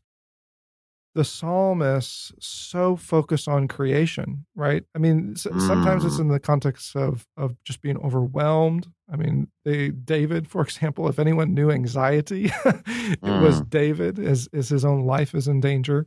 the 1.15 1.25
psalmists 1.25 2.33
so 2.39 2.95
focus 2.95 3.49
on 3.49 3.67
creation, 3.67 4.47
right? 4.55 4.85
I 4.95 4.99
mean, 4.99 5.35
sometimes 5.35 6.05
it's 6.05 6.17
mm. 6.17 6.21
in 6.21 6.29
the 6.29 6.39
context 6.39 6.95
of 6.95 7.27
of 7.37 7.63
just 7.65 7.83
being 7.83 7.99
overwhelmed. 7.99 8.87
I 9.13 9.17
mean, 9.17 9.49
they 9.65 9.89
David, 9.91 10.49
for 10.49 10.63
example, 10.69 11.09
if 11.09 11.19
anyone 11.19 11.55
knew 11.55 11.71
anxiety, 11.71 12.47
it 12.65 13.21
mm. 13.21 13.43
was 13.43 13.61
David, 13.63 14.19
as 14.19 14.49
as 14.53 14.69
his 14.69 14.85
own 14.85 15.05
life 15.05 15.35
is 15.35 15.49
in 15.49 15.61
danger. 15.61 16.07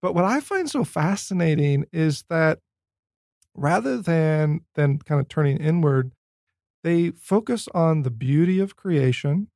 But 0.00 0.14
what 0.14 0.24
I 0.24 0.40
find 0.40 0.70
so 0.70 0.84
fascinating 0.84 1.84
is 1.92 2.24
that 2.30 2.60
rather 3.54 4.00
than 4.00 4.60
than 4.74 4.98
kind 4.98 5.20
of 5.20 5.28
turning 5.28 5.58
inward, 5.58 6.12
they 6.82 7.10
focus 7.10 7.68
on 7.74 8.02
the 8.02 8.10
beauty 8.10 8.58
of 8.58 8.76
creation 8.76 9.48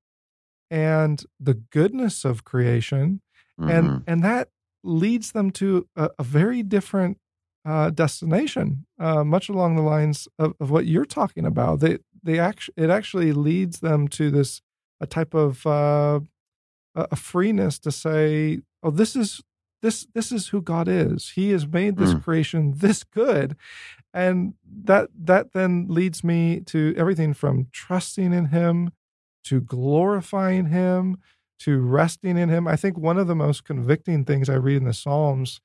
and 0.70 1.24
the 1.40 1.54
goodness 1.54 2.24
of 2.24 2.44
creation 2.44 3.22
mm-hmm. 3.58 3.70
and 3.70 4.04
and 4.06 4.22
that 4.22 4.48
leads 4.84 5.32
them 5.32 5.50
to 5.52 5.86
a, 5.96 6.10
a 6.18 6.22
very 6.22 6.62
different 6.62 7.18
uh, 7.64 7.90
destination, 7.90 8.86
uh, 9.00 9.24
much 9.24 9.48
along 9.48 9.76
the 9.76 9.82
lines 9.82 10.28
of, 10.38 10.54
of, 10.60 10.70
what 10.70 10.86
you're 10.86 11.06
talking 11.06 11.46
about. 11.46 11.80
They 11.80 11.98
they 12.22 12.38
actually 12.38 12.74
it 12.76 12.90
actually 12.90 13.32
leads 13.32 13.80
them 13.80 14.06
to 14.08 14.30
this 14.30 14.60
a 15.00 15.06
type 15.06 15.34
of 15.34 15.66
uh, 15.66 16.20
a 16.94 17.16
freeness 17.16 17.78
to 17.80 17.90
say, 17.90 18.60
oh, 18.82 18.90
this 18.90 19.16
is 19.16 19.42
this 19.82 20.06
this 20.14 20.32
is 20.32 20.48
who 20.48 20.62
God 20.62 20.88
is. 20.88 21.30
He 21.30 21.50
has 21.50 21.66
made 21.66 21.96
this 21.96 22.14
mm. 22.14 22.22
creation 22.22 22.74
this 22.76 23.04
good, 23.04 23.56
and 24.12 24.54
that 24.84 25.08
that 25.18 25.52
then 25.52 25.86
leads 25.88 26.22
me 26.24 26.60
to 26.66 26.94
everything 26.96 27.34
from 27.34 27.68
trusting 27.72 28.32
in 28.32 28.46
Him 28.46 28.92
to 29.44 29.60
glorifying 29.60 30.66
Him 30.66 31.18
to 31.60 31.80
resting 31.80 32.36
in 32.36 32.48
him. 32.48 32.66
I 32.66 32.76
think 32.76 32.98
one 32.98 33.18
of 33.18 33.26
the 33.26 33.34
most 33.34 33.64
convicting 33.64 34.24
things 34.24 34.48
I 34.48 34.54
read 34.54 34.78
in 34.78 34.84
the 34.84 34.92
Psalms, 34.92 35.60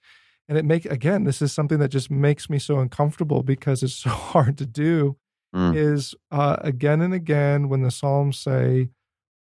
and 0.47 0.57
it 0.57 0.65
make 0.65 0.85
again, 0.85 1.23
this 1.23 1.41
is 1.41 1.51
something 1.51 1.79
that 1.79 1.89
just 1.89 2.09
makes 2.11 2.49
me 2.49 2.59
so 2.59 2.79
uncomfortable 2.79 3.43
because 3.43 3.83
it's 3.83 3.93
so 4.05 4.09
hard 4.09 4.57
to 4.59 4.65
do, 4.65 5.17
mm. 5.55 5.75
is 5.75 6.15
uh, 6.31 6.57
again 6.61 7.01
and 7.01 7.13
again 7.13 7.69
when 7.69 7.81
the 7.81 7.91
Psalms 7.91 8.37
say, 8.37 8.89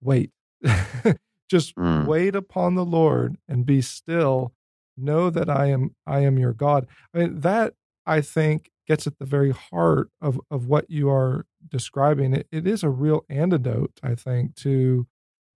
wait, 0.01 0.31
just 1.49 1.75
mm. 1.77 2.07
wait 2.07 2.35
upon 2.35 2.75
the 2.75 2.85
Lord 2.85 3.37
and 3.49 3.67
be 3.67 3.81
still. 3.81 4.53
Know 5.01 5.31
that 5.31 5.49
I 5.49 5.67
am 5.67 5.95
I 6.09 6.21
am 6.21 6.41
your 6.41 6.53
God. 6.53 6.89
I 7.15 7.19
mean, 7.19 7.41
that 7.41 7.75
I 8.05 8.21
think 8.21 8.73
gets 8.89 9.07
at 9.07 9.19
the 9.19 9.25
very 9.25 9.53
heart 9.53 10.11
of, 10.21 10.41
of 10.51 10.67
what 10.67 10.91
you 10.91 11.11
are 11.11 11.47
describing. 11.69 12.33
It, 12.33 12.49
it 12.51 12.67
is 12.67 12.83
a 12.83 12.89
real 12.89 13.25
antidote, 13.29 14.01
I 14.03 14.15
think, 14.15 14.57
to 14.57 15.07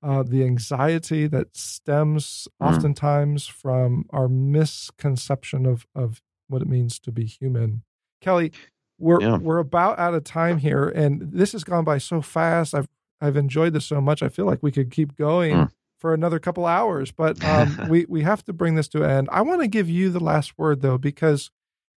uh, 0.02 0.22
the 0.22 0.44
anxiety 0.44 1.26
that 1.28 1.56
stems 1.56 2.48
mm. 2.60 2.68
oftentimes 2.68 3.46
from 3.46 4.06
our 4.10 4.28
misconception 4.28 5.66
of 5.66 5.86
of 5.94 6.20
what 6.48 6.62
it 6.62 6.68
means 6.68 6.98
to 7.00 7.12
be 7.12 7.24
human. 7.24 7.82
Kelly, 8.20 8.52
we're 8.98 9.20
yeah. 9.20 9.36
we're 9.36 9.58
about 9.58 9.98
out 9.98 10.14
of 10.14 10.24
time 10.24 10.58
here, 10.58 10.88
and 10.88 11.32
this 11.32 11.52
has 11.52 11.64
gone 11.64 11.84
by 11.84 11.98
so 11.98 12.20
fast. 12.20 12.74
I've 12.74 12.88
I've 13.20 13.36
enjoyed 13.36 13.72
this 13.72 13.86
so 13.86 14.00
much. 14.00 14.22
I 14.22 14.28
feel 14.28 14.44
like 14.44 14.62
we 14.62 14.72
could 14.72 14.90
keep 14.90 15.16
going 15.16 15.54
mm. 15.54 15.70
for 15.98 16.12
another 16.14 16.38
couple 16.38 16.66
hours, 16.66 17.12
but 17.12 17.42
um, 17.48 17.88
we 17.88 18.06
we 18.08 18.22
have 18.22 18.44
to 18.44 18.52
bring 18.52 18.74
this 18.74 18.88
to 18.88 19.04
an 19.04 19.10
end. 19.10 19.28
I 19.32 19.42
want 19.42 19.60
to 19.60 19.68
give 19.68 19.88
you 19.88 20.10
the 20.10 20.20
last 20.20 20.58
word 20.58 20.82
though, 20.82 20.98
because 20.98 21.50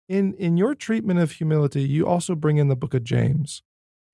in 0.09 0.35
in 0.35 0.57
your 0.57 0.75
treatment 0.75 1.21
of 1.21 1.33
humility, 1.33 1.83
you 1.83 2.07
also 2.07 2.35
bring 2.35 2.57
in 2.57 2.69
the 2.69 2.77
book 2.77 2.95
of 2.95 3.05
James. 3.05 3.63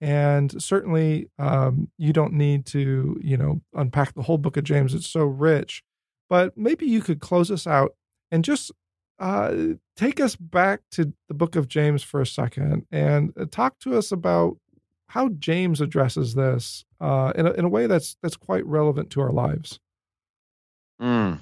And 0.01 0.63
certainly, 0.63 1.29
um, 1.39 1.91
you 1.99 2.13
don't 2.13 2.33
need 2.35 2.67
to, 2.67 3.19
you 3.21 3.37
know, 3.37 3.61
unpack 3.75 4.15
the 4.15 4.23
whole 4.23 4.39
book 4.39 4.57
of 4.57 4.65
James. 4.65 4.95
It's 4.95 5.09
so 5.09 5.25
rich. 5.25 5.83
But 6.29 6.57
maybe 6.57 6.87
you 6.87 7.01
could 7.01 7.21
close 7.21 7.51
us 7.51 7.67
out 7.67 7.95
and 8.31 8.45
just 8.45 8.71
uh, 9.19 9.55
take 9.97 10.21
us 10.21 10.37
back 10.37 10.83
to 10.93 11.13
the 11.27 11.35
book 11.35 11.57
of 11.57 11.69
James 11.69 12.03
for 12.03 12.21
a 12.21 12.27
second 12.27 12.87
and 12.93 13.33
uh, 13.39 13.47
talk 13.51 13.79
to 13.81 13.97
us 13.97 14.13
about 14.13 14.59
how 15.09 15.31
James 15.31 15.81
addresses 15.81 16.35
this 16.35 16.85
uh, 17.01 17.33
in, 17.35 17.47
a, 17.47 17.53
in 17.53 17.65
a 17.65 17.69
way 17.69 17.87
that's 17.87 18.17
that's 18.23 18.37
quite 18.37 18.65
relevant 18.67 19.11
to 19.11 19.21
our 19.21 19.33
lives. 19.33 19.81
Mm. 21.01 21.41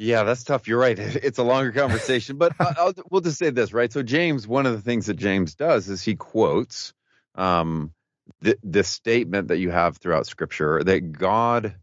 Yeah, 0.00 0.24
that's 0.24 0.44
tough. 0.44 0.66
You're 0.66 0.78
right. 0.78 0.98
It's 1.22 1.38
a 1.38 1.42
longer 1.42 1.72
conversation, 1.72 2.38
but 2.38 2.54
I'll, 2.58 2.94
we'll 3.10 3.20
just 3.20 3.38
say 3.38 3.50
this, 3.50 3.74
right? 3.74 3.92
So 3.92 4.02
James, 4.02 4.48
one 4.48 4.64
of 4.64 4.72
the 4.72 4.80
things 4.80 5.06
that 5.06 5.18
James 5.18 5.54
does 5.54 5.90
is 5.90 6.02
he 6.02 6.16
quotes 6.16 6.94
um, 7.34 7.92
the, 8.40 8.56
the 8.62 8.82
statement 8.82 9.48
that 9.48 9.58
you 9.58 9.70
have 9.70 9.98
throughout 9.98 10.26
Scripture 10.26 10.82
that 10.82 11.12
God 11.12 11.76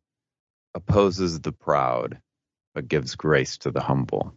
opposes 0.74 1.39
the 1.39 1.51
proud, 1.51 2.20
but 2.74 2.88
gives 2.88 3.15
grace 3.15 3.59
to 3.59 3.72
the 3.72 3.82
humble, 3.82 4.34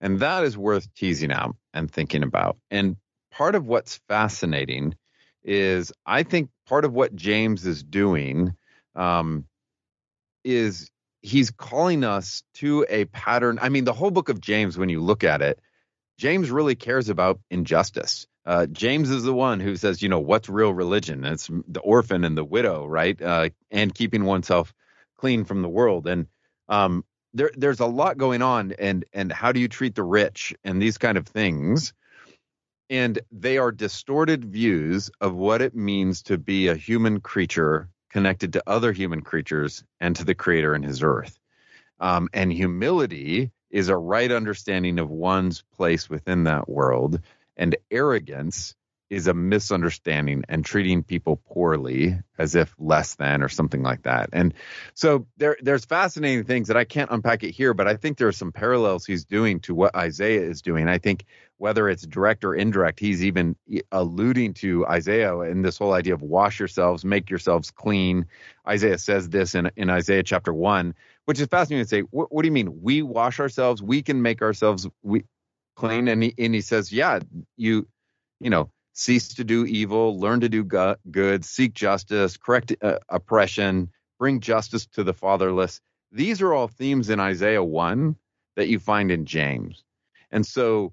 and 0.00 0.18
that 0.18 0.42
is 0.42 0.58
worth 0.58 0.92
teasing 0.94 1.30
out 1.30 1.54
and 1.72 1.88
thinking 1.88 2.24
about. 2.24 2.58
And 2.72 2.96
part 3.30 3.54
of 3.54 3.66
what's 3.66 4.00
fascinating 4.08 4.96
is 5.44 5.92
I 6.04 6.24
think 6.24 6.50
part 6.66 6.84
of 6.84 6.92
what 6.92 7.14
James 7.14 7.66
is 7.66 7.84
doing 7.84 8.54
um, 8.96 9.44
is 10.42 10.90
he's 11.22 11.50
calling 11.50 12.04
us 12.04 12.42
to 12.54 12.86
a 12.88 13.04
pattern. 13.06 13.58
I 13.60 13.68
mean, 13.68 13.84
the 13.84 13.92
whole 13.92 14.10
book 14.10 14.28
of 14.28 14.40
James, 14.40 14.78
when 14.78 14.88
you 14.88 15.00
look 15.00 15.24
at 15.24 15.42
it, 15.42 15.60
James 16.18 16.50
really 16.50 16.74
cares 16.74 17.08
about 17.08 17.40
injustice. 17.50 18.26
Uh, 18.44 18.66
James 18.66 19.10
is 19.10 19.22
the 19.22 19.34
one 19.34 19.60
who 19.60 19.76
says, 19.76 20.02
you 20.02 20.08
know, 20.08 20.20
what's 20.20 20.48
real 20.48 20.72
religion? 20.72 21.24
It's 21.24 21.48
the 21.68 21.80
orphan 21.80 22.24
and 22.24 22.36
the 22.36 22.44
widow, 22.44 22.86
right? 22.86 23.20
Uh, 23.20 23.50
and 23.70 23.94
keeping 23.94 24.24
oneself 24.24 24.74
clean 25.18 25.44
from 25.44 25.62
the 25.62 25.68
world. 25.68 26.06
And 26.06 26.26
um, 26.68 27.04
there, 27.34 27.50
there's 27.54 27.80
a 27.80 27.86
lot 27.86 28.18
going 28.18 28.42
on, 28.42 28.72
and 28.78 29.04
and 29.12 29.30
how 29.30 29.52
do 29.52 29.60
you 29.60 29.68
treat 29.68 29.94
the 29.94 30.02
rich 30.02 30.54
and 30.64 30.80
these 30.80 30.98
kind 30.98 31.18
of 31.18 31.26
things? 31.26 31.92
And 32.88 33.20
they 33.30 33.58
are 33.58 33.70
distorted 33.70 34.44
views 34.44 35.10
of 35.20 35.34
what 35.34 35.62
it 35.62 35.76
means 35.76 36.22
to 36.24 36.38
be 36.38 36.68
a 36.68 36.74
human 36.74 37.20
creature 37.20 37.88
connected 38.10 38.52
to 38.52 38.62
other 38.66 38.92
human 38.92 39.22
creatures 39.22 39.84
and 40.00 40.14
to 40.16 40.24
the 40.24 40.34
Creator 40.34 40.74
and 40.74 40.84
His 40.84 41.02
earth. 41.02 41.38
Um, 41.98 42.28
and 42.32 42.52
humility 42.52 43.50
is 43.70 43.88
a 43.88 43.96
right 43.96 44.30
understanding 44.30 44.98
of 44.98 45.10
one's 45.10 45.62
place 45.76 46.10
within 46.10 46.44
that 46.44 46.68
world, 46.68 47.20
and 47.56 47.76
arrogance 47.90 48.74
is 49.10 49.26
a 49.26 49.34
misunderstanding 49.34 50.44
and 50.48 50.64
treating 50.64 51.02
people 51.02 51.36
poorly 51.36 52.16
as 52.38 52.54
if 52.54 52.72
less 52.78 53.16
than 53.16 53.42
or 53.42 53.48
something 53.48 53.82
like 53.82 54.02
that. 54.04 54.30
And 54.32 54.54
so 54.94 55.26
there 55.36 55.56
there's 55.60 55.84
fascinating 55.84 56.44
things 56.44 56.68
that 56.68 56.76
I 56.76 56.84
can't 56.84 57.10
unpack 57.10 57.42
it 57.42 57.50
here, 57.50 57.74
but 57.74 57.88
I 57.88 57.96
think 57.96 58.16
there 58.16 58.28
are 58.28 58.32
some 58.32 58.52
parallels 58.52 59.04
he's 59.04 59.24
doing 59.24 59.58
to 59.60 59.74
what 59.74 59.96
Isaiah 59.96 60.42
is 60.42 60.62
doing. 60.62 60.88
I 60.88 60.98
think 60.98 61.24
whether 61.58 61.88
it's 61.88 62.06
direct 62.06 62.44
or 62.44 62.54
indirect, 62.54 63.00
he's 63.00 63.24
even 63.24 63.56
alluding 63.90 64.54
to 64.54 64.86
Isaiah 64.86 65.38
in 65.40 65.62
this 65.62 65.76
whole 65.76 65.92
idea 65.92 66.14
of 66.14 66.22
wash 66.22 66.60
yourselves, 66.60 67.04
make 67.04 67.28
yourselves 67.28 67.72
clean. 67.72 68.26
Isaiah 68.66 68.98
says 68.98 69.28
this 69.28 69.56
in 69.56 69.72
in 69.76 69.90
Isaiah 69.90 70.22
chapter 70.22 70.54
1, 70.54 70.94
which 71.24 71.40
is 71.40 71.48
fascinating 71.48 71.84
to 71.84 71.88
say, 71.88 72.00
what, 72.02 72.32
what 72.32 72.42
do 72.42 72.46
you 72.46 72.52
mean 72.52 72.80
we 72.80 73.02
wash 73.02 73.40
ourselves, 73.40 73.82
we 73.82 74.02
can 74.02 74.22
make 74.22 74.40
ourselves 74.40 74.88
we 75.02 75.24
clean 75.74 76.06
and 76.06 76.22
he 76.22 76.34
and 76.38 76.54
he 76.54 76.60
says, 76.60 76.92
yeah, 76.92 77.18
you 77.56 77.88
you 78.38 78.50
know, 78.50 78.70
cease 78.92 79.34
to 79.34 79.44
do 79.44 79.64
evil, 79.64 80.18
learn 80.18 80.40
to 80.40 80.48
do 80.48 80.64
good, 80.64 81.44
seek 81.44 81.74
justice, 81.74 82.36
correct 82.36 82.74
uh, 82.82 82.98
oppression, 83.08 83.90
bring 84.18 84.40
justice 84.40 84.86
to 84.86 85.04
the 85.04 85.14
fatherless. 85.14 85.80
These 86.12 86.42
are 86.42 86.52
all 86.52 86.68
themes 86.68 87.10
in 87.10 87.20
Isaiah 87.20 87.62
1 87.62 88.16
that 88.56 88.68
you 88.68 88.78
find 88.78 89.10
in 89.10 89.26
James. 89.26 89.84
And 90.30 90.46
so 90.46 90.92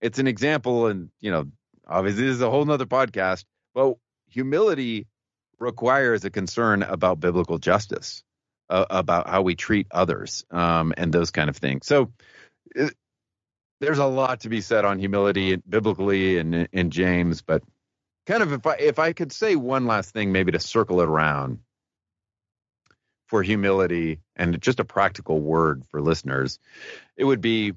it's 0.00 0.18
an 0.18 0.26
example, 0.26 0.86
and, 0.86 1.10
you 1.20 1.30
know, 1.30 1.46
obviously 1.86 2.24
this 2.26 2.36
is 2.36 2.42
a 2.42 2.50
whole 2.50 2.64
nother 2.64 2.86
podcast, 2.86 3.44
but 3.74 3.94
humility 4.28 5.06
requires 5.58 6.24
a 6.24 6.30
concern 6.30 6.82
about 6.82 7.20
biblical 7.20 7.58
justice, 7.58 8.24
uh, 8.68 8.86
about 8.90 9.28
how 9.28 9.42
we 9.42 9.54
treat 9.54 9.86
others, 9.90 10.44
um, 10.50 10.92
and 10.96 11.12
those 11.12 11.30
kind 11.30 11.48
of 11.48 11.56
things. 11.56 11.86
So 11.86 12.10
there's 13.82 13.98
a 13.98 14.06
lot 14.06 14.40
to 14.40 14.48
be 14.48 14.60
said 14.60 14.84
on 14.84 15.00
humility 15.00 15.56
biblically 15.56 16.38
and 16.38 16.68
in 16.72 16.90
James, 16.90 17.42
but 17.42 17.64
kind 18.26 18.40
of 18.40 18.52
if 18.52 18.64
I 18.64 18.74
if 18.76 18.98
I 19.00 19.12
could 19.12 19.32
say 19.32 19.56
one 19.56 19.86
last 19.86 20.12
thing, 20.12 20.30
maybe 20.30 20.52
to 20.52 20.60
circle 20.60 21.00
it 21.00 21.08
around 21.08 21.58
for 23.26 23.42
humility 23.42 24.20
and 24.36 24.60
just 24.62 24.78
a 24.78 24.84
practical 24.84 25.40
word 25.40 25.82
for 25.90 26.00
listeners, 26.00 26.60
it 27.16 27.24
would 27.24 27.40
be 27.40 27.72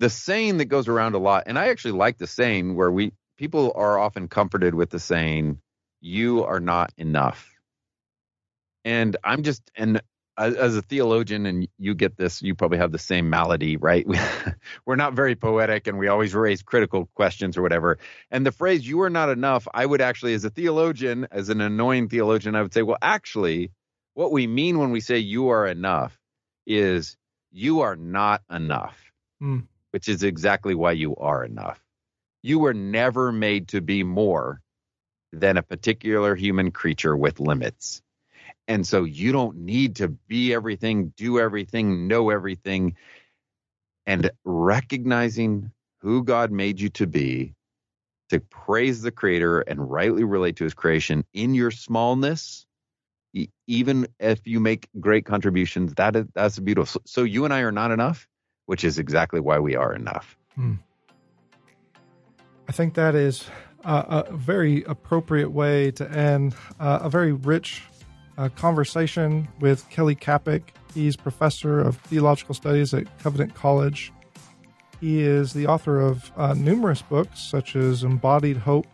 the 0.00 0.08
saying 0.08 0.56
that 0.56 0.64
goes 0.64 0.88
around 0.88 1.14
a 1.14 1.18
lot, 1.18 1.44
and 1.46 1.58
I 1.58 1.68
actually 1.68 1.92
like 1.92 2.16
the 2.16 2.26
saying 2.26 2.74
where 2.74 2.90
we 2.90 3.12
people 3.36 3.72
are 3.74 3.98
often 3.98 4.28
comforted 4.28 4.74
with 4.74 4.88
the 4.88 4.98
saying, 4.98 5.60
"You 6.00 6.44
are 6.44 6.60
not 6.60 6.90
enough." 6.96 7.54
And 8.82 9.14
I'm 9.22 9.42
just 9.42 9.62
and 9.76 10.00
as 10.38 10.76
a 10.76 10.82
theologian, 10.82 11.46
and 11.46 11.68
you 11.78 11.94
get 11.94 12.16
this, 12.16 12.42
you 12.42 12.54
probably 12.54 12.78
have 12.78 12.92
the 12.92 12.98
same 12.98 13.28
malady, 13.28 13.76
right? 13.76 14.06
We're 14.86 14.96
not 14.96 15.14
very 15.14 15.34
poetic 15.34 15.86
and 15.86 15.98
we 15.98 16.08
always 16.08 16.34
raise 16.34 16.62
critical 16.62 17.08
questions 17.14 17.56
or 17.56 17.62
whatever. 17.62 17.98
And 18.30 18.46
the 18.46 18.52
phrase, 18.52 18.86
you 18.86 19.02
are 19.02 19.10
not 19.10 19.28
enough, 19.28 19.68
I 19.72 19.84
would 19.84 20.00
actually, 20.00 20.34
as 20.34 20.44
a 20.44 20.50
theologian, 20.50 21.28
as 21.30 21.48
an 21.50 21.60
annoying 21.60 22.08
theologian, 22.08 22.54
I 22.54 22.62
would 22.62 22.72
say, 22.72 22.82
well, 22.82 22.98
actually, 23.02 23.72
what 24.14 24.32
we 24.32 24.46
mean 24.46 24.78
when 24.78 24.90
we 24.90 25.00
say 25.00 25.18
you 25.18 25.50
are 25.50 25.66
enough 25.66 26.18
is 26.66 27.16
you 27.50 27.80
are 27.80 27.96
not 27.96 28.42
enough, 28.50 28.98
mm. 29.42 29.66
which 29.90 30.08
is 30.08 30.22
exactly 30.22 30.74
why 30.74 30.92
you 30.92 31.14
are 31.16 31.44
enough. 31.44 31.78
You 32.42 32.58
were 32.58 32.74
never 32.74 33.32
made 33.32 33.68
to 33.68 33.80
be 33.80 34.02
more 34.02 34.60
than 35.32 35.56
a 35.56 35.62
particular 35.62 36.34
human 36.34 36.70
creature 36.70 37.16
with 37.16 37.40
limits. 37.40 38.02
And 38.68 38.86
so 38.86 39.04
you 39.04 39.32
don't 39.32 39.58
need 39.58 39.96
to 39.96 40.08
be 40.08 40.54
everything, 40.54 41.12
do 41.16 41.40
everything, 41.40 42.06
know 42.06 42.30
everything. 42.30 42.96
And 44.06 44.30
recognizing 44.44 45.72
who 46.00 46.24
God 46.24 46.50
made 46.50 46.80
you 46.80 46.88
to 46.90 47.06
be, 47.06 47.54
to 48.30 48.40
praise 48.40 49.02
the 49.02 49.10
Creator 49.10 49.60
and 49.60 49.90
rightly 49.90 50.24
relate 50.24 50.56
to 50.56 50.64
His 50.64 50.74
creation 50.74 51.24
in 51.32 51.54
your 51.54 51.70
smallness, 51.70 52.66
even 53.66 54.06
if 54.20 54.46
you 54.46 54.60
make 54.60 54.88
great 55.00 55.24
contributions, 55.24 55.94
that 55.94 56.16
is 56.16 56.26
that's 56.34 56.58
beautiful. 56.58 57.02
So 57.06 57.22
you 57.22 57.44
and 57.44 57.54
I 57.54 57.60
are 57.60 57.72
not 57.72 57.90
enough, 57.90 58.28
which 58.66 58.84
is 58.84 58.98
exactly 58.98 59.40
why 59.40 59.58
we 59.58 59.76
are 59.76 59.94
enough. 59.94 60.36
Hmm. 60.54 60.74
I 62.68 62.72
think 62.72 62.94
that 62.94 63.14
is 63.14 63.44
a 63.84 64.24
very 64.32 64.84
appropriate 64.84 65.50
way 65.50 65.90
to 65.92 66.10
end 66.10 66.54
uh, 66.78 67.00
a 67.02 67.10
very 67.10 67.32
rich 67.32 67.82
a 68.36 68.50
conversation 68.50 69.48
with 69.60 69.88
Kelly 69.90 70.14
Kapic. 70.14 70.74
He's 70.94 71.16
professor 71.16 71.80
of 71.80 71.96
theological 71.98 72.54
studies 72.54 72.94
at 72.94 73.18
Covenant 73.18 73.54
College. 73.54 74.12
He 75.00 75.20
is 75.20 75.52
the 75.52 75.66
author 75.66 76.00
of 76.00 76.30
uh, 76.36 76.54
numerous 76.54 77.02
books, 77.02 77.40
such 77.40 77.74
as 77.74 78.04
Embodied 78.04 78.56
Hope, 78.56 78.86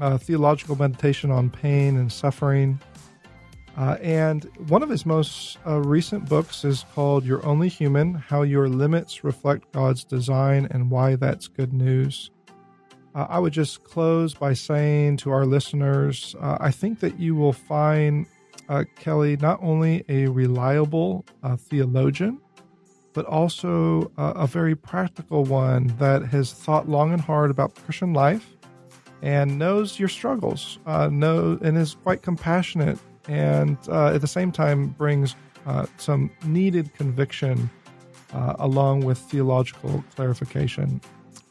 uh, 0.00 0.18
Theological 0.18 0.76
Meditation 0.76 1.30
on 1.30 1.50
Pain 1.50 1.96
and 1.96 2.10
Suffering. 2.10 2.80
Uh, 3.76 3.96
and 4.02 4.44
one 4.68 4.82
of 4.82 4.88
his 4.88 5.04
most 5.04 5.58
uh, 5.66 5.80
recent 5.80 6.28
books 6.28 6.64
is 6.64 6.84
called 6.94 7.24
You're 7.24 7.44
Only 7.44 7.68
Human 7.68 8.14
How 8.14 8.42
Your 8.42 8.68
Limits 8.68 9.24
Reflect 9.24 9.70
God's 9.72 10.04
Design 10.04 10.68
and 10.70 10.90
Why 10.90 11.16
That's 11.16 11.48
Good 11.48 11.72
News. 11.72 12.30
Uh, 13.14 13.26
I 13.28 13.38
would 13.38 13.52
just 13.52 13.84
close 13.84 14.34
by 14.34 14.54
saying 14.54 15.18
to 15.18 15.30
our 15.30 15.46
listeners 15.46 16.34
I 16.40 16.72
think 16.72 16.98
that 17.00 17.20
you 17.20 17.36
will 17.36 17.52
find 17.52 18.26
uh, 18.68 18.84
Kelly 18.96 19.36
not 19.36 19.58
only 19.62 20.04
a 20.08 20.26
reliable 20.26 21.24
uh, 21.42 21.56
theologian, 21.56 22.40
but 23.12 23.24
also 23.26 24.10
uh, 24.18 24.32
a 24.36 24.46
very 24.46 24.74
practical 24.74 25.44
one 25.44 25.86
that 25.98 26.22
has 26.24 26.52
thought 26.52 26.88
long 26.88 27.12
and 27.12 27.20
hard 27.20 27.50
about 27.50 27.74
Christian 27.84 28.12
life 28.12 28.56
and 29.22 29.58
knows 29.58 29.98
your 29.98 30.08
struggles, 30.08 30.78
uh, 30.86 31.08
know 31.08 31.58
and 31.62 31.78
is 31.78 31.94
quite 31.94 32.22
compassionate, 32.22 32.98
and 33.28 33.78
uh, 33.88 34.08
at 34.08 34.20
the 34.20 34.26
same 34.26 34.52
time 34.52 34.88
brings 34.88 35.36
uh, 35.66 35.86
some 35.96 36.30
needed 36.44 36.92
conviction 36.94 37.70
along 38.58 39.04
with 39.04 39.16
theological 39.16 40.02
clarification. 40.16 41.00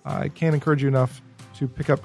I 0.03 0.27
can't 0.27 0.53
encourage 0.53 0.81
you 0.81 0.89
enough 0.89 1.21
to 1.55 1.65
pick 1.65 1.89
up 1.89 2.01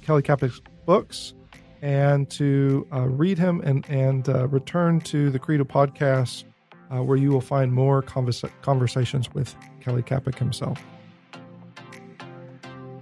Kelly 0.00 0.22
Kapic's 0.22 0.60
books 0.86 1.34
and 1.82 2.30
to 2.30 2.86
uh, 2.92 3.00
read 3.08 3.36
him 3.36 3.60
and, 3.64 3.84
and 3.90 4.28
uh, 4.28 4.46
return 4.48 5.00
to 5.00 5.30
the 5.30 5.38
Credo 5.38 5.64
podcast, 5.64 6.44
uh, 6.90 7.02
where 7.02 7.18
you 7.18 7.30
will 7.30 7.40
find 7.40 7.72
more 7.72 8.02
conversa- 8.02 8.50
conversations 8.62 9.32
with 9.34 9.54
Kelly 9.80 10.02
Kapic 10.02 10.38
himself. 10.38 10.80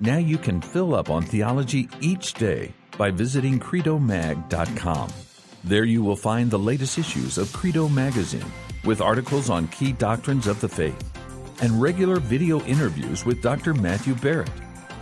Now 0.00 0.16
you 0.16 0.38
can 0.38 0.62
fill 0.62 0.94
up 0.94 1.10
on 1.10 1.22
theology 1.22 1.88
each 2.00 2.32
day 2.34 2.72
by 2.96 3.10
visiting 3.10 3.60
credomag.com. 3.60 5.10
There 5.62 5.84
you 5.84 6.02
will 6.02 6.16
find 6.16 6.50
the 6.50 6.58
latest 6.58 6.96
issues 6.98 7.36
of 7.36 7.52
Credo 7.52 7.86
Magazine 7.86 8.50
with 8.82 9.02
articles 9.02 9.50
on 9.50 9.68
key 9.68 9.92
doctrines 9.92 10.46
of 10.46 10.58
the 10.62 10.68
faith 10.68 11.04
and 11.60 11.82
regular 11.82 12.18
video 12.18 12.62
interviews 12.62 13.26
with 13.26 13.42
Dr. 13.42 13.74
Matthew 13.74 14.14
Barrett 14.14 14.50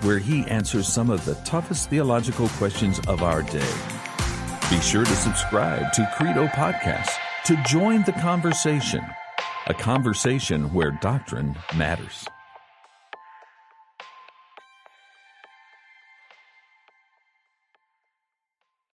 where 0.03 0.18
he 0.18 0.44
answers 0.46 0.88
some 0.88 1.11
of 1.11 1.24
the 1.24 1.34
toughest 1.44 1.90
theological 1.90 2.49
questions 2.51 3.01
of 3.09 3.22
our 3.22 3.42
day. 3.42 3.74
Be 4.70 4.80
sure 4.80 5.05
to 5.05 5.16
subscribe 5.16 5.92
to 5.94 6.11
Credo 6.16 6.46
Podcast 6.49 7.11
to 7.46 7.57
join 7.66 8.03
the 8.05 8.12
conversation, 8.12 9.05
a 9.66 9.74
conversation 9.74 10.72
where 10.72 10.90
doctrine 10.90 11.57
matters. 11.76 12.28